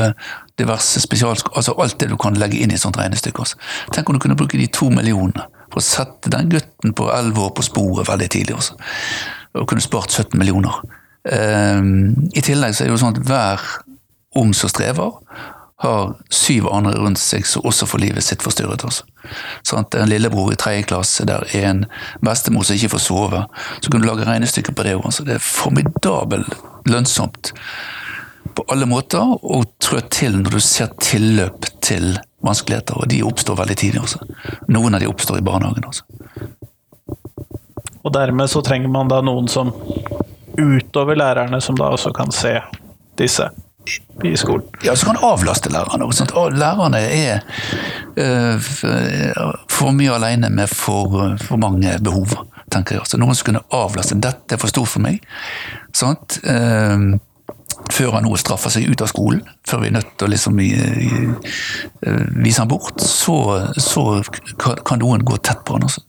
diverse 0.60 1.02
spesialsk... 1.02 1.52
Altså 1.56 1.76
alt 1.76 2.00
det 2.00 2.10
du 2.10 2.16
kan 2.16 2.40
legge 2.40 2.64
inn 2.64 2.72
i 2.72 2.80
et 2.80 2.88
sånt 2.88 2.98
regnestykke. 2.98 3.52
Tenk 3.92 4.10
om 4.10 4.16
du 4.16 4.24
kunne 4.24 4.40
bruke 4.40 4.58
de 4.58 4.72
to 4.72 4.88
millionene 4.94 5.50
for 5.70 5.82
å 5.82 5.86
sette 5.86 6.32
den 6.34 6.50
gutten 6.52 6.96
på 6.98 7.10
11 7.14 7.44
år 7.46 7.54
på 7.58 7.66
sporet 7.66 8.10
veldig 8.10 8.30
tidlig. 8.34 8.58
Også. 8.58 8.78
Og 9.60 9.68
kunne 9.70 9.84
spart 9.84 10.14
17 10.14 10.38
millioner. 10.40 10.82
Um, 11.30 12.30
I 12.34 12.44
tillegg 12.46 12.76
så 12.76 12.84
er 12.84 12.90
det 12.90 12.96
jo 12.96 13.02
sånn 13.04 13.18
at 13.18 13.24
hver 13.28 13.66
ung 14.40 14.54
som 14.56 14.72
strever, 14.72 15.18
har 15.80 16.10
syv 16.34 16.66
andre 16.68 16.98
rundt 17.00 17.22
seg 17.22 17.46
som 17.48 17.64
også 17.68 17.88
får 17.88 18.02
livet 18.04 18.26
sitt 18.26 18.44
forstyrret. 18.44 18.84
Også. 18.84 19.06
Sånn 19.64 19.86
at 19.86 19.96
En 19.96 20.10
lillebror 20.12 20.52
i 20.52 20.58
tredje 20.60 20.90
klasse, 20.90 21.24
der 21.28 21.46
er 21.56 21.70
en 21.70 21.86
bestemor 22.26 22.68
som 22.68 22.76
ikke 22.76 22.92
får 22.98 23.04
sove. 23.06 23.46
Så 23.80 23.92
kan 23.92 24.04
du 24.04 24.08
lage 24.10 24.28
regnestykker 24.28 24.76
på 24.76 24.84
det 24.84 24.98
òg. 24.98 25.08
Det 25.24 25.38
er 25.38 25.46
formidabelt 25.46 26.52
lønnsomt 26.90 27.54
på 28.60 28.66
alle 28.74 28.88
måter 28.90 29.24
å 29.24 29.62
trå 29.80 30.02
til 30.12 30.36
når 30.42 30.58
du 30.58 30.64
ser 30.64 30.92
tilløp 31.00 31.70
til 31.86 32.18
vanskeligheter. 32.44 32.98
Og 33.00 33.08
de 33.12 33.22
oppstår 33.24 33.56
veldig 33.62 33.78
tidlig. 33.80 34.02
Også. 34.04 34.20
Noen 34.68 34.98
av 34.98 35.04
de 35.04 35.08
oppstår 35.08 35.40
i 35.40 35.46
barnehagen. 35.46 35.88
Også. 35.88 36.04
Og 38.04 38.14
dermed 38.16 38.52
så 38.52 38.64
trenger 38.66 38.92
man 38.92 39.12
da 39.12 39.22
noen 39.24 39.48
som 39.52 39.72
utover 40.60 41.16
lærerne, 41.16 41.62
som 41.64 41.78
da 41.80 41.92
også 41.96 42.12
kan 42.16 42.32
se 42.36 42.58
disse 43.20 43.48
i 44.28 44.34
skolen. 44.38 44.68
Ja, 44.84 44.96
så 45.00 45.08
kan 45.08 45.22
avlaste 45.24 45.72
lærerne. 45.72 46.10
også, 46.10 46.28
Sånn 46.28 46.60
lærerne 46.60 47.00
er 47.00 47.40
øh, 48.20 48.70
for 49.72 49.96
mye 49.96 50.18
alene 50.20 50.52
med 50.52 50.68
for, 50.72 51.38
for 51.40 51.62
mange 51.62 51.96
behov, 52.04 52.36
tenker 52.72 53.00
jeg. 53.00 53.08
Så 53.08 53.22
noen 53.22 53.40
som 53.40 53.54
kunne 53.54 53.64
avlaste. 53.72 54.20
Dette 54.20 54.58
er 54.58 54.62
for 54.62 54.72
stort 54.72 54.92
for 54.92 55.04
meg. 55.08 55.24
Sant? 55.96 56.42
Uh, 56.44 57.16
før 57.90 58.16
han 58.18 58.26
nå 58.28 58.38
straffer 58.38 58.74
seg 58.74 58.90
ut 58.92 59.02
av 59.02 59.10
skolen, 59.10 59.42
før 59.68 59.82
vi 59.82 59.90
er 59.90 59.96
nødt 59.98 60.12
til 60.18 60.28
å 60.28 60.32
liksom, 60.34 60.60
i, 60.62 60.70
i, 60.78 61.10
vise 62.38 62.62
han 62.62 62.70
bort, 62.70 63.02
så, 63.02 63.38
så 63.82 64.06
kan, 64.62 65.02
noen 65.02 65.26
gå 65.26 65.40
tett 65.42 65.64
på 65.66 65.78
han. 65.78 65.88
Også. 65.88 66.04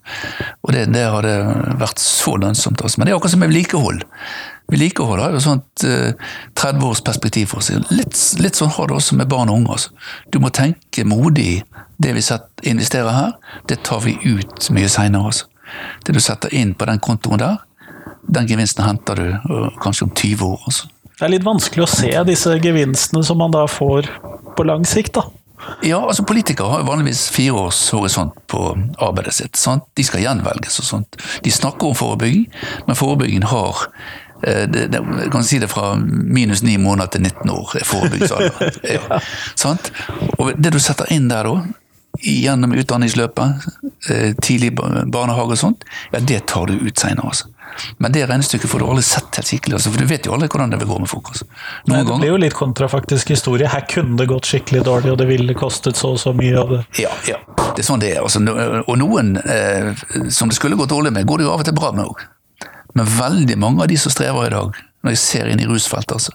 Og 0.67 0.75
det, 0.77 0.87
det 0.95 1.07
har 1.09 1.27
det 1.27 1.37
vært 1.81 2.03
så 2.03 2.37
lønnsomt. 2.41 2.83
Også. 2.85 3.01
Men 3.01 3.09
det 3.09 3.15
er 3.15 3.21
akkurat 3.21 3.35
som 3.35 3.45
med 3.45 3.53
vedlikehold. 3.53 4.05
Vedlikehold 4.71 5.23
har 5.25 5.35
jo 5.35 5.43
sånt 5.43 5.87
eh, 5.89 6.13
30 6.61 6.85
års 6.87 7.03
perspektiv 7.07 7.51
for 7.55 7.65
seg. 7.65 7.83
Litt, 7.91 8.19
litt, 8.39 8.59
sånn 8.59 8.71
har 8.77 8.91
det 8.91 8.99
også 9.01 9.19
med 9.19 9.31
barn 9.33 9.51
og 9.51 9.63
unge. 9.63 9.79
Altså. 9.79 9.97
Du 10.31 10.39
må 10.43 10.53
tenke 10.55 11.07
modig. 11.09 11.65
Det 12.01 12.15
vi 12.17 12.23
investerer 12.71 13.13
her, 13.13 13.33
det 13.69 13.83
tar 13.85 14.05
vi 14.05 14.15
ut 14.25 14.71
mye 14.73 14.89
seinere. 14.89 15.33
Det 16.07 16.15
du 16.17 16.21
setter 16.23 16.55
inn 16.57 16.73
på 16.75 16.87
den 16.89 17.03
kontoen 17.03 17.43
der, 17.43 17.59
den 18.31 18.47
gevinsten 18.49 18.87
henter 18.87 19.19
du 19.19 19.69
kanskje 19.83 20.07
om 20.07 20.15
20 20.15 20.47
år. 20.47 20.63
Også. 20.71 20.89
Det 21.21 21.27
er 21.27 21.35
litt 21.35 21.45
vanskelig 21.45 21.85
å 21.85 21.91
se 21.93 22.11
disse 22.25 22.55
gevinstene 22.65 23.21
som 23.27 23.37
man 23.43 23.53
da 23.53 23.67
får 23.69 24.09
på 24.57 24.65
lang 24.65 24.87
sikt, 24.89 25.19
da. 25.19 25.27
Ja, 25.85 25.99
altså 25.99 26.25
Politikere 26.25 26.71
har 26.73 26.81
jo 26.81 26.87
vanligvis 26.89 27.27
fire 27.29 27.67
års 27.67 27.81
horisont 27.93 28.39
på 28.49 28.63
arbeidet 28.97 29.35
sitt. 29.37 29.61
Sant? 29.61 29.85
De 29.93 30.07
skal 30.09 30.25
gjenvelges 30.25 30.81
og 30.81 30.89
sånt. 30.89 31.21
De 31.45 31.53
snakker 31.53 31.91
om 31.91 31.99
forebygging, 31.99 32.47
men 32.87 32.97
forebyggingen 32.97 33.51
har 33.53 33.85
det, 34.41 34.87
det, 34.89 35.03
jeg 35.21 35.29
kan 35.35 35.45
si 35.45 35.59
det 35.61 35.69
fra 35.69 35.93
minus 36.01 36.63
ni 36.65 36.79
måneder 36.81 37.13
til 37.13 37.27
19 37.29 37.51
år 37.53 37.77
er 37.77 37.85
forebyggingsalder. 37.85 38.81
ja. 38.97 39.21
sant? 39.61 39.93
Og 40.39 40.55
det 40.57 40.73
du 40.73 40.81
setter 40.81 41.13
inn 41.13 41.29
der 41.29 41.45
da, 41.45 41.59
gjennom 42.25 42.73
utdanningsløpet, 42.81 43.69
tidlig 44.41 44.73
barnehage 44.81 45.59
og 45.59 45.61
sånt, 45.61 45.85
ja, 46.15 46.25
det 46.25 46.47
tar 46.49 46.73
du 46.73 46.81
ut 46.81 46.97
seinere. 46.97 47.29
Altså. 47.29 47.53
Men 47.99 48.15
det 48.15 48.25
regnestykket 48.29 48.71
får 48.71 48.83
du 48.83 48.87
aldri 48.87 49.05
sett 49.07 49.39
helt 49.41 49.51
skikkelig, 49.51 49.77
altså, 49.79 49.93
for 49.95 50.03
du 50.03 50.11
vet 50.11 50.27
jo 50.27 50.35
aldri 50.37 50.49
hvordan 50.53 50.75
det 50.75 50.81
vil 50.83 50.91
gå 50.91 50.99
med 51.05 51.11
folk. 51.11 51.31
Altså. 51.33 51.47
Nei, 51.91 52.03
det 52.09 52.19
blir 52.23 52.33
jo 52.33 52.41
litt 52.43 52.57
kontrafaktisk 52.59 53.33
historie. 53.35 53.71
Her 53.71 53.87
kunne 53.91 54.19
det 54.21 54.29
gått 54.31 54.51
skikkelig 54.51 54.83
dårlig, 54.89 55.15
og 55.15 55.21
det 55.23 55.29
ville 55.31 55.57
kostet 55.59 56.01
så 56.01 56.15
og 56.15 56.21
så 56.23 56.35
mye. 56.37 56.57
av 56.61 56.75
det. 56.75 56.83
Ja, 57.03 57.15
ja, 57.29 57.39
det 57.77 57.85
er 57.85 57.87
sånn 57.87 58.03
det 58.03 58.13
er. 58.17 58.21
Altså, 58.25 58.43
og 58.83 58.95
noen 59.01 59.37
eh, 59.41 59.93
som 60.33 60.51
det 60.51 60.59
skulle 60.59 60.79
gått 60.81 60.93
dårlig 60.93 61.15
med, 61.17 61.29
går 61.29 61.41
det 61.41 61.49
jo 61.49 61.55
av 61.55 61.65
og 61.65 61.69
til 61.69 61.77
bra 61.79 61.93
med 61.97 62.07
òg. 62.11 62.23
Men 62.99 63.07
veldig 63.07 63.57
mange 63.63 63.85
av 63.85 63.91
de 63.91 63.99
som 64.01 64.13
strever 64.13 64.49
i 64.49 64.55
dag, 64.55 64.79
når 65.01 65.15
jeg 65.15 65.23
ser 65.23 65.49
inn 65.49 65.63
i 65.63 65.69
rusfeltet, 65.69 66.17
altså, 66.19 66.35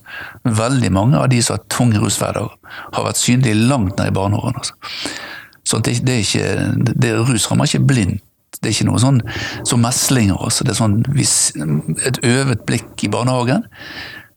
veldig 0.64 0.92
mange 0.96 1.20
av 1.20 1.30
de 1.30 1.42
som 1.44 1.58
har 1.58 1.66
tung 1.72 1.94
rushverdag, 2.00 2.54
har 2.96 3.08
vært 3.08 3.22
synlige 3.22 3.68
langt 3.68 4.00
ned 4.00 4.10
i 4.10 4.16
barneårene. 4.16 4.64
Altså. 4.64 4.78
Så 5.66 5.82
det, 5.82 6.00
det, 6.06 6.16
er 6.16 6.24
ikke, 6.24 6.94
det, 7.02 7.12
rus 7.26 7.50
rammer 7.50 7.70
ikke 7.70 7.86
blindt. 7.90 8.24
Det 8.60 8.70
er 8.70 8.76
ikke 8.76 8.90
noe 8.90 9.02
sånn 9.04 9.22
som 9.68 9.84
meslinger. 9.84 10.38
Også. 10.40 10.66
Det 10.66 10.76
er 10.76 10.82
sånn, 10.82 11.00
hvis 11.16 11.36
et 12.08 12.22
øvet 12.26 12.66
blikk 12.68 13.06
i 13.06 13.12
barnehagen 13.14 13.66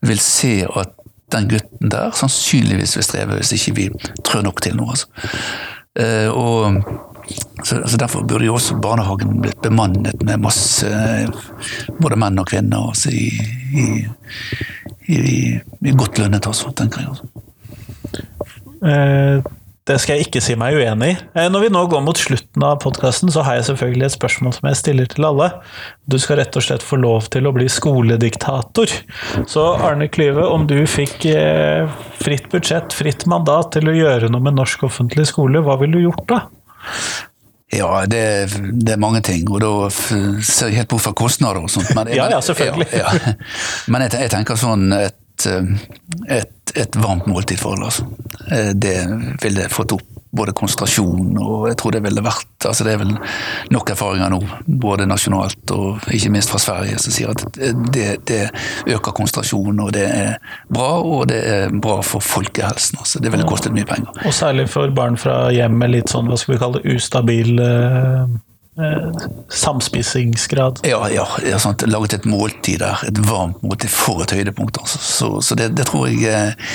vil 0.07 0.22
se 0.22 0.62
at 0.68 0.94
den 1.33 1.48
gutten 1.50 1.90
der 1.92 2.14
sannsynligvis 2.16 2.96
vil 2.96 3.04
streve 3.04 3.37
hvis 3.37 3.52
ikke 3.57 3.74
vi 3.76 3.88
trør 4.24 4.46
nok 4.46 4.62
til 4.64 4.78
noe. 4.78 4.94
Altså. 4.94 5.09
Uh, 5.98 6.28
og 6.31 7.09
så, 7.64 7.88
så, 7.88 7.96
Derfor 8.00 8.22
burde 8.22 8.46
jo 8.46 8.54
også 8.54 8.78
barnehagen 8.81 9.40
blitt 9.42 9.61
bemannet 9.62 10.22
med 10.24 10.40
masse 10.40 10.88
både 12.00 12.16
menn 12.21 12.40
og 12.40 12.48
kvinner 12.48 12.88
altså, 12.92 13.12
i, 13.12 13.29
i, 13.75 13.87
i, 15.12 15.19
i, 15.58 15.92
godt 15.92 16.21
lønnet, 16.23 16.46
altså, 16.48 16.73
tenker 16.79 17.04
jeg. 17.04 17.08
Altså. 17.12 17.27
Eh, 18.88 19.42
det 19.89 19.97
skal 20.03 20.19
jeg 20.19 20.29
ikke 20.29 20.43
si 20.45 20.55
meg 20.61 20.77
uenig 20.77 21.11
i. 21.15 21.17
Eh, 21.35 21.49
Når 21.53 21.65
vi 21.65 21.71
nå 21.73 21.83
går 21.91 22.03
mot 22.05 22.19
slutten 22.21 22.65
av 22.67 22.79
podkasten, 22.85 23.33
så 23.33 23.43
har 23.47 23.59
jeg 23.59 23.69
selvfølgelig 23.71 24.07
et 24.09 24.17
spørsmål 24.17 24.55
som 24.59 24.69
jeg 24.71 24.81
stiller 24.81 25.09
til 25.11 25.27
alle. 25.29 25.49
Du 26.09 26.19
skal 26.21 26.41
rett 26.43 26.59
og 26.61 26.65
slett 26.67 26.85
få 26.85 27.01
lov 27.01 27.31
til 27.33 27.49
å 27.49 27.55
bli 27.57 27.69
skolediktator. 27.73 28.93
Så 29.49 29.65
Arne 29.89 30.11
Klyve, 30.13 30.45
om 30.45 30.67
du 30.69 30.77
fikk 30.89 31.25
eh, 31.33 31.89
fritt 32.21 32.51
budsjett, 32.53 32.93
fritt 32.97 33.25
mandat 33.31 33.73
til 33.79 33.89
å 33.91 33.97
gjøre 33.97 34.31
noe 34.33 34.45
med 34.45 34.59
norsk 34.61 34.85
offentlig 34.91 35.29
skole, 35.33 35.65
hva 35.65 35.79
ville 35.81 35.99
du 35.99 36.07
gjort 36.07 36.27
da? 36.31 36.43
Ja, 37.73 38.05
det, 38.09 38.23
det 38.81 38.95
er 38.95 39.01
mange 39.01 39.21
ting, 39.25 39.49
og 39.53 39.61
da 39.61 39.73
ser 39.93 40.71
jeg 40.71 40.79
helt 40.81 40.89
bort 40.89 41.05
fra 41.05 41.13
kostnader 41.17 41.61
og 41.67 41.73
sånt. 41.73 41.91
Men, 41.97 42.09
Ja, 42.17 42.31
ja, 42.33 42.39
selvfølgelig. 42.45 42.89
Ja, 42.97 43.13
ja. 43.13 43.35
Men 43.93 44.07
jeg, 44.07 44.15
jeg 44.25 44.33
tenker 44.33 44.57
sånn 44.57 44.87
et, 44.97 45.45
eh, 45.45 45.75
et, 46.39 46.55
et 46.79 46.96
varmt 47.00 47.26
måltid 47.31 47.60
for 47.60 47.76
alle, 47.76 47.90
altså. 47.90 48.06
Eh, 48.50 48.72
Det 48.74 48.96
ville 49.42 49.68
fått 49.72 49.92
opp 49.96 50.06
både 50.31 50.52
konsentrasjon 50.52 51.38
og 51.40 51.68
jeg 51.70 51.76
tror 51.81 51.94
det 51.94 52.02
ville 52.04 52.20
vært 52.24 52.66
altså 52.68 52.85
Det 52.85 52.92
er 52.92 53.00
vel 53.00 53.14
nok 53.72 53.92
erfaringer 53.94 54.33
nå, 54.33 54.40
både 54.83 55.06
nasjonalt 55.08 55.72
og 55.72 56.08
ikke 56.12 56.33
minst 56.35 56.52
fra 56.52 56.60
Sverige, 56.60 56.98
som 57.00 57.14
sier 57.14 57.31
at 57.33 57.44
det, 57.94 58.08
det 58.29 58.40
øker 58.90 59.14
konsentrasjonen, 59.14 59.79
og 59.85 59.92
det 59.94 60.04
er 60.10 60.35
bra, 60.68 60.88
og 61.00 61.29
det 61.31 61.38
er 61.46 61.72
bra 61.72 62.00
for 62.02 62.24
folkehelsen. 62.24 62.98
Altså. 62.98 63.22
Det 63.22 63.31
ville 63.33 63.46
kostet 63.48 63.72
mye 63.76 63.87
penger. 63.88 64.10
Og 64.26 64.35
særlig 64.35 64.66
for 64.72 64.90
barn 64.94 65.16
fra 65.20 65.52
hjem 65.54 65.79
med 65.79 65.94
litt 65.94 66.12
sånn, 66.12 66.29
hva 66.29 66.37
skal 66.40 66.56
vi 66.56 66.60
kalle 66.64 66.83
det, 66.83 66.98
ustabil 66.98 67.62
eh, 68.79 69.29
samspisingsgrad. 69.48 70.81
Ja, 70.88 71.00
ja, 71.12 71.26
ja 71.46 71.58
sant? 71.58 71.83
laget 71.87 72.18
et 72.18 72.29
måltid 72.29 72.83
der, 72.83 73.02
et 73.08 73.18
varmt 73.29 73.62
måltid 73.62 73.92
for 73.92 74.22
et 74.24 74.35
høydepunkt. 74.37 74.81
Altså. 74.81 74.98
Så, 74.98 75.31
så 75.44 75.58
det, 75.58 75.70
det 75.79 75.88
tror 75.90 76.08
jeg 76.08 76.24
eh, 76.31 76.72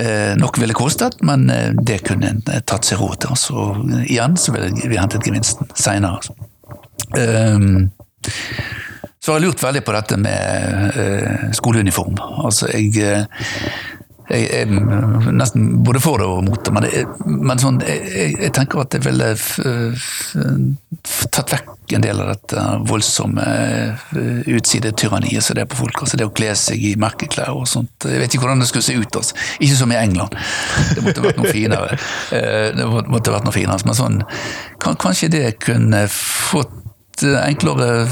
eh, 0.00 0.34
nok 0.40 0.60
ville 0.60 0.76
kostet, 0.76 1.20
men 1.26 1.48
eh, 1.50 1.70
det 1.76 2.02
kunne 2.08 2.34
en 2.34 2.44
tatt 2.44 2.88
seg 2.88 3.02
råd 3.02 3.22
til. 3.22 3.34
Altså. 3.36 3.66
Igjen 4.06 4.38
så 4.40 4.56
ville 4.56 4.72
vi 4.82 5.00
hentet 5.00 5.26
gevinsten 5.26 5.70
seinere. 5.74 6.20
Altså. 6.20 6.36
Um, 7.10 7.90
så 9.20 9.32
har 9.32 9.40
jeg 9.40 9.50
lurt 9.50 9.62
veldig 9.62 9.82
på 9.84 9.92
dette 9.92 10.16
med 10.20 10.94
uh, 10.96 11.48
skoleuniform. 11.56 12.16
Altså, 12.40 12.70
jeg, 12.72 12.94
eh, 13.04 13.50
jeg 14.30 14.46
er 14.62 14.66
nesten 15.34 15.82
både 15.84 16.00
for 16.00 16.18
det 16.22 16.26
og 16.30 16.44
mot 16.46 16.64
det, 16.64 16.72
men, 16.76 16.84
er- 16.84 17.10
men 17.26 17.58
sånn, 17.58 17.80
jeg, 17.82 18.00
jeg- 18.14 18.36
jeg 18.46 18.52
tenker 18.56 18.80
at 18.84 18.90
det 18.94 19.02
ville 19.04 19.34
tatt 21.30 21.52
vekk 21.54 21.94
en 21.96 22.04
del 22.04 22.20
av 22.22 22.28
dette 22.30 22.62
voldsomme 22.86 23.42
eh, 23.42 24.50
utsidetyranniet 24.54 25.42
som 25.42 25.56
det 25.58 25.64
er 25.64 25.70
på 25.72 25.80
folk. 25.80 25.96
Altså 26.04 26.16
det 26.20 26.28
å 26.28 26.32
kle 26.34 26.52
seg 26.58 26.84
i 26.86 26.92
merkeklær 27.00 27.50
og 27.56 27.66
sånt. 27.66 28.06
Jeg 28.06 28.20
vet 28.22 28.30
ikke 28.36 28.44
hvordan 28.44 28.62
det 28.62 28.68
skulle 28.70 28.86
se 28.86 28.94
ut. 28.94 29.18
Altså. 29.18 29.34
Ikke 29.58 29.78
som 29.80 29.90
i 29.94 29.98
England. 29.98 30.36
Det 30.94 31.02
måtte 31.02 31.24
vært 31.24 31.40
noe 31.40 31.50
finere. 31.50 31.98
Eh, 32.30 32.70
Det 32.76 32.86
må- 32.86 33.02
måtte 33.10 33.32
vært 33.34 33.44
noe 33.48 33.52
finere. 33.56 33.82
Men 33.84 33.94
sånn, 33.98 34.20
kan, 34.78 34.94
kanskje 34.96 35.30
det 35.34 35.58
kunne 35.64 36.04
fått 36.08 36.70
enklere 37.22 38.06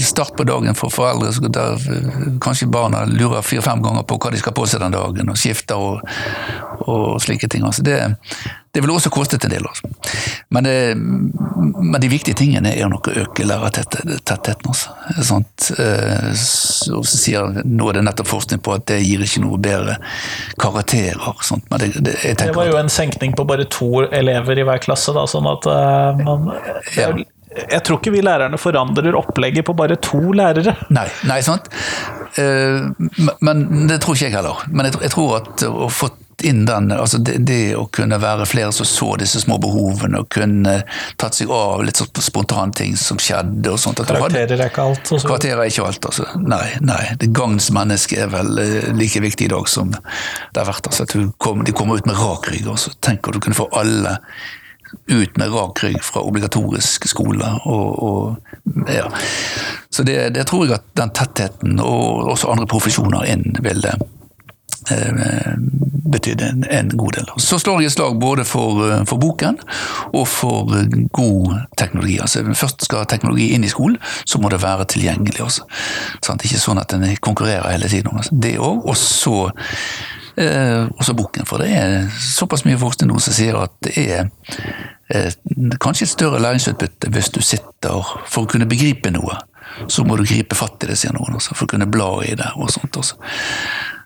start 0.00 0.36
på 0.36 0.44
dagen 0.48 0.74
for 0.78 0.92
foreldre, 0.92 1.32
så 1.32 1.48
der 1.48 1.86
eh, 1.92 2.18
kanskje 2.44 2.70
barna 2.72 3.04
lurer 3.10 3.42
fire-fem 3.42 3.82
ganger 3.84 4.06
på 4.08 4.18
hva 4.18 4.34
de 4.34 4.42
skal 4.42 4.56
på 4.56 4.66
seg 4.70 4.84
den 4.84 4.96
dagen, 4.96 5.30
og 5.30 5.40
skifter 5.40 5.80
og, 5.80 6.04
og 6.84 7.22
slike 7.22 7.48
ting. 7.48 7.64
Altså 7.66 7.84
det, 7.86 7.98
det 8.74 8.80
ville 8.80 8.94
også 8.94 9.10
kostet 9.10 9.44
en 9.44 9.50
del. 9.50 9.66
Altså. 9.66 9.88
Men, 10.48 10.64
det, 10.64 10.96
men 10.96 12.00
de 12.00 12.08
viktige 12.10 12.34
tingene 12.34 12.72
er 12.74 12.88
nok 12.90 13.06
å 13.06 13.12
øke 13.22 13.46
lærertettheten. 13.46 14.72
Altså. 14.72 14.94
Sånt, 15.22 15.68
eh, 15.78 16.32
så, 16.34 17.02
sier, 17.06 17.60
nå 17.62 17.86
er 17.90 18.00
det 18.00 18.02
nettopp 18.08 18.32
forskning 18.32 18.64
på 18.66 18.74
at 18.74 18.88
det 18.90 18.98
gir 19.04 19.22
ikke 19.22 19.44
noe 19.44 19.60
bedre 19.62 19.94
karakterer. 20.58 21.38
Sånt. 21.46 21.68
Men 21.70 21.84
det, 21.84 21.92
det, 22.00 22.16
Det 22.42 22.50
var 22.56 22.66
jo 22.66 22.80
en 22.80 22.90
senkning 22.90 23.36
på 23.38 23.46
bare 23.46 23.68
to 23.70 24.08
elever 24.08 24.58
i 24.58 24.66
hver 24.66 24.82
klasse, 24.82 25.14
da, 25.14 25.22
sånn 25.30 25.46
at 25.54 25.70
eh, 25.70 26.24
man 26.26 26.50
er, 26.56 27.22
Jeg 27.54 27.82
tror 27.86 28.00
ikke 28.00 28.12
vi 28.14 28.22
lærerne 28.24 28.58
forandrer 28.58 29.14
opplegget 29.18 29.64
på 29.68 29.74
bare 29.78 29.96
to 30.02 30.20
lærere. 30.34 30.74
Nei, 30.94 31.06
nei 31.28 31.40
sant? 31.46 31.68
Eh, 32.38 32.82
men- 33.40 33.86
det 33.88 34.00
tror 34.02 34.14
ikke 34.16 34.26
jeg 34.30 34.34
heller. 34.34 34.64
Men 34.70 34.90
jeg, 34.90 35.10
tror- 35.10 35.36
at 35.38 35.62
å 35.68 35.88
få 35.90 36.10
inn 36.42 36.64
den, 36.66 36.88
altså 36.90 37.20
det, 37.22 37.36
det 37.46 37.76
å 37.78 37.84
kunne 37.94 38.18
være 38.20 38.44
flere 38.50 38.72
som 38.74 38.84
så 38.84 39.12
disse 39.20 39.38
små 39.40 39.54
behovene, 39.62 40.18
og 40.18 40.28
kunne 40.34 40.80
tatt 41.16 41.36
seg 41.38 41.48
av 41.54 41.84
litt 41.86 41.96
sånn 42.00 42.10
spontane 42.26 42.74
ting 42.74 42.96
som 42.98 43.20
skjedde 43.22 43.70
og 43.70 43.78
sånt. 43.78 44.00
At 44.02 44.10
Karakterer 44.10 44.58
er 44.58 44.66
ikke 44.72 44.82
alt. 44.82 45.04
Også. 45.14 45.28
Karakterer 45.30 45.62
er 45.62 45.70
ikke 45.70 45.86
alt, 45.86 46.08
altså. 46.10 46.26
Nei, 46.42 46.66
nei. 46.82 47.14
Det 47.22 47.30
gagns 47.32 47.70
menneske 47.70 48.18
er 48.18 48.28
vel 48.34 48.58
eh, 48.58 48.90
like 48.98 49.22
viktig 49.22 49.46
i 49.46 49.52
dag 49.54 49.70
som 49.70 49.94
det 49.94 50.58
har 50.58 50.66
vært. 50.72 50.90
Altså, 50.90 51.06
at 51.06 51.14
du 51.14 51.30
kom, 51.38 51.62
de 51.64 51.72
kommer 51.72 52.02
ut 52.02 52.10
med 52.10 52.18
rak 52.18 52.50
rygg. 52.50 52.66
og 52.66 52.82
så 52.82 52.90
Tenk 53.00 53.28
at 53.30 53.38
du 53.38 53.40
kunne 53.40 53.54
få 53.62 53.68
alle 53.72 54.18
ut 55.06 55.36
med 55.36 55.52
rak 55.52 55.82
rygg 55.84 56.02
fra 56.04 56.22
obligatorisk 56.24 57.08
skole. 57.08 57.50
Og, 57.64 58.02
og, 58.02 58.36
ja. 58.88 59.08
Så 59.90 60.02
det, 60.02 60.34
det 60.34 60.46
tror 60.50 60.66
jeg 60.66 60.78
at 60.78 60.90
den 60.98 61.14
tettheten, 61.14 61.80
og 61.80 62.30
også 62.34 62.52
andre 62.52 62.68
profesjoner 62.70 63.26
inn, 63.30 63.46
ville 63.64 63.94
eh, 64.90 65.54
betydd 66.14 66.42
en, 66.42 66.64
en 66.70 66.90
god 66.94 67.18
del. 67.18 67.30
Så 67.42 67.58
slår 67.62 67.82
jeg 67.82 67.92
et 67.92 67.96
slag 67.96 68.18
både 68.20 68.46
for, 68.48 68.82
eh, 68.88 69.04
for 69.08 69.22
boken 69.22 69.60
og 70.12 70.26
for 70.30 70.74
god 71.16 71.54
teknologi. 71.80 72.18
Altså, 72.22 72.44
først 72.54 72.86
skal 72.88 73.06
teknologi 73.10 73.52
inn 73.54 73.64
i 73.64 73.72
skolen, 73.72 73.98
så 74.24 74.40
må 74.42 74.52
det 74.52 74.62
være 74.64 74.88
tilgjengelig. 74.96 75.40
Også. 75.44 75.68
Sant? 76.24 76.44
Ikke 76.46 76.62
sånn 76.62 76.82
at 76.82 76.92
den 76.94 77.06
konkurrerer 77.24 77.72
hele 77.74 77.90
tiden. 77.90 78.16
Altså. 78.16 78.34
Det 78.34 78.56
òg. 78.58 78.84
Og 78.84 78.98
så 79.00 79.38
eh, 80.40 80.84
også 80.98 81.14
boken, 81.16 81.46
for 81.48 81.62
det 81.62 81.70
er 81.74 82.06
såpass 82.20 82.64
mye 82.66 82.78
forskning 82.80 83.10
nå 83.10 83.20
som 83.22 83.36
sier 83.36 83.58
at 83.60 83.74
det 83.86 83.94
er 84.02 84.28
eh, 85.12 85.30
kanskje 85.82 86.08
et 86.08 86.14
større 86.14 86.42
læringsutbytte 86.42 87.10
hvis 87.14 87.32
du 87.34 87.40
sitter 87.44 88.14
for 88.24 88.44
å 88.44 88.50
kunne 88.50 88.68
begripe 88.70 89.12
noe. 89.14 89.40
Så 89.90 90.04
må 90.06 90.16
du 90.16 90.26
gripe 90.26 90.54
fatt 90.54 90.84
i 90.84 90.90
det, 90.90 90.98
sier 91.00 91.14
noen, 91.16 91.34
også, 91.38 91.56
for 91.56 91.66
å 91.66 91.72
kunne 91.74 91.88
bla 91.90 92.08
i 92.22 92.34
det. 92.38 92.50
og 92.54 92.70
sånt 92.70 92.96
også. 93.00 93.18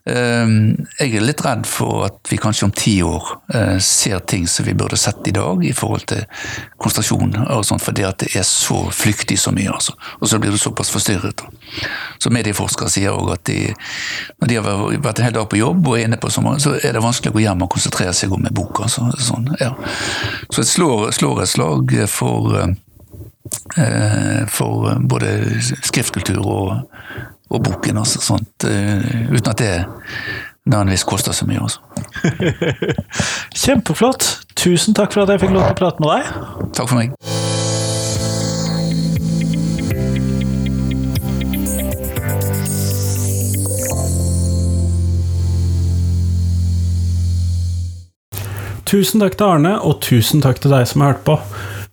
Ehm, 0.09 0.87
Jeg 0.99 1.15
er 1.15 1.23
litt 1.23 1.43
redd 1.45 1.67
for 1.69 2.05
at 2.07 2.31
vi 2.31 2.39
kanskje 2.41 2.67
om 2.67 2.73
ti 2.75 2.95
år 3.05 3.27
eh, 3.55 3.77
ser 3.83 4.19
ting 4.31 4.47
som 4.49 4.67
vi 4.67 4.75
burde 4.75 4.97
sett 4.99 5.27
i 5.29 5.35
dag 5.35 5.63
i 5.65 5.73
forhold 5.77 6.07
til 6.11 6.25
konsentrasjon, 6.81 7.37
og 7.49 7.65
sånt, 7.67 7.85
fordi 7.85 8.07
at 8.09 8.19
det 8.23 8.33
er 8.37 8.47
så 8.47 8.81
flyktig 8.95 9.39
så 9.39 9.53
mye. 9.55 9.71
Altså. 9.75 9.95
Og 10.21 10.31
så 10.31 10.41
blir 10.41 10.55
du 10.55 10.59
såpass 10.59 10.91
forstyrret. 10.95 11.45
Så 12.19 12.33
medieforskere 12.35 12.91
sier 12.91 13.15
òg 13.15 13.35
at 13.37 13.45
de, 13.51 13.75
når 14.41 14.51
de 14.51 14.59
har 14.59 14.83
vært 15.05 15.21
en 15.21 15.29
hel 15.29 15.39
dag 15.39 15.49
på 15.51 15.61
jobb 15.61 15.87
og 15.87 15.99
er 15.99 16.09
inne 16.09 16.21
på 16.21 16.33
sommeren, 16.33 16.63
så 16.63 16.77
er 16.79 16.97
det 16.97 17.05
vanskelig 17.05 17.33
å 17.35 17.39
gå 17.39 17.45
hjem 17.45 17.65
og 17.67 17.73
konsentrere 17.77 18.17
seg 18.17 18.35
om 18.35 18.47
en 18.49 18.59
bok. 18.59 18.83
Altså. 18.87 19.07
Sånn, 19.23 19.51
ja. 19.61 19.75
Så 20.49 20.63
jeg 20.65 20.73
slår, 20.73 21.11
slår 21.15 21.43
et 21.45 21.55
slag 21.55 21.97
for 22.11 22.59
eh, 22.59 22.77
eh, 23.77 24.47
for 24.51 24.95
både 25.11 25.35
skriftkultur 25.87 26.43
og, 26.43 26.79
og 27.49 27.65
boken. 27.65 28.01
Altså, 28.01 28.21
sånt, 28.23 28.65
eh, 28.65 29.29
uten 29.33 29.51
at 29.53 29.59
det 29.59 29.75
nødvendigvis 30.69 31.05
koster 31.09 31.33
så 31.33 31.47
mye. 31.49 31.63
Altså. 31.63 31.81
Kjempeflott. 33.63 34.31
Tusen 34.59 34.95
takk 34.95 35.15
for 35.15 35.25
at 35.25 35.35
jeg 35.35 35.47
fikk 35.47 35.55
lov 35.57 35.69
til 35.69 35.77
å 35.77 35.81
prate 35.83 36.05
med 36.05 36.17
deg. 36.17 36.73
Takk 36.77 36.91
for 36.91 36.99
meg. 37.01 37.15
Tusen 48.89 49.21
takk 49.21 49.35
til 49.37 49.45
Arne, 49.45 49.75
og 49.85 49.99
tusen 50.01 50.41
takk 50.41 50.63
til 50.65 50.73
deg 50.73 50.87
som 50.89 51.03
har 51.05 51.13
hørt 51.13 51.27
på. 51.27 51.35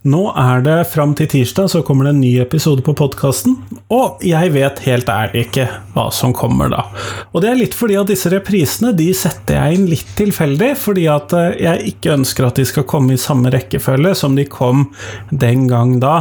Nå 0.07 0.29
er 0.37 0.61
det 0.63 0.77
fram 0.93 1.15
til 1.17 1.27
tirsdag, 1.27 1.67
så 1.73 1.81
kommer 1.83 2.07
det 2.07 2.13
en 2.13 2.21
ny 2.23 2.35
episode 2.39 2.85
på 2.85 2.93
podkasten. 2.95 3.57
Og 3.95 4.23
jeg 4.25 4.51
vet 4.55 4.81
helt 4.87 5.09
ærlig 5.11 5.45
ikke 5.47 5.67
hva 5.95 6.07
som 6.13 6.33
kommer 6.35 6.71
da. 6.73 6.83
Og 7.31 7.43
det 7.43 7.51
er 7.51 7.59
litt 7.59 7.77
fordi 7.77 7.97
at 7.99 8.09
disse 8.09 8.31
reprisene 8.33 8.91
de 8.97 9.07
setter 9.15 9.59
jeg 9.59 9.77
inn 9.77 9.87
litt 9.91 10.11
tilfeldig, 10.19 10.71
fordi 10.79 11.07
at 11.11 11.35
eh, 11.37 11.51
jeg 11.63 11.93
ikke 11.93 12.15
ønsker 12.17 12.47
at 12.47 12.59
de 12.59 12.67
skal 12.67 12.87
komme 12.89 13.15
i 13.15 13.21
samme 13.21 13.53
rekkefølge 13.53 14.15
som 14.17 14.35
de 14.37 14.47
kom 14.49 14.89
den 15.31 15.67
gang 15.71 15.97
da. 16.03 16.17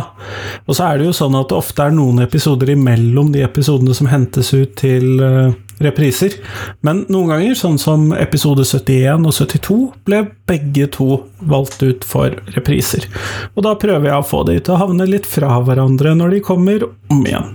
Og 0.68 0.77
så 0.77 0.91
er 0.91 1.01
det 1.01 1.11
jo 1.11 1.16
sånn 1.16 1.39
at 1.39 1.51
det 1.51 1.59
ofte 1.59 1.89
er 1.89 1.97
noen 1.97 2.22
episoder 2.25 2.75
imellom 2.77 3.33
de 3.35 3.45
episodene 3.47 3.97
som 3.97 4.11
hentes 4.12 4.53
ut 4.55 4.77
til 4.81 5.25
eh, 5.25 5.55
repriser. 5.83 6.39
Men 6.87 7.05
noen 7.11 7.33
ganger, 7.33 7.57
sånn 7.59 7.79
som 7.81 8.11
episode 8.16 8.66
71 8.66 9.27
og 9.27 9.35
72, 9.35 9.79
ble 10.07 10.22
begge 10.49 10.89
to 10.95 11.09
valgt 11.51 11.83
ut 11.83 12.07
for 12.07 12.35
repriser. 12.55 13.09
Og 13.55 13.64
da 13.66 13.75
prøver 13.81 14.11
jeg 14.11 14.20
å 14.20 14.29
få 14.29 14.45
de 14.49 14.59
til 14.61 14.77
å 14.77 14.83
havne 14.85 15.09
litt 15.09 15.29
fra 15.29 15.59
hverandre 15.64 16.14
når 16.18 16.37
de 16.37 16.45
kommer 16.45 16.87
om 17.12 17.25
igjen. 17.25 17.55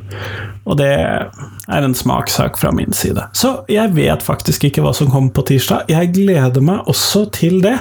Og 0.70 0.78
det 0.80 0.90
er 0.90 1.86
en 1.86 1.96
smakssak 1.96 2.58
fra 2.62 2.72
min 2.76 2.94
side. 2.96 3.24
Så 3.38 3.54
jeg 3.72 3.94
vet 3.96 4.24
faktisk 4.26 4.66
ikke 4.68 4.84
hva 4.86 4.94
som 4.96 5.12
kommer 5.12 5.34
på 5.36 5.46
tirsdag. 5.50 5.90
Jeg 5.92 6.14
gleder 6.16 6.64
meg 6.66 6.90
også 6.90 7.26
til 7.36 7.60
det. 7.66 7.76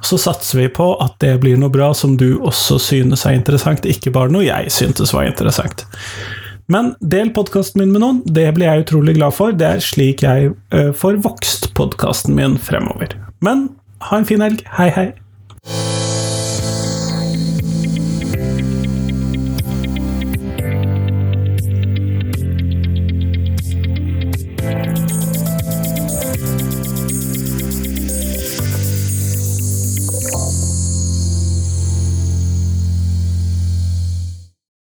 Og 0.00 0.10
så 0.12 0.20
satser 0.20 0.62
vi 0.62 0.68
på 0.80 0.92
at 1.02 1.16
det 1.24 1.36
blir 1.42 1.60
noe 1.60 1.72
bra 1.72 1.92
som 1.96 2.16
du 2.20 2.38
også 2.38 2.78
synes 2.82 3.26
er 3.26 3.38
interessant, 3.38 3.88
ikke 3.88 4.12
bare 4.14 4.32
noe 4.32 4.46
jeg 4.46 4.72
syntes 4.74 5.14
var 5.16 5.28
interessant. 5.28 5.86
Men 6.70 6.92
del 7.02 7.32
podkasten 7.34 7.82
min 7.82 7.90
med 7.90 8.04
noen, 8.04 8.20
det 8.30 8.46
blir 8.54 8.68
jeg 8.68 8.84
utrolig 8.84 9.16
glad 9.18 9.34
for. 9.34 9.56
Det 9.56 9.66
er 9.66 9.82
slik 9.84 10.22
jeg 10.22 10.52
uh, 10.74 10.92
får 10.94 11.18
vokst 11.26 11.72
podkasten 11.78 12.38
min 12.38 12.60
fremover. 12.62 13.18
Men 13.42 13.72
ha 14.06 14.20
en 14.20 14.28
fin 14.28 14.44
helg. 14.44 14.62
Hei, 14.78 14.92
hei. 14.94 15.99